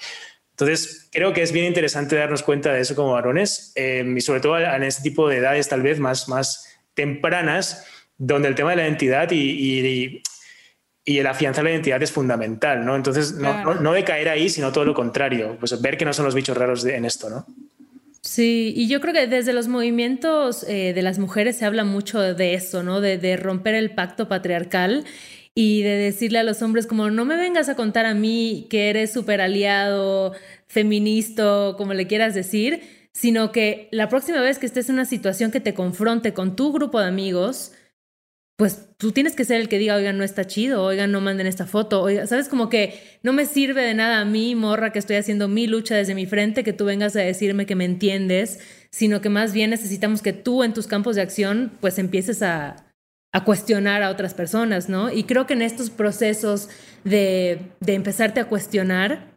Entonces, 0.62 1.10
creo 1.12 1.34
que 1.34 1.42
es 1.42 1.52
bien 1.52 1.66
interesante 1.66 2.16
darnos 2.16 2.44
cuenta 2.44 2.72
de 2.72 2.82
eso 2.82 2.96
como 2.96 3.14
varones 3.14 3.72
em, 3.74 4.16
y 4.16 4.22
sobre 4.22 4.42
todo 4.42 4.60
en 4.60 4.84
este 4.84 5.02
tipo 5.02 5.28
de 5.28 5.38
edades 5.38 5.68
tal 5.68 5.82
vez 5.82 6.00
más, 6.00 6.30
más 6.30 6.68
tempranas, 6.94 7.86
donde 8.16 8.48
el 8.48 8.54
tema 8.54 8.70
de 8.70 8.76
la 8.76 8.84
identidad 8.84 9.32
y, 9.32 9.40
y, 9.40 10.22
y 11.04 11.18
el 11.18 11.26
afianzar 11.26 11.64
la 11.64 11.72
identidad 11.72 12.04
es 12.04 12.12
fundamental, 12.12 12.86
¿no? 12.86 12.96
Entonces, 12.96 13.34
no, 13.34 13.74
no, 13.74 13.94
de 13.94 14.04
caer 14.04 14.30
ahí, 14.30 14.50
sino 14.50 14.72
todo 14.72 14.86
lo 14.86 14.94
contrario, 14.94 15.58
pues 15.60 15.82
ver 15.82 15.98
que 15.98 16.06
no 16.06 16.14
son 16.14 16.26
los 16.26 16.36
bichos 16.36 16.56
raros 16.56 16.86
en 16.86 17.06
esto, 17.06 17.32
¿no? 17.32 17.48
Sí, 18.22 18.72
y 18.76 18.88
yo 18.88 19.02
creo 19.02 19.16
que 19.16 19.26
desde 19.26 19.54
los 19.54 19.68
movimientos 19.68 20.64
eh, 20.70 20.94
de 20.94 21.02
las 21.02 21.18
mujeres 21.18 21.58
se 21.58 21.66
habla 21.66 21.86
mucho 21.86 22.36
de 22.36 22.54
eso, 22.54 22.84
¿no? 22.84 23.02
De, 23.02 23.18
de 23.18 23.36
romper 23.36 23.74
el 23.74 23.96
pacto 23.96 24.28
patriarcal 24.28 25.06
y 25.54 25.84
de 25.84 25.98
decirle 25.98 26.40
a 26.40 26.44
los 26.44 26.62
hombres 26.62 26.88
como 26.88 27.10
no 27.10 27.26
me 27.26 27.36
vengas 27.36 27.70
a 27.70 27.76
contar 27.76 28.06
a 28.06 28.14
mí 28.14 28.68
que 28.70 28.90
eres 28.90 29.12
súper 29.12 29.42
aliado, 29.42 30.34
feminista, 30.68 31.74
como 31.78 31.94
le 31.94 32.08
quieras 32.08 32.34
decir, 32.34 32.82
sino 33.14 33.52
que 33.52 33.90
la 33.92 34.08
próxima 34.10 34.42
vez 34.42 34.60
que 34.60 34.66
estés 34.66 34.88
en 34.90 34.96
una 34.96 35.06
situación 35.06 35.52
que 35.52 35.60
te 35.60 35.74
confronte 35.74 36.34
con 36.34 36.56
tu 36.56 36.72
grupo 36.72 37.00
de 37.00 37.08
amigos, 37.08 37.74
pues 38.56 38.90
tú 38.98 39.12
tienes 39.12 39.36
que 39.36 39.44
ser 39.44 39.60
el 39.60 39.68
que 39.68 39.80
diga, 39.80 39.96
oigan, 39.96 40.18
no 40.18 40.24
está 40.24 40.46
chido, 40.46 40.84
oigan, 40.84 41.12
no 41.12 41.20
manden 41.20 41.48
esta 41.48 41.66
foto, 41.66 42.02
oigan, 42.02 42.28
sabes 42.28 42.48
como 42.48 42.70
que 42.70 43.02
no 43.24 43.34
me 43.34 43.46
sirve 43.46 43.84
de 43.84 43.96
nada 43.96 44.22
a 44.22 44.26
mí, 44.26 44.56
morra, 44.56 44.92
que 44.94 45.00
estoy 45.00 45.18
haciendo 45.18 45.48
mi 45.48 45.68
lucha 45.68 45.96
desde 45.96 46.16
mi 46.16 46.28
frente, 46.28 46.64
que 46.64 46.72
tú 46.72 46.86
vengas 46.86 47.16
a 47.16 47.22
decirme 47.22 47.66
que 47.66 47.76
me 47.76 47.86
entiendes, 47.86 48.60
sino 48.92 49.20
que 49.20 49.30
más 49.30 49.52
bien 49.52 49.72
necesitamos 49.72 50.22
que 50.22 50.32
tú 50.32 50.64
en 50.64 50.74
tus 50.74 50.88
campos 50.88 51.16
de 51.16 51.24
acción 51.24 51.72
pues 51.82 51.98
empieces 51.98 52.44
a, 52.44 52.91
a 53.32 53.44
cuestionar 53.44 54.04
a 54.04 54.10
otras 54.10 54.34
personas, 54.34 54.90
¿no? 54.90 55.12
Y 55.12 55.24
creo 55.24 55.48
que 55.48 55.54
en 55.54 55.62
estos 55.62 55.90
procesos 55.90 56.70
de, 57.04 57.60
de 57.80 57.94
empezarte 57.94 58.40
a 58.40 58.46
cuestionar, 58.46 59.32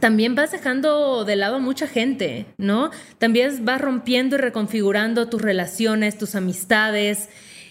también 0.00 0.34
vas 0.34 0.52
dejando 0.52 1.24
de 1.24 1.36
lado 1.36 1.56
a 1.56 1.60
mucha 1.60 1.86
gente, 1.86 2.46
¿no? 2.56 2.90
También 3.18 3.64
vas 3.64 3.80
rompiendo 3.80 4.36
y 4.36 4.38
reconfigurando 4.38 5.28
tus 5.28 5.42
relaciones, 5.42 6.18
tus 6.18 6.34
amistades. 6.34 7.28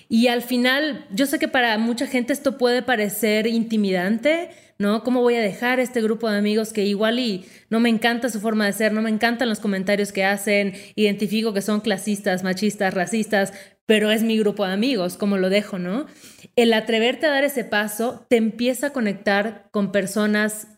Y 0.08 0.28
al 0.28 0.42
final, 0.42 1.06
yo 1.12 1.26
sé 1.26 1.40
que 1.40 1.48
para 1.48 1.78
mucha 1.78 2.06
gente 2.06 2.34
esto 2.34 2.58
puede 2.58 2.82
parecer 2.82 3.48
intimidante, 3.48 4.50
¿no? 4.78 5.04
¿Cómo 5.04 5.22
voy 5.22 5.36
a 5.36 5.42
dejar 5.42 5.80
este 5.80 6.02
grupo 6.02 6.30
de 6.30 6.38
amigos 6.38 6.74
que 6.74 6.86
igual 6.86 7.20
y 7.20 7.46
no 7.70 7.80
me 7.80 7.90
encanta 7.90 8.30
su 8.30 8.40
forma 8.40 8.66
de 8.66 8.74
ser, 8.74 8.94
no 8.94 9.02
me 9.02 9.10
encantan 9.10 9.48
los 9.48 9.60
comentarios 9.60 10.12
que 10.12 10.26
hacen, 10.26 10.74
identifico 10.96 11.54
que 11.54 11.62
son 11.62 11.82
clasistas, 11.82 12.44
machistas, 12.44 12.94
racistas, 12.94 13.54
pero 13.92 14.10
es 14.10 14.24
mi 14.24 14.38
grupo 14.38 14.66
de 14.66 14.72
amigos, 14.72 15.18
como 15.18 15.36
lo 15.36 15.50
dejo, 15.50 15.78
¿no? 15.78 16.06
El 16.56 16.72
atreverte 16.72 17.26
a 17.26 17.30
dar 17.30 17.44
ese 17.44 17.66
paso 17.66 18.26
te 18.30 18.38
empieza 18.38 18.88
a 18.88 18.90
conectar 18.92 19.68
con 19.72 19.92
personas 19.92 20.70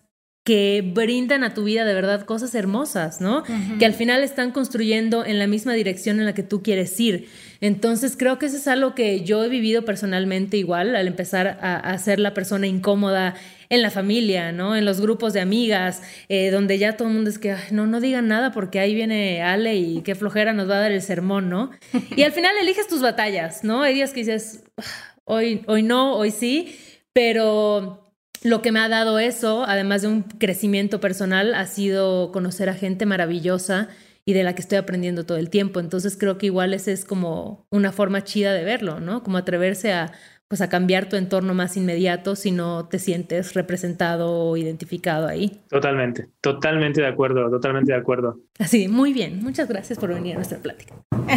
que 0.44 0.84
brindan 0.96 1.44
a 1.44 1.54
tu 1.54 1.64
vida 1.64 1.86
de 1.86 1.94
verdad 1.94 2.26
cosas 2.26 2.56
hermosas, 2.56 3.22
¿no? 3.22 3.44
Que 3.78 3.86
al 3.86 3.94
final 3.94 4.24
están 4.24 4.50
construyendo 4.52 5.24
en 5.28 5.38
la 5.38 5.46
misma 5.46 5.74
dirección 5.74 6.20
en 6.20 6.26
la 6.26 6.34
que 6.34 6.42
tú 6.42 6.64
quieres 6.64 7.00
ir. 7.00 7.30
Entonces 7.62 8.18
creo 8.18 8.40
que 8.40 8.48
eso 8.48 8.58
es 8.58 8.68
algo 8.68 8.96
que 8.96 9.24
yo 9.24 9.44
he 9.44 9.48
vivido 9.48 9.86
personalmente 9.86 10.58
igual 10.58 10.96
al 10.96 11.06
empezar 11.06 11.60
a, 11.62 11.96
ser 12.00 12.20
la 12.20 12.34
persona 12.34 12.66
incómoda 12.66 13.36
en 13.74 13.82
la 13.82 13.90
familia, 13.90 14.52
¿no? 14.52 14.76
En 14.76 14.86
los 14.86 15.02
grupos 15.02 15.34
de 15.34 15.42
amigas, 15.42 16.02
eh, 16.30 16.52
donde 16.52 16.78
ya 16.78 16.96
todo 16.96 17.08
el 17.08 17.14
mundo 17.16 17.30
es 17.30 17.40
que, 17.40 17.56
no, 17.72 17.88
no 17.88 18.00
digan 18.00 18.28
nada 18.28 18.52
porque 18.52 18.80
ahí 18.80 18.94
viene 18.94 19.42
Ale 19.42 19.76
y 19.76 20.02
qué 20.02 20.14
flojera 20.16 20.54
nos 20.54 20.70
va 20.70 20.76
a 20.76 20.82
dar 20.82 20.92
el 20.92 21.02
sermón, 21.02 21.50
¿no? 21.50 21.72
Y 22.16 22.24
al 22.24 22.32
final 22.32 22.56
eliges 22.62 22.88
tus 22.88 23.02
batallas, 23.02 23.64
¿no? 23.64 23.82
Hay 23.82 23.96
días 23.96 24.12
que 24.12 24.20
dices, 24.20 24.64
ah, 24.78 24.84
hoy, 25.26 25.64
hoy 25.68 25.82
no, 25.82 26.16
hoy 26.16 26.32
sí, 26.32 26.78
pero 27.14 28.12
lo 28.44 28.62
que 28.62 28.72
me 28.72 28.80
ha 28.80 28.90
dado 28.90 29.18
eso, 29.20 29.64
además 29.66 30.04
de 30.04 30.10
un 30.10 30.24
crecimiento 30.24 31.00
personal, 31.00 31.56
ha 31.56 31.66
sido 31.66 32.32
conocer 32.32 32.70
a 32.70 32.74
gente 32.76 33.06
maravillosa 33.06 33.90
y 34.26 34.34
de 34.34 34.44
la 34.44 34.54
que 34.56 34.62
estoy 34.62 34.78
aprendiendo 34.78 35.26
todo 35.26 35.38
el 35.38 35.50
tiempo. 35.50 35.80
Entonces 35.80 36.16
creo 36.18 36.38
que 36.38 36.46
igual 36.46 36.74
esa 36.74 36.92
es 36.92 37.06
como 37.06 37.66
una 37.72 37.92
forma 37.92 38.24
chida 38.24 38.54
de 38.54 38.64
verlo, 38.64 39.00
¿no? 39.00 39.24
Como 39.24 39.38
atreverse 39.38 39.94
a, 39.94 40.12
pues 40.54 40.62
a 40.62 40.70
cambiar 40.70 41.10
tu 41.10 41.16
entorno 41.16 41.56
más 41.56 41.78
inmediato 41.78 42.36
si 42.36 42.52
no 42.52 42.88
te 42.88 43.00
sientes 43.00 43.56
representado 43.56 44.32
o 44.32 44.56
identificado 44.56 45.28
ahí. 45.28 45.64
Totalmente, 45.68 46.30
totalmente 46.42 47.02
de 47.02 47.08
acuerdo, 47.08 47.50
totalmente 47.50 47.92
de 47.92 47.98
acuerdo. 47.98 48.40
Así, 48.60 48.88
muy 48.88 49.14
bien. 49.14 49.42
Muchas 49.42 49.68
gracias 49.68 49.98
por 49.98 50.14
venir 50.14 50.34
a 50.34 50.36
nuestra 50.36 50.60
plática. 50.60 50.94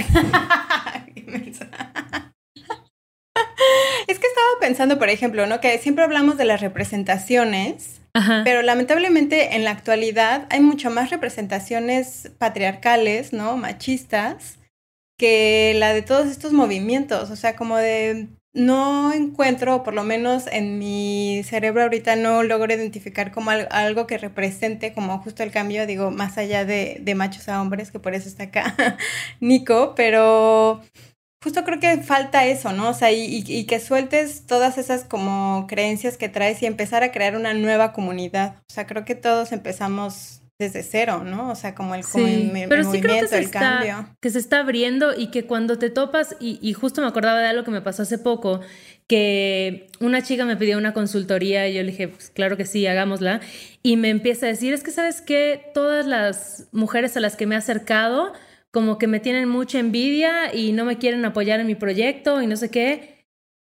es 4.07 4.19
que 4.19 4.27
estaba 4.27 4.61
pensando, 4.61 4.99
por 4.99 5.09
ejemplo, 5.09 5.47
¿no? 5.47 5.63
Que 5.63 5.79
siempre 5.79 6.05
hablamos 6.05 6.37
de 6.37 6.45
las 6.45 6.61
representaciones 6.61 8.03
pero 8.45 8.61
lamentablemente 8.61 9.57
en 9.57 9.65
la 9.65 9.71
actualidad 9.71 10.47
hay 10.51 10.61
mucho 10.61 10.91
más 10.91 11.09
representaciones 11.09 12.33
patriarcales, 12.39 13.33
¿no? 13.33 13.57
Machistas, 13.57 14.59
que 15.19 15.75
la 15.77 15.95
de 15.95 16.03
todos 16.03 16.27
estos 16.27 16.53
movimientos. 16.53 17.31
O 17.31 17.37
sea, 17.37 17.57
como 17.57 17.77
de 17.77 18.29
no 18.57 19.13
encuentro, 19.13 19.83
por 19.85 19.95
lo 19.95 20.03
menos 20.03 20.47
en 20.51 20.79
mi 20.79 21.43
cerebro 21.45 21.83
ahorita 21.83 22.17
no 22.17 22.43
logro 22.43 22.75
identificar 22.75 23.31
como 23.31 23.51
algo 23.51 24.07
que 24.07 24.19
represente 24.19 24.93
como 24.93 25.19
justo 25.19 25.43
el 25.43 25.53
cambio, 25.53 25.87
digo, 25.87 26.11
más 26.11 26.39
allá 26.39 26.65
de, 26.65 26.99
de 27.01 27.15
machos 27.15 27.49
a 27.49 27.61
hombres, 27.61 27.93
que 27.93 28.01
por 28.01 28.15
eso 28.15 28.29
está 28.29 28.45
acá 28.45 28.75
Nico, 29.41 29.95
pero 29.95 30.83
justo 31.47 31.65
creo 31.65 31.79
que 31.79 31.99
falta 32.03 32.45
eso, 32.47 32.73
¿no? 32.73 32.89
O 32.89 32.95
sea, 32.95 33.13
y, 33.13 33.67
que 33.67 33.79
sueltes 33.79 34.47
todas 34.47 34.79
esas 34.79 35.05
como 35.05 35.67
creencias 35.69 36.17
que 36.17 36.29
traes 36.29 36.63
y 36.63 36.67
empezar 36.67 37.05
a 37.05 37.13
crear 37.13 37.37
una 37.37 37.55
nueva 37.55 37.93
comunidad. 37.93 38.57
O 38.69 38.75
sea, 38.75 38.87
creo 38.87 39.05
que 39.05 39.15
todos 39.15 39.53
empezamos 39.53 40.43
desde 40.59 40.83
cero, 40.83 41.23
¿no? 41.25 41.51
O 41.51 41.55
sea, 41.55 41.75
como 41.75 41.95
el, 41.95 42.03
sí, 42.03 42.51
pero 42.69 42.91
sí 42.91 43.01
creo 43.01 43.21
que 43.21 43.29
se 43.29 43.41
está, 43.41 43.61
cambio. 43.61 44.17
Que 44.21 44.31
se 44.31 44.39
está 44.39 44.61
abriendo 44.61 45.13
y 45.17 45.27
que 45.29 45.45
cuando 45.45 45.79
te 45.79 45.91
topas, 45.91 46.37
y, 46.41 46.59
y, 46.63 46.73
justo 46.73 47.03
me 47.03 47.09
acordaba 47.09 47.41
de 47.41 47.47
algo 47.47 47.63
que 47.63 47.71
me 47.71 47.83
pasó 47.83 48.03
hace 48.03 48.17
poco, 48.17 48.61
que 49.07 49.89
una 50.01 50.23
chica 50.23 50.45
me 50.45 50.57
pidió 50.57 50.79
una 50.79 50.95
consultoría 50.95 51.69
y 51.69 51.75
yo 51.75 51.83
le 51.83 51.91
dije, 51.91 52.09
pues 52.09 52.31
claro 52.31 52.57
que 52.57 52.65
sí, 52.65 52.87
hagámosla. 52.87 53.41
Y 53.83 53.97
me 53.97 54.09
empieza 54.09 54.47
a 54.47 54.49
decir, 54.49 54.73
es 54.73 54.83
que 54.83 54.91
sabes 54.91 55.21
que 55.21 55.71
todas 55.75 56.07
las 56.07 56.69
mujeres 56.73 57.17
a 57.17 57.21
las 57.21 57.37
que 57.37 57.47
me 57.47 57.55
he 57.55 57.59
acercado, 57.59 58.33
como 58.71 58.99
que 58.99 59.07
me 59.07 59.21
tienen 59.21 59.49
mucha 59.49 59.79
envidia 59.79 60.55
y 60.55 60.73
no 60.73 60.85
me 60.85 60.99
quieren 60.99 61.25
apoyar 61.25 61.61
en 61.61 61.67
mi 61.67 61.75
proyecto 61.75 62.41
y 62.43 62.47
no 62.47 62.57
sé 62.57 62.71
qué. 62.71 63.16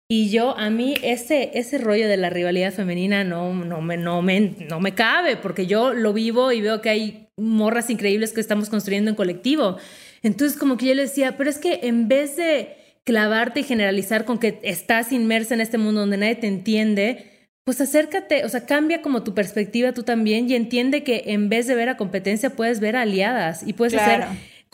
Y 0.09 0.31
yo, 0.31 0.57
a 0.57 0.71
mí, 0.71 0.95
ese, 1.03 1.51
ese 1.55 1.79
rollo 1.79 2.07
de 2.07 2.17
la 2.17 2.31
rivalidad 2.31 2.73
femenina 2.73 3.25
no, 3.25 3.53
no, 3.53 3.81
me, 3.81 3.97
no, 3.97 4.23
me, 4.23 4.41
no 4.41 4.79
me 4.79 4.95
cabe, 4.95 5.37
porque 5.37 5.67
yo 5.67 5.93
lo 5.93 6.13
vivo 6.13 6.53
y 6.53 6.61
veo 6.61 6.81
que 6.81 6.91
hay 6.91 7.29
morras 7.37 7.91
increíbles 7.91 8.33
que 8.33 8.41
estamos 8.41 8.69
construyendo 8.71 9.11
en 9.11 9.17
colectivo. 9.17 9.79
Entonces, 10.23 10.57
como 10.57 10.77
que 10.77 10.87
yo 10.87 10.95
le 10.95 11.03
decía, 11.03 11.37
pero 11.37 11.51
es 11.51 11.59
que 11.59 11.81
en 11.83 12.07
vez 12.07 12.37
de 12.37 12.77
clavarte 13.05 13.61
y 13.61 13.65
generalizar 13.65 14.25
con 14.25 14.39
que 14.39 14.61
estás 14.63 15.13
inmersa 15.13 15.55
en 15.55 15.61
este 15.61 15.79
mundo 15.79 16.01
donde 16.01 16.17
nadie 16.19 16.37
te 16.37 16.47
entiende, 16.47 17.51
pues 17.65 17.81
acércate, 17.81 18.45
o 18.45 18.49
sea, 18.49 18.65
cambia 18.65 19.03
como 19.03 19.25
tu 19.25 19.35
perspectiva 19.35 19.93
tú 19.93 20.05
también 20.05 20.49
y 20.49 20.55
entiende 20.55 21.03
que 21.03 21.25
en 21.27 21.49
vez 21.49 21.67
de 21.67 21.75
ver 21.75 21.89
a 21.89 21.97
competencia 21.97 22.51
puedes 22.51 22.79
ver 22.79 22.95
aliadas 22.95 23.65
y 23.67 23.73
puedes 23.73 23.95
hacer 23.95 24.27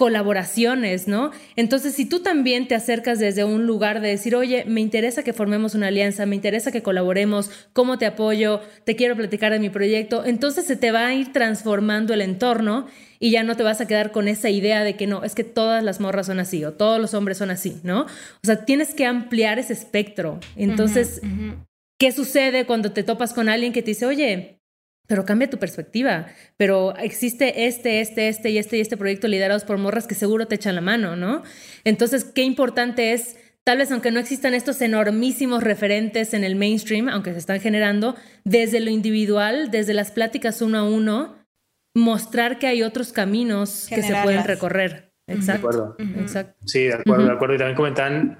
colaboraciones, 0.03 1.07
¿no? 1.07 1.30
Entonces, 1.55 1.94
si 1.94 2.07
tú 2.07 2.24
también 2.24 2.66
te 2.66 2.74
acercas 2.74 3.20
desde 3.20 3.44
un 3.44 3.68
lugar 3.68 4.00
de 4.00 4.09
decir, 4.09 4.34
oye, 4.34 4.64
me 4.66 4.80
interesa 4.80 5.22
que 5.22 5.32
formemos 5.32 5.76
una 5.76 5.86
alianza, 5.86 6.26
me 6.26 6.34
interesa 6.34 6.72
que 6.72 6.82
colaboremos, 6.82 7.53
cómo 7.72 7.98
te 7.98 8.07
apoyo, 8.07 8.61
te 8.82 8.96
quiero 8.96 9.14
platicar 9.14 9.53
de 9.53 9.61
mi 9.61 9.70
proyecto, 9.70 10.24
entonces 10.24 10.66
se 10.66 10.74
te 10.74 10.90
va 10.90 11.07
a 11.07 11.14
ir 11.14 11.32
transformando 11.32 12.14
el 12.14 12.20
entorno 12.20 12.88
y 13.20 13.30
ya 13.30 13.44
no 13.44 13.57
te 13.57 13.62
vas 13.62 13.80
a 13.80 13.86
quedar 13.86 14.11
con 14.11 14.26
esa 14.26 14.50
idea 14.50 14.82
de 14.82 14.96
que 14.96 15.07
no, 15.07 15.22
es 15.22 15.36
que 15.36 15.44
todas 15.44 15.84
las 15.84 16.00
morras 16.00 16.26
son 16.26 16.40
así 16.40 16.64
o 16.64 16.72
todos 16.72 17.00
los 17.00 17.14
hombres 17.14 17.38
son 17.38 17.53
así, 17.53 17.76
¿no? 17.84 18.00
O 18.03 18.42
sea, 18.42 18.64
tienes 18.64 18.94
que 18.94 19.07
ampliar 19.07 19.61
ese 19.61 19.72
espectro. 19.72 20.40
Entonces, 20.57 21.20
¿qué 21.96 22.11
sucede 22.11 22.66
cuando 22.66 22.90
te 22.90 23.05
topas 23.05 23.32
con 23.32 23.48
alguien 23.48 23.72
que 23.72 23.82
te 23.82 23.92
dice, 23.92 24.07
oye, 24.07 24.61
pero 25.07 25.24
cambia 25.24 25.50
tu 25.50 25.59
perspectiva. 25.59 26.26
Pero 26.57 26.96
existe 26.96 27.66
este, 27.66 28.00
este, 28.00 28.28
este 28.28 28.50
y 28.50 28.59
este 28.59 28.78
y 28.78 28.80
este 28.80 28.96
proyecto 28.96 29.28
liderados 29.28 29.64
por 29.64 29.78
morras 29.78 30.07
que 30.07 30.14
seguro 30.14 30.46
te 30.46 30.55
echan 30.55 30.74
la 30.74 30.80
mano, 30.80 31.16
¿no? 31.16 31.42
Entonces, 31.84 32.24
qué 32.24 32.42
importante 32.42 33.12
es, 33.12 33.36
tal 33.64 33.78
vez 33.78 33.90
aunque 33.92 34.11
no 34.11 34.20
existan 34.20 34.55
estos 34.55 34.80
enormísimos 34.80 35.62
referentes 35.62 36.34
en 36.34 36.44
el 36.44 36.57
mainstream, 36.57 37.09
aunque 37.09 37.32
se 37.32 37.38
están 37.38 37.61
generando, 37.61 38.16
desde 38.44 38.80
lo 38.80 38.90
individual, 38.90 39.70
desde 39.70 39.94
las 39.94 40.11
pláticas 40.11 40.62
uno 40.62 40.78
a 40.78 40.84
uno, 40.84 41.36
mostrar 41.94 42.59
que 42.59 42.66
hay 42.66 42.82
otros 42.82 43.12
caminos 43.12 43.86
que 43.88 44.03
se 44.03 44.14
pueden 44.22 44.44
recorrer. 44.44 45.12
Exacto. 45.28 45.96
Exacto. 45.98 46.57
Sí, 46.66 46.84
de 46.84 46.94
acuerdo, 46.94 47.24
de 47.26 47.32
acuerdo. 47.32 47.55
Y 47.55 47.59
también 47.59 47.76
comentan 47.76 48.38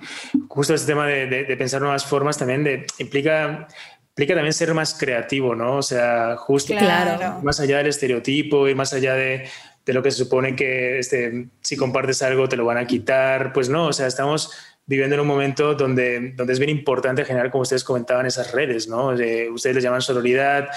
justo 0.49 0.75
este 0.75 0.93
tema 0.93 1.07
de, 1.07 1.27
de, 1.27 1.45
de, 1.45 1.57
pensar 1.57 1.81
nuevas 1.81 2.05
formas 2.05 2.39
también 2.39 2.65
de, 2.65 2.87
implica 2.99 3.69
implica 4.13 4.35
también 4.35 4.53
ser 4.53 4.75
más 4.75 4.95
creativo, 4.95 5.55
¿no? 5.55 5.77
O 5.77 5.83
sea, 5.83 6.37
justo 6.37 6.75
más 7.43 7.61
allá 7.61 7.79
del 7.79 7.87
estereotipo 7.87 8.69
y 8.69 8.75
más 8.75 8.93
allá 8.93 9.15
de, 9.15 9.49
de 9.87 9.93
lo 9.93 10.03
que 10.03 10.11
se 10.11 10.19
supone 10.19 10.55
que 10.55 10.99
este, 10.99 11.49
si 11.63 11.77
compartes 11.77 12.23
algo 12.23 12.47
te 12.47 12.57
lo 12.57 12.67
van 12.67 12.77
a 12.77 12.87
quitar, 12.87 13.55
pues 13.55 13.71
no, 13.71 13.87
o 13.87 13.93
sea, 13.93 14.07
estamos 14.07 14.53
viviendo 14.85 15.15
en 15.15 15.21
un 15.21 15.27
momento 15.27 15.75
donde, 15.75 16.33
donde 16.37 16.53
es 16.53 16.59
bien 16.59 16.71
importante 16.71 17.25
generar, 17.25 17.51
como 17.51 17.63
ustedes 17.63 17.85
comentaban, 17.85 18.27
esas 18.27 18.53
redes, 18.53 18.87
¿no? 18.87 19.09
ustedes 19.55 19.77
les 19.77 19.85
llaman 19.85 20.03
sororidad, 20.03 20.69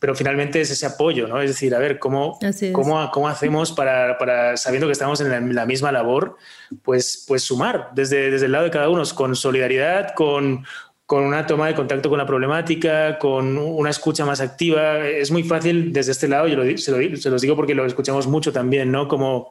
pero 0.00 0.14
finalmente 0.14 0.60
es 0.60 0.70
ese 0.70 0.86
apoyo, 0.86 1.26
¿no? 1.26 1.42
Es 1.42 1.50
decir, 1.50 1.74
a 1.74 1.78
ver, 1.80 1.98
¿cómo, 1.98 2.38
cómo, 2.72 3.10
cómo 3.10 3.28
hacemos 3.28 3.72
para, 3.72 4.16
para, 4.16 4.56
sabiendo 4.56 4.86
que 4.86 4.92
estamos 4.92 5.20
en 5.20 5.28
la, 5.28 5.40
la, 5.40 5.66
misma 5.66 5.90
labor, 5.90 6.36
pues, 6.82 7.24
pues 7.26 7.42
sumar 7.42 7.90
desde, 7.94 8.30
desde 8.30 8.46
el 8.46 8.52
lado 8.52 8.64
de 8.64 8.70
cada 8.70 8.88
uno, 8.90 9.02
con 9.16 9.34
solidaridad, 9.34 10.14
con, 10.14 10.64
con 11.08 11.24
una 11.24 11.46
toma 11.46 11.68
de 11.68 11.74
contacto 11.74 12.10
con 12.10 12.18
la 12.18 12.26
problemática, 12.26 13.18
con 13.18 13.56
una 13.56 13.88
escucha 13.88 14.26
más 14.26 14.42
activa. 14.42 15.08
Es 15.08 15.30
muy 15.30 15.42
fácil 15.42 15.90
desde 15.90 16.12
este 16.12 16.28
lado, 16.28 16.48
yo 16.48 16.62
se, 16.76 16.90
lo, 16.90 17.16
se, 17.16 17.30
los 17.30 17.40
digo 17.40 17.56
porque 17.56 17.74
lo 17.74 17.86
escuchamos 17.86 18.26
mucho 18.26 18.52
también, 18.52 18.92
¿no? 18.92 19.08
Como, 19.08 19.50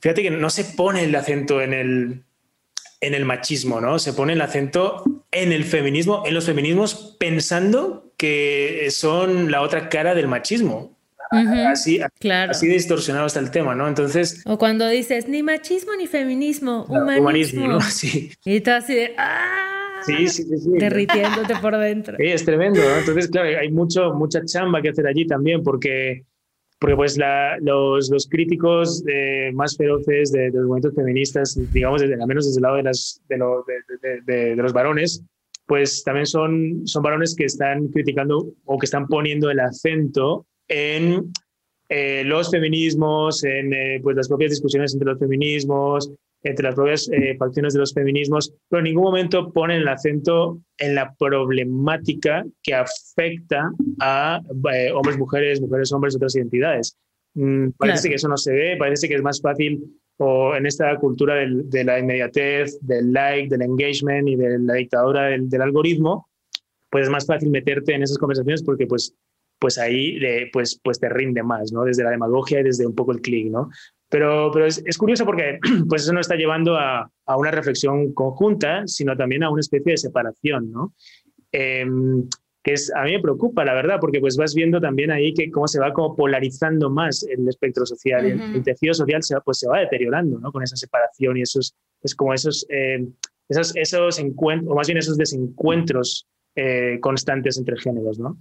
fíjate 0.00 0.22
que 0.22 0.30
no 0.30 0.48
se 0.48 0.64
pone 0.64 1.04
el 1.04 1.14
acento 1.14 1.60
en 1.60 1.74
el, 1.74 2.22
en 3.02 3.12
el 3.12 3.26
machismo, 3.26 3.82
¿no? 3.82 3.98
Se 3.98 4.14
pone 4.14 4.32
el 4.32 4.40
acento 4.40 5.04
en 5.30 5.52
el 5.52 5.64
feminismo, 5.64 6.22
en 6.24 6.32
los 6.32 6.46
feminismos, 6.46 7.14
pensando 7.20 8.14
que 8.16 8.88
son 8.90 9.50
la 9.50 9.60
otra 9.60 9.90
cara 9.90 10.14
del 10.14 10.28
machismo. 10.28 10.96
así, 11.30 12.00
claro. 12.20 12.52
así 12.52 12.68
distorsionado 12.68 13.26
está 13.26 13.40
el 13.40 13.50
tema, 13.50 13.74
¿no? 13.74 13.86
Entonces. 13.86 14.40
O 14.46 14.56
cuando 14.56 14.88
dices 14.88 15.28
ni 15.28 15.42
machismo 15.42 15.94
ni 15.94 16.06
feminismo, 16.06 16.86
humanismo. 16.88 17.20
humanismo 17.20 17.68
¿no? 17.68 17.80
Sí. 17.90 18.32
Y 18.46 18.60
tú 18.62 18.70
así 18.70 18.94
de 18.94 19.14
¡ah! 19.18 19.74
Sí, 20.06 20.28
sí, 20.28 20.44
sí, 20.44 20.70
Derritiéndote 20.78 21.54
por 21.60 21.76
dentro. 21.76 22.16
Sí, 22.18 22.26
es 22.26 22.44
tremendo. 22.44 22.80
Entonces, 22.98 23.28
claro, 23.28 23.58
hay 23.58 23.70
mucho, 23.70 24.12
mucha 24.14 24.44
chamba 24.44 24.82
que 24.82 24.90
hacer 24.90 25.06
allí 25.06 25.26
también 25.26 25.62
porque, 25.62 26.24
porque 26.78 26.96
pues 26.96 27.16
la, 27.16 27.56
los, 27.60 28.10
los, 28.10 28.28
críticos 28.28 29.02
eh, 29.08 29.50
más 29.54 29.76
feroces 29.76 30.32
de, 30.32 30.50
los 30.50 30.66
movimientos 30.66 30.94
feministas, 30.94 31.58
digamos, 31.72 32.02
desde, 32.02 32.14
al 32.14 32.26
menos 32.26 32.46
desde 32.46 32.58
el 32.58 32.62
lado 32.62 32.76
de, 32.76 32.82
las, 32.82 33.20
de, 33.28 33.38
lo, 33.38 33.64
de, 34.26 34.56
los 34.56 34.72
varones, 34.72 35.24
pues 35.66 36.02
también 36.04 36.26
son, 36.26 36.86
son 36.86 37.02
varones 37.02 37.34
que 37.34 37.46
están 37.46 37.88
criticando 37.88 38.52
o 38.64 38.78
que 38.78 38.84
están 38.84 39.06
poniendo 39.06 39.50
el 39.50 39.60
acento 39.60 40.46
en 40.68 41.32
eh, 41.88 42.24
los 42.24 42.50
feminismos, 42.50 43.44
en 43.44 43.72
eh, 43.72 44.00
pues 44.02 44.16
las 44.16 44.28
propias 44.28 44.50
discusiones 44.50 44.92
entre 44.92 45.10
los 45.10 45.18
feminismos, 45.18 46.10
entre 46.44 46.66
las 46.66 46.74
propias 46.74 47.08
eh, 47.10 47.36
facciones 47.38 47.72
de 47.72 47.80
los 47.80 47.94
feminismos, 47.94 48.54
pero 48.68 48.80
en 48.80 48.84
ningún 48.84 49.04
momento 49.04 49.50
ponen 49.52 49.80
el 49.80 49.88
acento 49.88 50.60
en 50.78 50.94
la 50.94 51.14
problemática 51.14 52.44
que 52.62 52.74
afecta 52.74 53.70
a 54.00 54.40
eh, 54.72 54.92
hombres, 54.92 55.18
mujeres, 55.18 55.60
mujeres, 55.60 55.90
hombres, 55.92 56.14
otras 56.14 56.36
identidades. 56.36 56.98
Mm, 57.34 57.70
parece 57.78 58.08
que 58.08 58.16
eso 58.16 58.28
no 58.28 58.36
se 58.36 58.52
ve, 58.52 58.76
parece 58.78 59.08
que 59.08 59.14
es 59.14 59.22
más 59.22 59.40
fácil 59.40 59.82
o 60.18 60.54
en 60.54 60.66
esta 60.66 60.96
cultura 60.98 61.34
del, 61.34 61.68
de 61.68 61.82
la 61.82 61.98
inmediatez, 61.98 62.78
del 62.80 63.12
like, 63.12 63.48
del 63.48 63.62
engagement 63.62 64.28
y 64.28 64.36
de 64.36 64.58
la 64.60 64.74
dictadura 64.74 65.24
del, 65.24 65.48
del, 65.48 65.62
algoritmo, 65.62 66.28
pues 66.90 67.04
es 67.04 67.10
más 67.10 67.26
fácil 67.26 67.50
meterte 67.50 67.94
en 67.94 68.02
esas 68.02 68.18
conversaciones 68.18 68.62
porque 68.62 68.86
pues, 68.86 69.16
pues 69.58 69.78
ahí 69.78 70.18
pues, 70.52 70.78
pues 70.82 71.00
te 71.00 71.08
rinde 71.08 71.42
más, 71.42 71.72
¿no? 71.72 71.84
Desde 71.84 72.04
la 72.04 72.10
demagogia 72.10 72.60
y 72.60 72.64
desde 72.64 72.86
un 72.86 72.94
poco 72.94 73.10
el 73.12 73.20
clic, 73.20 73.50
¿no? 73.50 73.70
Pero, 74.08 74.50
pero 74.52 74.66
es, 74.66 74.82
es, 74.86 74.96
curioso 74.98 75.24
porque 75.24 75.58
pues 75.88 76.02
eso 76.02 76.12
no 76.12 76.20
está 76.20 76.36
llevando 76.36 76.76
a, 76.76 77.10
a, 77.26 77.36
una 77.36 77.50
reflexión 77.50 78.12
conjunta, 78.12 78.86
sino 78.86 79.16
también 79.16 79.42
a 79.42 79.50
una 79.50 79.60
especie 79.60 79.92
de 79.92 79.96
separación, 79.98 80.70
¿no? 80.70 80.94
Eh, 81.52 81.86
que 82.64 82.72
es, 82.72 82.90
a 82.94 83.04
mí 83.04 83.12
me 83.12 83.20
preocupa, 83.20 83.62
la 83.62 83.74
verdad, 83.74 83.98
porque 84.00 84.20
pues 84.20 84.38
vas 84.38 84.54
viendo 84.54 84.80
también 84.80 85.10
ahí 85.10 85.34
que 85.34 85.50
cómo 85.50 85.68
se 85.68 85.78
va 85.78 85.92
como 85.92 86.16
polarizando 86.16 86.88
más 86.88 87.22
el 87.24 87.46
espectro 87.46 87.84
social, 87.84 88.24
uh 88.24 88.28
-huh. 88.28 88.54
el, 88.56 88.62
tejido 88.64 88.94
social 88.94 89.22
se 89.22 89.34
va, 89.34 89.42
pues 89.42 89.58
se 89.58 89.68
va 89.68 89.80
deteriorando, 89.80 90.40
¿no? 90.40 90.50
Con 90.50 90.62
esa 90.62 90.74
separación 90.74 91.36
y 91.36 91.42
esos, 91.42 91.76
es 92.02 92.14
como 92.14 92.32
esos, 92.32 92.66
eh, 92.70 93.06
esos, 93.50 93.76
esos 93.76 94.18
encuentros, 94.18 94.72
o 94.72 94.76
más 94.76 94.86
bien 94.86 94.96
esos 94.96 95.18
desencuentros 95.18 96.26
eh, 96.56 96.98
constantes 97.02 97.58
entre 97.58 97.76
géneros, 97.78 98.18
¿no? 98.18 98.38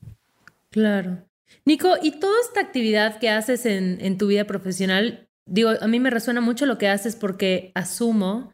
Claro. 0.69 1.17
Nico, 1.65 1.89
¿y 2.01 2.17
toda 2.19 2.39
esta 2.39 2.61
actividad 2.61 3.19
que 3.19 3.29
haces 3.29 3.65
en, 3.65 3.99
en 3.99 4.17
tu 4.17 4.27
vida 4.27 4.45
profesional 4.45 5.27
digo, 5.45 5.71
a 5.79 5.87
mí 5.87 5.99
me 5.99 6.09
resuena 6.09 6.41
mucho 6.41 6.65
lo 6.65 6.77
que 6.77 6.87
haces 6.87 7.15
porque 7.15 7.71
asumo 7.75 8.53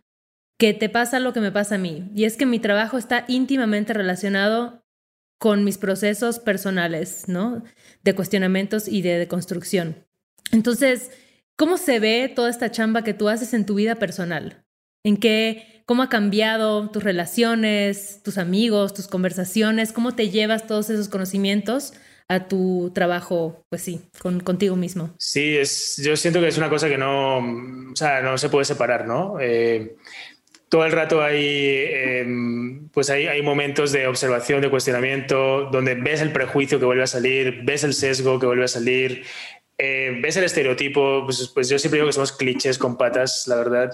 que 0.58 0.74
te 0.74 0.90
pasa 0.90 1.20
lo 1.20 1.34
que 1.34 1.40
me 1.40 1.52
pasa 1.52 1.76
a 1.76 1.80
mí. 1.80 2.12
Y 2.14 2.26
es 2.26 2.36
que 2.36 2.46
mi 2.46 2.60
trabajo 2.60 2.98
está 2.98 3.26
íntimamente 3.28 3.94
relacionado 3.94 4.84
con 5.40 5.64
mis 5.64 5.78
procesos 5.78 6.40
personales, 6.40 7.28
¿no? 7.28 7.64
De 8.04 8.14
cuestionamientos 8.14 8.88
y 8.88 9.02
de, 9.02 9.18
de 9.18 9.28
construcción. 9.28 10.06
Entonces, 10.52 11.12
¿cómo 11.56 11.78
se 11.78 12.00
ve 12.00 12.32
toda 12.34 12.50
esta 12.50 12.72
chamba 12.72 13.04
que 13.04 13.14
tú 13.14 13.30
haces 13.30 13.54
en 13.54 13.66
tu 13.66 13.76
vida 13.76 13.96
personal? 13.96 14.66
¿En 15.06 15.16
qué, 15.16 15.84
cómo 15.86 16.04
ha 16.04 16.10
cambiado 16.10 16.90
tus 16.90 17.04
relaciones, 17.04 18.22
tus 18.22 18.38
amigos, 18.38 18.94
tus 18.94 19.08
conversaciones? 19.08 19.94
¿Cómo 19.94 20.14
te 20.14 20.30
llevas 20.30 20.68
todos 20.68 20.90
esos 20.90 21.08
conocimientos 21.08 21.94
a 22.30 22.48
tu 22.48 22.92
trabajo, 22.94 23.64
pues 23.70 23.82
sí, 23.82 24.02
con, 24.20 24.40
contigo 24.40 24.76
mismo. 24.76 25.16
Sí, 25.18 25.58
es, 25.58 25.98
yo 25.98 26.16
siento 26.16 26.40
que 26.40 26.48
es 26.48 26.58
una 26.58 26.70
cosa 26.70 26.88
que 26.88 26.98
no, 26.98 27.40
o 27.40 27.96
sea, 27.96 28.22
no 28.22 28.38
se 28.38 28.50
puede 28.50 28.66
separar, 28.66 29.08
¿no? 29.08 29.40
Eh, 29.40 29.96
todo 30.70 30.86
el 30.86 30.92
rato 30.92 31.24
hay, 31.24 31.44
eh, 31.44 32.28
pues 32.94 33.10
hay, 33.10 33.26
hay, 33.26 33.42
momentos 33.42 33.92
de 33.92 34.06
observación, 34.06 34.62
de 34.62 34.70
cuestionamiento, 34.70 35.70
donde 35.72 35.96
ves 35.96 36.22
el 36.22 36.32
prejuicio 36.32 36.80
que 36.80 36.86
vuelve 36.86 37.04
a 37.04 37.08
salir, 37.08 37.62
ves 37.64 37.84
el 37.84 37.96
sesgo 37.96 38.40
que 38.40 38.46
vuelve 38.46 38.66
a 38.66 38.68
salir, 38.68 39.24
eh, 39.80 40.20
ves 40.22 40.38
el 40.38 40.44
estereotipo, 40.44 41.24
pues, 41.26 41.50
pues 41.52 41.68
yo 41.68 41.80
siempre 41.80 41.98
digo 41.98 42.08
que 42.08 42.14
somos 42.14 42.34
clichés 42.34 42.78
con 42.78 42.96
patas, 42.96 43.46
la 43.48 43.56
verdad. 43.56 43.92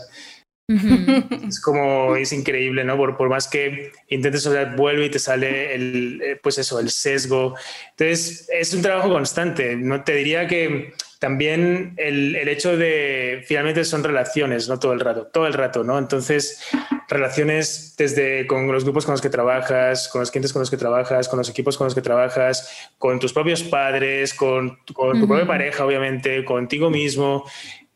Es 0.68 1.60
como, 1.62 2.16
es 2.16 2.34
increíble, 2.34 2.84
¿no? 2.84 2.98
Por, 2.98 3.18
por 3.18 3.30
más 3.30 3.48
que 3.48 3.92
intentes 4.10 4.48
hablar, 4.48 4.76
vuelve 4.76 5.06
y 5.06 5.10
te 5.12 5.20
sale 5.20 5.76
el, 5.76 6.22
eh, 6.24 6.40
pues 6.42 6.58
eso, 6.58 6.80
el 6.80 6.90
sesgo. 6.90 7.56
Entonces, 7.92 8.50
es 8.52 8.74
un 8.74 8.82
trabajo 8.82 9.10
constante. 9.10 9.76
No 9.76 10.04
te 10.04 10.16
diría 10.16 10.48
que, 10.48 10.94
también 11.20 11.94
el, 11.98 12.36
el, 12.36 12.48
hecho 12.50 12.78
de, 12.78 13.44
finalmente 13.48 13.84
son 13.86 14.04
relaciones, 14.04 14.68
no 14.68 14.80
todo 14.80 14.94
el 14.94 15.00
rato, 15.00 15.28
todo 15.28 15.48
el 15.48 15.54
rato, 15.54 15.84
¿no? 15.84 15.98
Entonces, 15.98 16.62
relaciones 17.08 17.96
desde 17.98 18.46
con 18.48 18.72
los 18.72 18.84
grupos 18.84 19.06
con 19.06 19.14
los 19.14 19.22
que 19.22 19.30
trabajas, 19.30 20.08
con 20.10 20.20
los 20.22 20.30
clientes 20.30 20.52
con 20.52 20.60
los 20.60 20.70
que 20.70 20.78
trabajas, 20.78 21.28
con 21.28 21.38
los 21.38 21.50
equipos 21.50 21.78
con 21.78 21.86
los 21.86 21.96
que 21.96 22.02
trabajas, 22.02 22.90
con 22.98 23.20
tus 23.20 23.34
propios 23.34 23.64
padres, 23.64 24.34
con, 24.34 24.78
con 24.94 25.20
tu 25.20 25.28
propia 25.28 25.48
pareja, 25.48 25.86
obviamente, 25.86 26.44
contigo 26.44 26.90
mismo. 26.90 27.46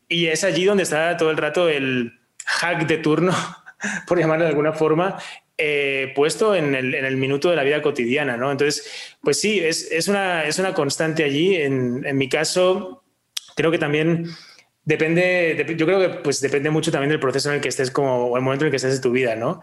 Y 0.08 0.26
es 0.26 0.42
allí 0.42 0.64
donde 0.64 0.82
está 0.82 1.16
todo 1.16 1.30
el 1.30 1.36
rato 1.36 1.68
el 1.68 2.19
hack 2.46 2.86
de 2.86 2.98
turno, 2.98 3.32
por 4.06 4.18
llamarlo 4.18 4.44
de 4.44 4.50
alguna 4.50 4.72
forma, 4.72 5.18
eh, 5.56 6.12
puesto 6.14 6.54
en 6.54 6.74
el, 6.74 7.16
minuto 7.16 7.50
de 7.50 7.56
la 7.56 7.62
vida 7.62 7.82
cotidiana, 7.82 8.36
¿no? 8.36 8.50
Entonces, 8.50 9.16
pues 9.22 9.38
sí, 9.40 9.60
es, 9.60 9.90
es, 9.92 10.08
una, 10.08 10.44
es 10.44 10.58
una 10.58 10.72
constante 10.72 11.22
allí. 11.22 11.56
En, 11.56 12.04
en 12.06 12.16
mi 12.16 12.28
caso, 12.28 13.04
creo 13.54 13.70
que 13.70 13.78
también 13.78 14.26
depende, 14.84 15.74
yo 15.76 15.86
creo 15.86 16.00
que 16.00 16.08
pues 16.20 16.40
depende 16.40 16.70
mucho 16.70 16.90
también 16.90 17.10
del 17.10 17.20
proceso 17.20 17.50
en 17.50 17.56
el 17.56 17.60
que 17.60 17.68
estés 17.68 17.90
como, 17.90 18.26
o 18.26 18.36
el 18.36 18.42
momento 18.42 18.64
en 18.64 18.68
el 18.68 18.70
que 18.70 18.76
estés 18.76 18.94
de 18.94 19.02
tu 19.02 19.12
vida, 19.12 19.36
¿no? 19.36 19.60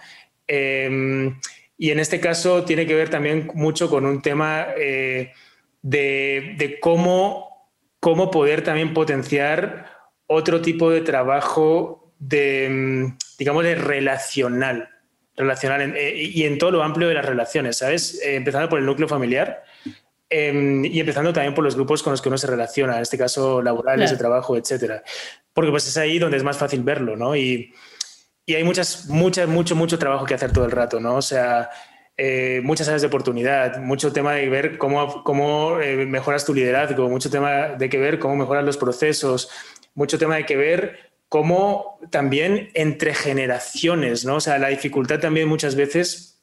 Eh, 0.48 1.32
y 1.78 1.92
en 1.92 2.00
este 2.00 2.20
caso 2.20 2.64
tiene 2.64 2.88
que 2.88 2.96
ver 2.96 3.10
también 3.10 3.52
mucho 3.54 3.90
con 3.90 4.06
un 4.06 4.22
tema 4.22 4.68
eh, 4.78 5.32
de, 5.82 6.56
de, 6.58 6.80
cómo, 6.80 7.72
cómo 8.00 8.32
poder 8.32 8.64
también 8.64 8.94
potenciar 8.94 9.92
otro 10.26 10.62
tipo 10.62 10.90
de 10.90 11.02
trabajo 11.02 12.07
de, 12.20 13.14
digamos, 13.38 13.64
de 13.64 13.76
relacional, 13.76 14.90
relacional 15.36 15.82
en, 15.82 15.94
eh, 15.96 16.14
y 16.16 16.44
en 16.44 16.58
todo 16.58 16.72
lo 16.72 16.84
amplio 16.84 17.08
de 17.08 17.14
las 17.14 17.26
relaciones, 17.26 17.78
¿sabes? 17.78 18.22
Eh, 18.24 18.36
empezando 18.36 18.70
por 18.70 18.80
el 18.80 18.86
núcleo 18.86 19.08
familiar, 19.08 19.64
eh, 20.30 20.82
y 20.84 21.00
empezando 21.00 21.32
también 21.32 21.54
por 21.54 21.64
los 21.64 21.76
grupos 21.76 22.04
con 22.04 22.12
los 22.12 22.22
que 22.22 22.30
uno 22.30 22.38
se 22.38 22.48
relaciona, 22.48 22.98
en 22.98 23.02
este 23.02 23.18
caso 23.18 23.62
laborales, 23.62 24.10
claro. 24.10 24.12
de 24.12 24.18
trabajo, 24.18 24.58
etcétera. 24.58 25.04
Porque 25.54 25.72
pues 25.72 25.88
es 25.88 25.98
ahí 25.98 26.20
donde 26.20 26.38
es 26.38 26.44
más 26.44 26.58
fácil 26.58 26.84
verlo, 26.84 27.16
¿no? 27.16 27.36
Y, 27.36 27.74
y 28.46 28.56
hay 28.56 28.64
muchas, 28.64 29.08
muchas, 29.08 29.48
mucho, 29.48 29.76
mucho 29.76 29.98
trabajo 29.98 30.26
que 30.26 30.34
hacer 30.34 30.52
todo 30.52 30.66
el 30.66 30.72
rato, 30.72 31.00
¿no? 31.00 31.16
O 31.16 31.22
sea, 31.22 31.70
eh, 32.18 32.62
muchas 32.64 32.88
áreas 32.88 33.02
de 33.02 33.08
oportunidad, 33.08 33.78
mucho 33.78 34.12
tema 34.12 34.34
de 34.34 34.50
ver 34.50 34.78
cómo, 34.78 35.24
cómo 35.24 35.80
eh, 35.80 36.06
mejoras 36.06 36.46
tu 36.46 36.54
liderazgo, 36.54 37.10
mucho 37.10 37.30
tema 37.30 37.70
de 37.78 37.90
que 37.90 37.98
ver 37.98 38.20
cómo 38.20 38.36
mejoras 38.36 38.66
los 38.66 38.78
procesos, 38.78 39.50
mucho 39.96 40.18
tema 40.18 40.36
de 40.36 40.46
que 40.46 40.58
ver 40.58 41.07
cómo 41.30 42.00
también 42.10 42.70
entre 42.74 43.14
generaciones, 43.14 44.26
¿no? 44.26 44.36
O 44.36 44.40
sea, 44.40 44.58
la 44.58 44.70
dificultad 44.70 45.20
también 45.20 45.48
muchas 45.48 45.76
veces 45.76 46.42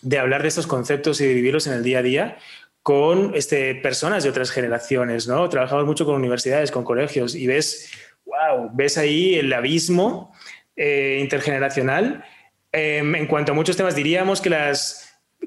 de 0.00 0.18
hablar 0.18 0.42
de 0.42 0.48
estos 0.48 0.66
conceptos 0.66 1.20
y 1.20 1.26
de 1.26 1.34
vivirlos 1.34 1.66
en 1.66 1.74
el 1.74 1.82
día 1.82 1.98
a 1.98 2.02
día 2.02 2.38
con 2.82 3.34
este, 3.34 3.76
personas 3.76 4.24
de 4.24 4.30
otras 4.30 4.50
generaciones, 4.50 5.28
¿no? 5.28 5.48
Trabajamos 5.48 5.86
mucho 5.86 6.04
con 6.04 6.16
universidades, 6.16 6.72
con 6.72 6.84
colegios 6.84 7.34
y 7.34 7.46
ves, 7.46 7.92
wow, 8.24 8.70
ves 8.72 8.98
ahí 8.98 9.36
el 9.36 9.52
abismo 9.52 10.34
eh, 10.74 11.18
intergeneracional. 11.20 12.24
Eh, 12.72 12.98
en 12.98 13.26
cuanto 13.26 13.52
a 13.52 13.54
muchos 13.54 13.76
temas, 13.76 13.94
diríamos 13.94 14.40
que 14.40 14.50
las, 14.50 15.01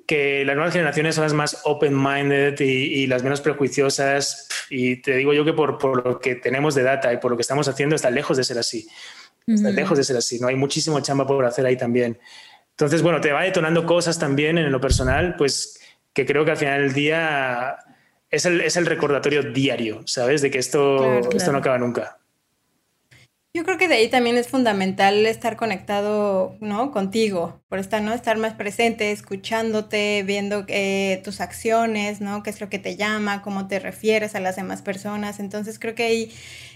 que 0.06 0.46
las 0.46 0.56
nuevas 0.56 0.74
generaciones 0.74 1.16
son 1.16 1.24
las 1.24 1.34
más 1.34 1.62
open-minded 1.64 2.60
y, 2.60 2.64
y, 2.64 3.08
las 3.08 3.24
menos 3.24 3.42
prejuiciosas. 3.42 4.48
Y 4.70 4.98
te 4.98 5.16
digo 5.16 5.34
yo 5.34 5.44
que 5.46 5.54
por, 5.54 5.78
por, 5.78 6.06
lo 6.06 6.20
que 6.20 6.36
tenemos 6.36 6.76
de 6.76 6.84
data 6.84 7.12
y 7.12 7.18
por 7.18 7.32
lo 7.32 7.38
que 7.38 7.42
estamos 7.42 7.68
haciendo 7.68 7.96
está 7.96 8.12
lejos 8.12 8.38
de 8.38 8.44
ser 8.44 8.58
así. 8.60 8.88
Está 9.48 9.70
uh 9.70 9.72
-huh. 9.72 9.76
lejos 9.76 9.98
de 9.98 10.04
ser 10.04 10.18
así. 10.18 10.40
No 10.40 10.48
hay 10.48 10.56
muchísimo 10.56 11.00
chamba 11.00 11.26
por 11.26 11.44
hacer 11.46 11.66
ahí 11.66 11.78
también. 11.78 12.20
Entonces, 12.72 13.02
bueno, 13.02 13.22
te 13.22 13.32
va 13.32 13.44
detonando 13.44 13.86
cosas 13.86 14.20
también 14.20 14.58
en 14.58 14.72
lo 14.72 14.82
personal, 14.82 15.36
pues 15.38 15.80
que 16.14 16.26
creo 16.26 16.46
que 16.46 16.52
al 16.52 16.58
final 16.58 16.82
del 16.82 16.94
día 16.94 17.78
es 18.30 18.46
el, 18.46 18.62
es 18.62 18.76
el 18.76 18.86
recordatorio 18.86 19.44
diario, 19.44 20.02
¿sabes? 20.06 20.42
De 20.42 20.52
que 20.52 20.60
esto, 20.60 20.98
claro, 20.98 21.22
claro. 21.22 21.38
esto 21.38 21.52
no 21.52 21.58
acaba 21.60 21.78
nunca. 21.78 22.18
Yo 23.56 23.64
creo 23.64 23.78
que 23.78 23.88
de 23.88 23.96
ahí 23.96 24.10
también 24.10 24.36
es 24.36 24.50
fundamental 24.50 25.26
estar 25.26 25.56
conectado, 25.56 26.58
¿no? 26.60 26.92
Contigo, 26.92 27.62
por 27.70 27.80
estar, 27.80 28.02
¿no? 28.02 28.12
Estar 28.12 28.38
más 28.38 28.54
presente, 28.54 29.14
escuchándote, 29.14 30.24
viendo 30.24 30.66
eh, 30.68 31.22
tus 31.24 31.40
acciones, 31.40 32.20
¿no? 32.20 32.44
Qué 32.44 32.50
es 32.50 32.60
lo 32.60 32.68
que 32.68 32.80
te 32.80 32.98
llama, 32.98 33.42
cómo 33.42 33.70
te 33.70 33.80
refieres 33.80 34.36
a 34.36 34.42
las 34.42 34.58
demás 34.58 34.82
personas. 34.82 35.40
Entonces 35.40 35.80
creo 35.80 35.96
que 35.96 36.04
hay 36.04 36.34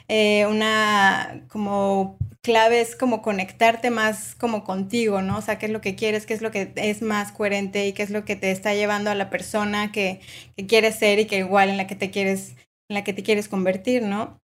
eh, 0.07 0.45
una 0.45 1.43
como 1.49 2.17
clave 2.41 2.79
es 2.79 2.95
como 2.95 3.21
conectarte 3.21 3.89
más 3.89 4.33
como 4.35 4.63
contigo, 4.63 5.21
¿no? 5.21 5.39
O 5.39 5.41
sea, 5.41 5.59
qué 5.59 5.65
es 5.65 5.73
lo 5.73 5.81
que 5.81 5.95
quieres, 5.95 6.25
qué 6.25 6.33
es 6.33 6.41
lo 6.41 6.49
que 6.49 6.71
es 6.77 7.01
más 7.01 7.33
coherente 7.33 7.87
y 7.87 7.93
qué 7.93 8.03
es 8.03 8.09
lo 8.09 8.23
que 8.23 8.37
te 8.37 8.51
está 8.51 8.73
llevando 8.73 9.11
a 9.11 9.15
la 9.15 9.29
persona 9.29 9.91
que, 9.91 10.21
que 10.55 10.65
quieres 10.65 10.95
ser 10.95 11.19
y 11.19 11.25
que 11.25 11.39
igual 11.39 11.67
en 11.67 11.75
la 11.75 11.87
que 11.87 11.95
te 11.95 12.09
quieres, 12.09 12.51
en 12.87 12.95
la 12.95 13.03
que 13.03 13.11
te 13.11 13.21
quieres 13.23 13.49
convertir, 13.49 14.03
¿no? 14.03 14.39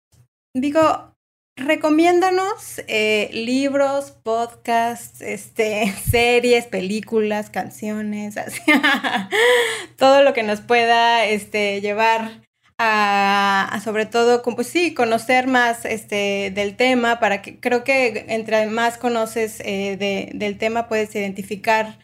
Digo, 0.55 1.12
recomiéndanos 1.55 2.81
eh, 2.87 3.29
libros, 3.33 4.11
podcasts, 4.11 5.21
este, 5.21 5.93
series, 6.09 6.65
películas, 6.67 7.49
canciones, 7.49 8.35
todo 9.97 10.23
lo 10.23 10.33
que 10.33 10.43
nos 10.43 10.61
pueda 10.61 11.25
este, 11.25 11.81
llevar 11.81 12.41
a, 12.77 13.69
a, 13.71 13.81
sobre 13.81 14.05
todo, 14.05 14.41
pues 14.41 14.67
sí, 14.67 14.93
conocer 14.93 15.47
más 15.47 15.85
este, 15.85 16.51
del 16.53 16.75
tema, 16.75 17.19
para 17.19 17.41
que 17.41 17.59
creo 17.59 17.83
que 17.83 18.25
entre 18.29 18.65
más 18.67 18.97
conoces 18.97 19.59
eh, 19.61 19.95
de, 19.97 20.31
del 20.33 20.57
tema 20.57 20.87
puedes 20.87 21.13
identificar 21.15 21.99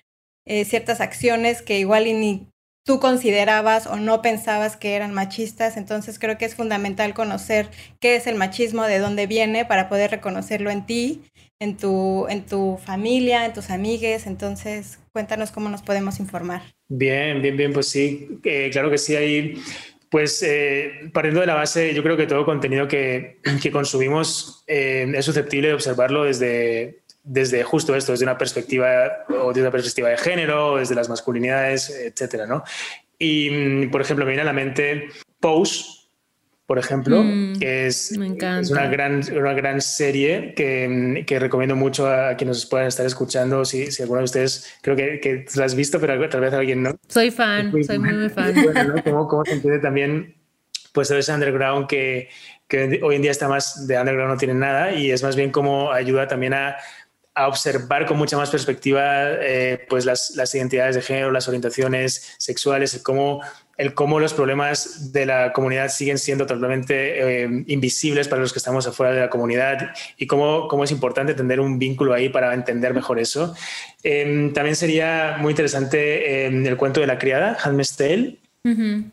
eh, 0.46 0.66
ciertas 0.66 1.02
acciones 1.02 1.62
que 1.62 1.80
igual 1.80 2.08
y 2.08 2.14
ni 2.14 2.49
tú 2.90 3.00
considerabas 3.00 3.86
o 3.86 3.98
no 3.98 4.24
pensabas 4.24 4.76
que 4.76 4.96
eran 4.96 5.14
machistas, 5.14 5.78
entonces 5.78 6.18
creo 6.18 6.40
que 6.40 6.46
es 6.46 6.56
fundamental 6.56 7.14
conocer 7.14 7.70
qué 8.00 8.16
es 8.16 8.26
el 8.26 8.34
machismo, 8.34 8.84
de 8.86 8.98
dónde 8.98 9.28
viene, 9.28 9.64
para 9.64 9.88
poder 9.88 10.10
reconocerlo 10.10 10.72
en 10.72 10.88
ti, 10.88 11.22
en 11.60 11.78
tu, 11.78 12.26
en 12.30 12.48
tu 12.48 12.80
familia, 12.84 13.46
en 13.46 13.54
tus 13.54 13.70
amigues, 13.70 14.26
entonces 14.26 14.98
cuéntanos 15.12 15.52
cómo 15.52 15.70
nos 15.70 15.84
podemos 15.84 16.20
informar. 16.20 16.64
Bien, 16.88 17.44
bien, 17.44 17.58
bien, 17.58 17.74
pues 17.74 17.90
sí, 17.90 18.28
eh, 18.44 18.72
claro 18.72 18.90
que 18.90 18.98
sí, 18.98 19.16
hay 19.16 19.62
pues 20.10 20.42
eh, 20.42 21.12
partiendo 21.14 21.42
de 21.42 21.46
la 21.46 21.54
base, 21.54 21.94
yo 21.94 22.02
creo 22.02 22.18
que 22.18 22.26
todo 22.26 22.44
contenido 22.44 22.88
que, 22.88 23.38
que 23.62 23.70
consumimos 23.70 24.64
eh, 24.66 25.06
es 25.14 25.24
susceptible 25.24 25.68
de 25.68 25.76
observarlo 25.76 26.24
desde, 26.24 26.99
desde 27.24 27.64
justo 27.64 27.96
esto, 27.96 28.12
desde 28.12 28.26
una 28.26 28.38
perspectiva 28.38 29.26
o 29.30 29.50
desde 29.50 29.62
una 29.62 29.72
perspectiva 29.72 30.10
de 30.10 30.18
género, 30.18 30.78
desde 30.78 30.96
las 30.96 31.10
masculinidades, 31.10 31.90
etcétera, 31.90 32.46
¿no? 32.48 32.64
Y, 33.18 33.50
mm, 33.50 33.92
por 33.92 34.02
ejemplo, 34.02 34.26
me 34.26 34.32
viene 34.32 34.42
a 34.42 34.46
la 34.46 34.54
mente 34.54 35.10
Pose, 35.40 36.00
por 36.66 36.78
ejemplo, 36.78 37.24
mm, 37.24 37.60
que 37.60 37.88
es, 37.88 38.12
es, 38.12 38.70
una, 38.70 38.88
gran, 38.88 39.22
una 39.36 39.54
gran 39.54 39.82
serie 39.82 40.54
que, 40.56 41.24
que, 41.26 41.40
recomiendo 41.40 41.76
mucho 41.76 42.08
a 42.08 42.36
quienes 42.36 42.58
nos 42.58 42.66
puedan 42.68 42.88
estar 42.88 43.06
escuchando. 43.06 43.66
Si, 43.66 43.92
si 43.92 44.04
alguno 44.04 44.20
de 44.20 44.26
ustedes, 44.26 44.72
creo 44.82 44.96
que, 44.96 45.20
que 45.20 45.46
la 45.56 45.66
has 45.66 45.74
visto, 45.74 46.00
pero 46.00 46.30
tal 46.30 46.42
vez 46.42 46.54
alguien 46.54 46.84
no. 46.84 46.96
Soy 47.08 47.32
fan, 47.32 47.72
muy, 47.72 47.84
soy 47.84 47.98
muy, 48.00 48.14
muy 48.14 48.30
fan. 48.30 48.54
Bueno, 48.64 48.84
¿no? 48.84 49.04
¿Cómo, 49.04 49.28
¿Cómo, 49.28 49.46
se 49.46 49.54
entiende 49.54 49.80
también 49.80 50.36
pues 50.94 51.08
todo 51.08 51.18
ese 51.18 51.34
underground 51.34 51.88
que, 51.88 52.30
que 52.68 53.00
hoy 53.02 53.16
en 53.16 53.24
día 53.24 53.32
está 53.32 53.48
más 53.48 53.88
de 53.88 54.00
underground, 54.00 54.34
no 54.34 54.38
tiene 54.38 54.54
nada 54.54 54.94
y 54.94 55.12
es 55.12 55.24
más 55.24 55.36
bien 55.36 55.52
como 55.52 55.92
ayuda 55.92 56.28
también 56.28 56.54
a, 56.54 56.78
a 57.40 57.48
observar 57.48 58.06
con 58.06 58.18
mucha 58.18 58.36
más 58.36 58.50
perspectiva 58.50 59.32
eh, 59.32 59.86
pues 59.88 60.06
las, 60.06 60.32
las, 60.36 60.54
identidades 60.54 60.96
de 60.96 61.02
género, 61.02 61.32
las 61.32 61.48
orientaciones 61.48 62.36
sexuales, 62.38 62.94
el 62.94 63.02
cómo, 63.02 63.42
el 63.78 63.94
cómo 63.94 64.20
los 64.20 64.34
problemas 64.34 65.14
de 65.14 65.26
la 65.26 65.54
comunidad 65.54 65.88
siguen 65.88 66.18
siendo 66.18 66.46
totalmente 66.46 67.44
eh, 67.44 67.64
invisibles 67.68 68.28
para 68.28 68.42
los 68.42 68.52
que 68.52 68.60
estamos 68.60 68.86
afuera 68.88 69.14
de 69.14 69.22
la 69.22 69.30
comunidad 69.30 69.92
y 70.18 70.28
cómo, 70.28 70.68
cómo 70.68 70.84
es 70.84 70.92
importante 70.92 71.34
tener 71.34 71.62
un 71.62 71.80
vínculo 71.80 72.14
ahí 72.14 72.28
para 72.28 72.54
entender 72.54 72.94
mejor 72.94 73.20
eso. 73.20 73.56
Eh, 74.04 74.52
también 74.54 74.76
sería 74.76 75.38
muy 75.40 75.52
interesante 75.52 76.46
el 76.46 76.76
cuento 76.76 77.00
de 77.00 77.08
la 77.08 77.18
criada, 77.18 77.58
Handmaid's 77.64 77.96
Tale. 77.96 78.38
Uh 78.66 78.70
-huh. 78.72 79.12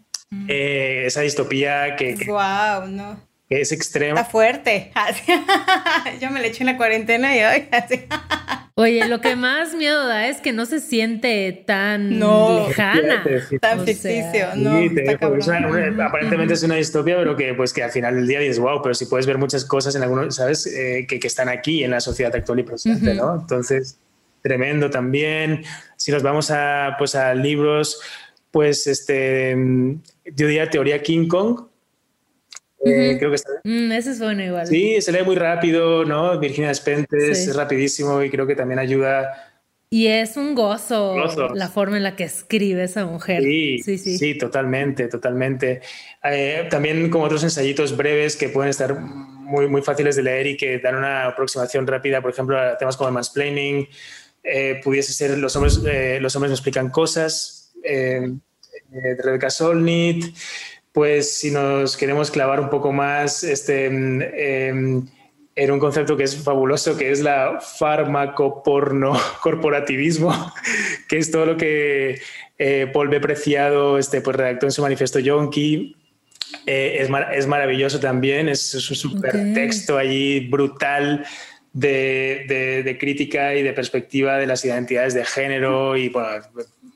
esa 0.49 1.20
distopía 1.20 1.95
que... 1.95 2.16
¡Wow! 2.27 2.89
No 2.89 3.26
es 3.49 3.73
extrema. 3.73 4.21
Está 4.21 4.31
fuerte. 4.31 4.93
Yo 6.21 6.31
me 6.31 6.41
le 6.41 6.49
eché 6.49 6.63
en 6.63 6.67
la 6.67 6.77
cuarentena 6.77 7.37
y 7.37 7.41
hoy 7.41 7.69
así. 7.71 8.05
Oye, 8.79 9.09
lo 9.09 9.23
que 9.23 9.37
más 9.37 9.75
miedo 9.75 10.07
da 10.07 10.29
es 10.29 10.43
que 10.43 10.53
no 10.53 10.67
se 10.67 10.81
siente 10.81 11.65
tan 11.67 12.19
no, 12.19 12.69
lejana. 12.69 13.25
Tan 13.59 13.87
ficticio, 13.87 14.49
no. 14.55 14.79
Sí, 14.79 14.95
te, 14.95 15.13
es 15.13 15.47
una, 15.47 15.67
una, 15.67 16.07
aparentemente 16.07 16.53
es 16.53 16.63
una 16.63 16.75
distopia, 16.75 17.17
pero 17.17 17.37
que 17.37 17.55
pues 17.55 17.73
que 17.73 17.83
al 17.83 17.91
final 17.91 18.17
del 18.17 18.27
día 18.27 18.39
dices, 18.39 18.59
wow, 18.59 18.83
pero 18.83 18.95
si 18.95 19.07
puedes 19.07 19.27
ver 19.27 19.39
muchas 19.39 19.65
cosas 19.65 19.95
en 19.95 20.03
algunos, 20.03 20.35
¿sabes? 20.35 20.67
Eh, 20.67 21.07
que, 21.09 21.19
que, 21.19 21.27
están 21.27 21.49
aquí 21.49 21.85
en 21.85 21.93
la 21.93 22.01
sociedad 22.01 22.37
actual 22.37 22.59
y 22.59 22.63
presente, 22.65 23.13
uh 23.13 23.15
-huh. 23.15 23.17
¿no? 23.17 23.41
Entonces, 23.41 23.99
tremendo 24.43 24.91
también. 24.91 25.65
Si 25.97 26.13
nos 26.13 26.23
vamos 26.23 26.51
a, 26.51 26.97
pues, 26.99 27.15
a 27.15 27.35
libros, 27.35 27.99
pues 28.51 28.87
este, 28.87 29.57
yo 30.27 30.47
diría 30.47 30.69
Teoría 30.69 31.03
King 31.03 31.29
Kong, 31.29 31.61
Uh 32.79 32.89
-huh. 32.89 32.93
eh, 33.14 33.16
creo 33.18 33.31
que 33.31 33.37
está 33.37 33.51
mm, 33.64 33.93
ese 33.93 34.11
es 34.11 34.18
bueno 34.20 34.43
igual. 34.45 34.66
Sí, 34.66 35.01
se 35.01 35.12
lee 35.12 35.22
muy 35.24 35.37
rápido, 35.37 36.05
¿no? 36.05 36.39
Virginia 36.39 36.68
Despentes 36.68 37.45
sí. 37.45 37.51
es 37.51 37.57
rapidísimo 37.57 38.22
y 38.22 38.31
creo 38.31 38.47
que 38.47 38.55
también 38.55 38.79
ayuda 38.79 39.33
Y 39.89 40.09
es 40.09 40.37
un 40.37 40.55
gozo, 40.55 41.14
la 41.55 41.68
forma 41.68 41.97
en 41.97 42.03
la 42.03 42.16
que 42.16 42.24
escribe 42.24 42.83
esa 42.83 43.07
mujer. 43.07 43.43
Sí, 43.43 43.79
sí, 43.83 43.99
sí. 43.99 44.35
totalmente, 44.37 45.07
totalmente. 45.09 45.81
Eh, 46.24 46.66
también 46.68 47.09
como 47.09 47.24
otros 47.24 47.45
ensayitos 47.45 47.97
breves 47.97 48.37
que 48.37 48.49
pueden 48.49 48.70
estar 48.70 48.99
muy, 48.99 49.68
muy 49.68 49.83
fáciles 49.83 50.16
de 50.16 50.24
leer 50.24 50.47
y 50.49 50.57
que 50.57 50.81
dan 50.81 50.97
una 50.97 51.27
aproximación 51.27 51.87
rápida, 51.87 52.20
por 52.20 52.33
ejemplo, 52.33 52.59
a 52.59 52.77
temas 52.77 52.97
como 52.97 53.09
el 53.09 53.14
mansplaining, 53.14 53.89
eh, 54.43 54.81
pudiese 54.83 55.12
ser 55.12 55.39
los 55.39 55.55
hombres, 55.55 55.81
eh, 55.87 56.18
los 56.20 56.35
hombres 56.35 56.51
me 56.51 56.55
explican 56.55 56.91
cosas, 56.91 57.72
de 57.83 59.16
Rebecca 59.22 59.51
Solnit, 59.51 60.24
pues 60.97 61.31
si 61.31 61.51
nos 61.51 61.95
queremos 61.95 62.31
clavar 62.31 62.59
un 62.59 62.71
poco 62.71 62.91
más, 62.91 63.45
este 63.45 63.85
em, 63.85 65.07
en 65.55 65.71
un 65.71 65.79
concepto 65.79 66.17
que 66.17 66.23
es 66.23 66.43
fabuloso, 66.43 66.97
que 66.97 67.11
es 67.11 67.21
la 67.21 67.61
fármaco-porno 67.61 69.13
corporativismo, 69.43 70.33
que 71.07 71.19
es 71.19 71.31
todo 71.31 71.45
lo 71.45 71.59
que 71.59 72.19
eh, 72.57 72.91
Paul 72.95 73.11
B. 73.11 73.21
Preciado 73.21 73.99
este, 73.99 74.23
pues, 74.23 74.39
redactó 74.39 74.65
en 74.65 74.73
su 74.73 74.81
manifiesto 74.81 75.19
Yonki. 75.19 75.95
Eh, 76.65 76.97
es, 77.01 77.11
es, 77.35 77.47
maravilloso 77.47 78.01
también, 78.01 78.49
es, 78.49 78.75
un 78.75 78.97
super 78.97 79.53
texto 79.53 79.99
allí 79.99 80.49
brutal 80.49 81.27
de, 81.75 82.83
de, 82.83 82.97
crítica 82.97 83.55
y 83.55 83.63
de 83.63 83.75
perspectiva 83.75 84.39
de 84.39 84.47
las 84.47 84.65
identidades 84.65 85.13
de 85.13 85.27
género, 85.27 85.95
y, 85.95 86.11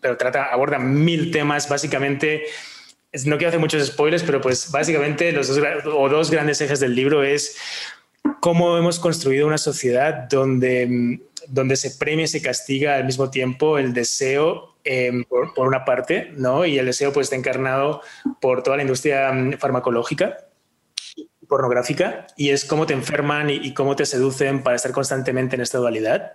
pero 0.01 0.17
trata, 0.17 0.45
aborda 0.45 0.79
mil 0.79 1.31
temas, 1.31 1.69
básicamente 1.69 2.45
no 3.13 3.37
quiero 3.37 3.49
hacer 3.49 3.61
muchos 3.61 3.87
spoilers, 3.87 4.23
pero 4.23 4.41
pues 4.41 4.71
básicamente 4.71 5.33
los 5.33 5.49
dos, 5.49 5.59
o 5.87 6.09
dos 6.09 6.31
grandes 6.31 6.61
ejes 6.61 6.81
del 6.81 6.95
libro 6.95 7.23
es 7.23 7.57
cómo 8.41 8.77
hemos 8.77 8.99
construido 8.99 9.47
una 9.47 9.59
sociedad 9.59 10.29
donde, 10.29 10.87
mm, 10.87 11.21
donde 11.49 11.77
se 11.77 11.93
premia 11.93 12.25
y 12.25 12.29
se 12.29 12.43
castiga 12.43 12.97
al 12.97 13.05
mismo 13.05 13.31
tiempo 13.31 13.79
el 13.79 13.93
deseo 13.93 14.77
em, 14.85 15.25
por, 15.25 15.67
una 15.67 15.85
parte, 15.85 16.31
¿no? 16.37 16.65
Y 16.65 16.79
el 16.79 16.87
deseo 16.87 17.13
pues 17.13 17.27
está 17.27 17.37
encarnado 17.37 18.01
por 18.41 18.63
toda 18.63 18.77
la 18.77 18.83
industria 18.83 19.31
mm, 19.33 19.59
farmacológica 19.59 20.39
pornográfica 21.49 22.29
y 22.37 22.51
es 22.51 22.65
cómo 22.65 22.87
te 22.87 22.95
enferman 22.95 23.51
y, 23.51 23.75
cómo 23.75 23.97
te 23.97 24.07
seducen 24.07 24.63
para 24.63 24.77
estar 24.77 24.93
constantemente 24.93 25.57
en 25.57 25.63
esta 25.63 25.79
dualidad. 25.79 26.35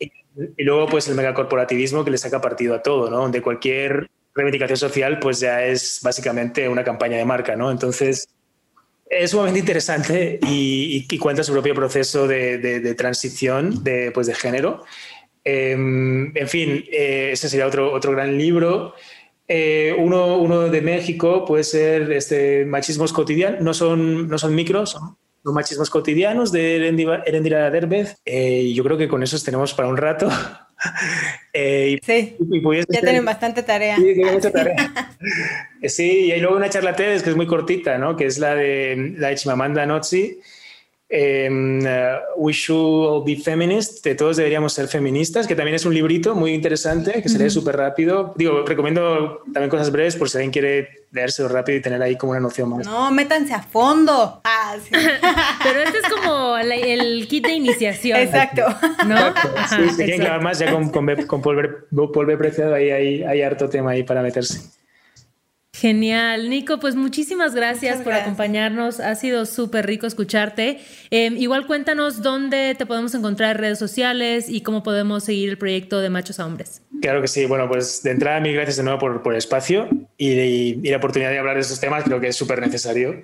Y, 0.00 0.12
y, 0.56 0.64
luego 0.64 0.88
pues 0.88 1.06
el 1.06 1.14
megacorporativismo 1.14 2.04
que 2.04 2.10
le 2.10 2.18
saca 2.18 2.40
partido 2.40 2.74
a 2.74 2.82
todo, 2.82 3.08
¿no? 3.08 3.18
Donde 3.18 3.40
cualquier 3.40 4.10
reivindicación 4.34 4.76
social 4.76 5.18
pues 5.18 5.40
ya 5.40 5.64
es 5.64 6.00
básicamente 6.02 6.68
una 6.68 6.84
campaña 6.84 7.16
de 7.16 7.24
marca, 7.24 7.56
¿no? 7.56 7.70
Entonces 7.70 8.28
es 9.08 9.30
sumamente 9.30 9.60
interesante 9.60 10.40
y, 10.42 11.06
cuenta 11.18 11.44
su 11.44 11.52
propio 11.52 11.74
proceso 11.74 12.26
de, 12.26 12.94
transición 12.96 13.84
de, 13.84 14.10
pues, 14.10 14.26
de 14.26 14.34
género. 14.34 14.84
Em, 15.44 16.34
en 16.36 16.48
fin, 16.48 16.84
eh, 16.90 17.30
ese 17.32 17.48
sería 17.48 17.66
otro, 17.66 17.92
otro 17.92 18.12
gran 18.12 18.38
libro. 18.38 18.94
Eh, 19.46 19.94
uno, 19.98 20.38
uno, 20.38 20.68
de 20.68 20.80
México 20.80 21.44
puede 21.44 21.64
ser 21.64 22.10
este, 22.12 22.64
Machismos 22.64 23.12
Cotidianos, 23.12 23.60
no 23.60 23.74
son, 23.74 24.28
no 24.28 24.38
son 24.38 24.54
micros, 24.54 24.90
son 24.90 25.16
los 25.44 25.54
machismos 25.54 25.90
cotidianos 25.90 26.52
de 26.52 26.76
Erendira 26.76 27.70
Derbez. 27.70 28.16
Eh, 28.24 28.72
yo 28.74 28.84
creo 28.84 28.96
que 28.96 29.08
con 29.08 29.22
esos 29.22 29.42
tenemos 29.42 29.74
para 29.74 29.88
un 29.88 29.96
rato. 29.96 30.28
Eh, 31.54 32.00
sí, 32.02 32.34
ya 32.88 33.00
tienen 33.02 33.26
bastante 33.26 33.62
tarea. 33.62 33.96
Sí, 33.96 34.14
tienen 34.14 34.32
mucha 34.32 34.50
tarea. 34.52 34.90
sí, 35.86 36.20
y 36.26 36.32
hay 36.32 36.40
luego 36.40 36.56
una 36.56 36.70
charla 36.70 36.96
TED 36.96 37.20
que 37.20 37.28
es 37.28 37.36
muy 37.36 37.46
cortita, 37.46 37.98
¿no? 37.98 38.16
que 38.16 38.24
es 38.24 38.38
la 38.38 38.54
de, 38.54 39.14
la 39.18 39.28
de 39.28 39.34
Chimamanda 39.34 39.84
Notzi, 39.84 40.40
Em, 41.14 41.80
uh, 41.84 42.20
We 42.38 42.54
Should 42.54 43.06
All 43.06 43.22
Be 43.22 43.36
Feminist, 43.36 44.02
de 44.02 44.14
todos 44.14 44.38
deberíamos 44.38 44.72
ser 44.72 44.88
feministas, 44.88 45.46
que 45.46 45.54
también 45.54 45.74
es 45.74 45.84
un 45.84 45.92
librito 45.92 46.34
muy 46.34 46.54
interesante, 46.54 47.20
que 47.20 47.28
se 47.28 47.38
lee 47.38 47.50
súper 47.50 47.76
rápido. 47.76 48.32
Digo, 48.34 48.64
recomiendo 48.64 49.42
también 49.52 49.68
cosas 49.68 49.92
breves 49.92 50.16
por 50.16 50.30
si 50.30 50.38
alguien 50.38 50.50
quiere 50.50 51.01
leérselo 51.12 51.48
rápido 51.48 51.78
y 51.78 51.82
tener 51.82 52.02
ahí 52.02 52.16
como 52.16 52.32
una 52.32 52.40
noción 52.40 52.70
más. 52.70 52.86
No, 52.86 53.10
métanse 53.12 53.52
a 53.54 53.62
fondo. 53.62 54.40
Ah, 54.44 54.74
Pero 55.62 55.80
este 55.80 55.98
es 55.98 56.08
como 56.08 56.56
el 56.58 57.28
kit 57.28 57.46
de 57.46 57.52
iniciación. 57.52 58.18
Exacto. 58.18 58.62
¿No? 59.06 59.34
sí, 59.68 59.90
si 59.90 59.96
quieren 59.96 60.20
clavar 60.20 60.42
más, 60.42 60.58
ya 60.58 60.72
con, 60.72 60.90
con, 60.90 61.06
con 61.26 61.42
polver, 61.42 62.38
preciado, 62.38 62.74
ahí 62.74 62.90
hay, 62.90 63.22
hay 63.22 63.42
harto 63.42 63.68
tema 63.68 63.92
ahí 63.92 64.02
para 64.02 64.22
meterse. 64.22 64.60
Genial, 65.74 66.50
Nico, 66.50 66.78
pues 66.78 66.94
muchísimas 66.96 67.54
gracias, 67.54 68.02
por 68.02 68.12
acompañarnos, 68.12 69.00
ha 69.00 69.14
sido 69.14 69.46
súper 69.46 69.86
rico 69.86 70.06
escucharte. 70.06 70.80
Em, 71.10 71.36
igual 71.38 71.66
cuéntanos 71.66 72.22
dónde 72.22 72.74
te 72.76 72.84
podemos 72.84 73.14
encontrar 73.14 73.56
en 73.56 73.62
redes 73.62 73.78
sociales 73.78 74.48
y 74.48 74.60
cómo 74.60 74.82
podemos 74.82 75.24
seguir 75.24 75.48
el 75.48 75.58
proyecto 75.58 76.00
de 76.00 76.10
Machos 76.10 76.40
a 76.40 76.46
Hombres. 76.46 76.82
Claro 77.02 77.20
que 77.20 77.28
sí, 77.28 77.44
bueno, 77.46 77.68
pues 77.68 78.02
de 78.02 78.12
entrada 78.12 78.40
mil 78.40 78.54
gracias 78.54 78.78
de 78.78 78.84
nuevo 78.84 78.98
por, 78.98 79.32
el 79.32 79.38
espacio 79.38 79.88
y, 80.16 80.88
la 80.88 80.96
oportunidad 80.96 81.30
de 81.30 81.38
hablar 81.38 81.56
de 81.56 81.60
estos 81.60 81.80
temas, 81.80 82.04
creo 82.04 82.20
que 82.20 82.28
es 82.28 82.36
súper 82.36 82.60
necesario. 82.60 83.20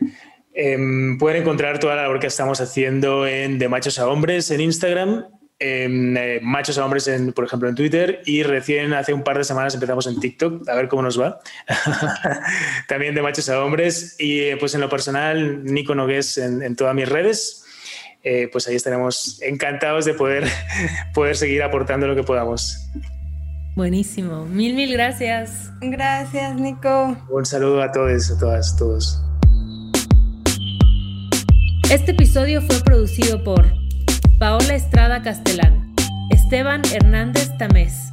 Em, 0.53 1.17
pueden 1.17 1.43
encontrar 1.43 1.79
toda 1.79 1.95
la 1.95 2.03
labor 2.03 2.19
que 2.19 2.27
estamos 2.27 2.61
haciendo 2.61 3.27
en 3.27 3.59
De 3.59 3.69
Machos 3.69 3.99
a 3.99 4.09
Hombres 4.09 4.51
en 4.51 4.61
Instagram 4.61 5.25
eh, 5.61 6.39
machos 6.41 6.79
a 6.79 6.85
hombres, 6.85 7.09
en, 7.09 7.33
por 7.33 7.45
ejemplo, 7.45 7.69
en 7.69 7.75
Twitter 7.75 8.23
y 8.25 8.45
recién 8.45 8.93
hace 8.95 9.13
un 9.13 9.25
par 9.25 9.39
de 9.39 9.45
semanas 9.45 9.75
empezamos 9.75 10.07
en 10.07 10.21
TikTok, 10.21 10.69
a 10.69 10.75
ver 10.77 10.89
cómo 10.89 11.03
nos 11.03 11.21
va. 11.21 11.41
También 12.89 13.15
de 13.15 13.23
machos 13.23 13.49
a 13.49 13.65
hombres 13.65 14.15
y 14.19 14.41
eh, 14.41 14.57
pues 14.57 14.75
en 14.75 14.81
lo 14.81 14.89
personal, 14.89 15.65
Nico 15.65 15.95
Nogués 15.95 16.39
en, 16.39 16.63
en 16.63 16.77
todas 16.77 16.95
mis 16.95 17.09
redes. 17.09 17.65
Eh, 18.23 18.49
pues 18.51 18.67
ahí 18.69 18.75
estaremos 18.75 19.41
encantados 19.43 20.05
de 20.05 20.15
poder, 20.15 20.45
poder 21.15 21.37
seguir 21.37 21.63
aportando 21.63 22.07
lo 22.07 22.15
que 22.15 22.23
podamos. 22.23 22.89
Buenísimo, 23.79 24.45
mil, 24.45 24.75
mil 24.75 24.93
gracias. 24.93 25.71
Gracias, 25.81 26.57
Nico. 26.57 27.17
Un 27.31 27.47
saludo 27.47 27.81
a 27.81 27.93
todos, 27.93 28.29
a 28.29 28.37
todas, 28.37 28.77
todos. 28.77 29.23
Este 31.89 32.11
episodio 32.11 32.61
fue 32.61 32.81
producido 32.81 33.45
por 33.45 33.73
Paola 34.41 34.75
Estrada 34.75 35.23
Castelán, 35.23 35.95
Esteban 36.31 36.83
Hernández 36.93 37.57
Tamés. 37.57 38.13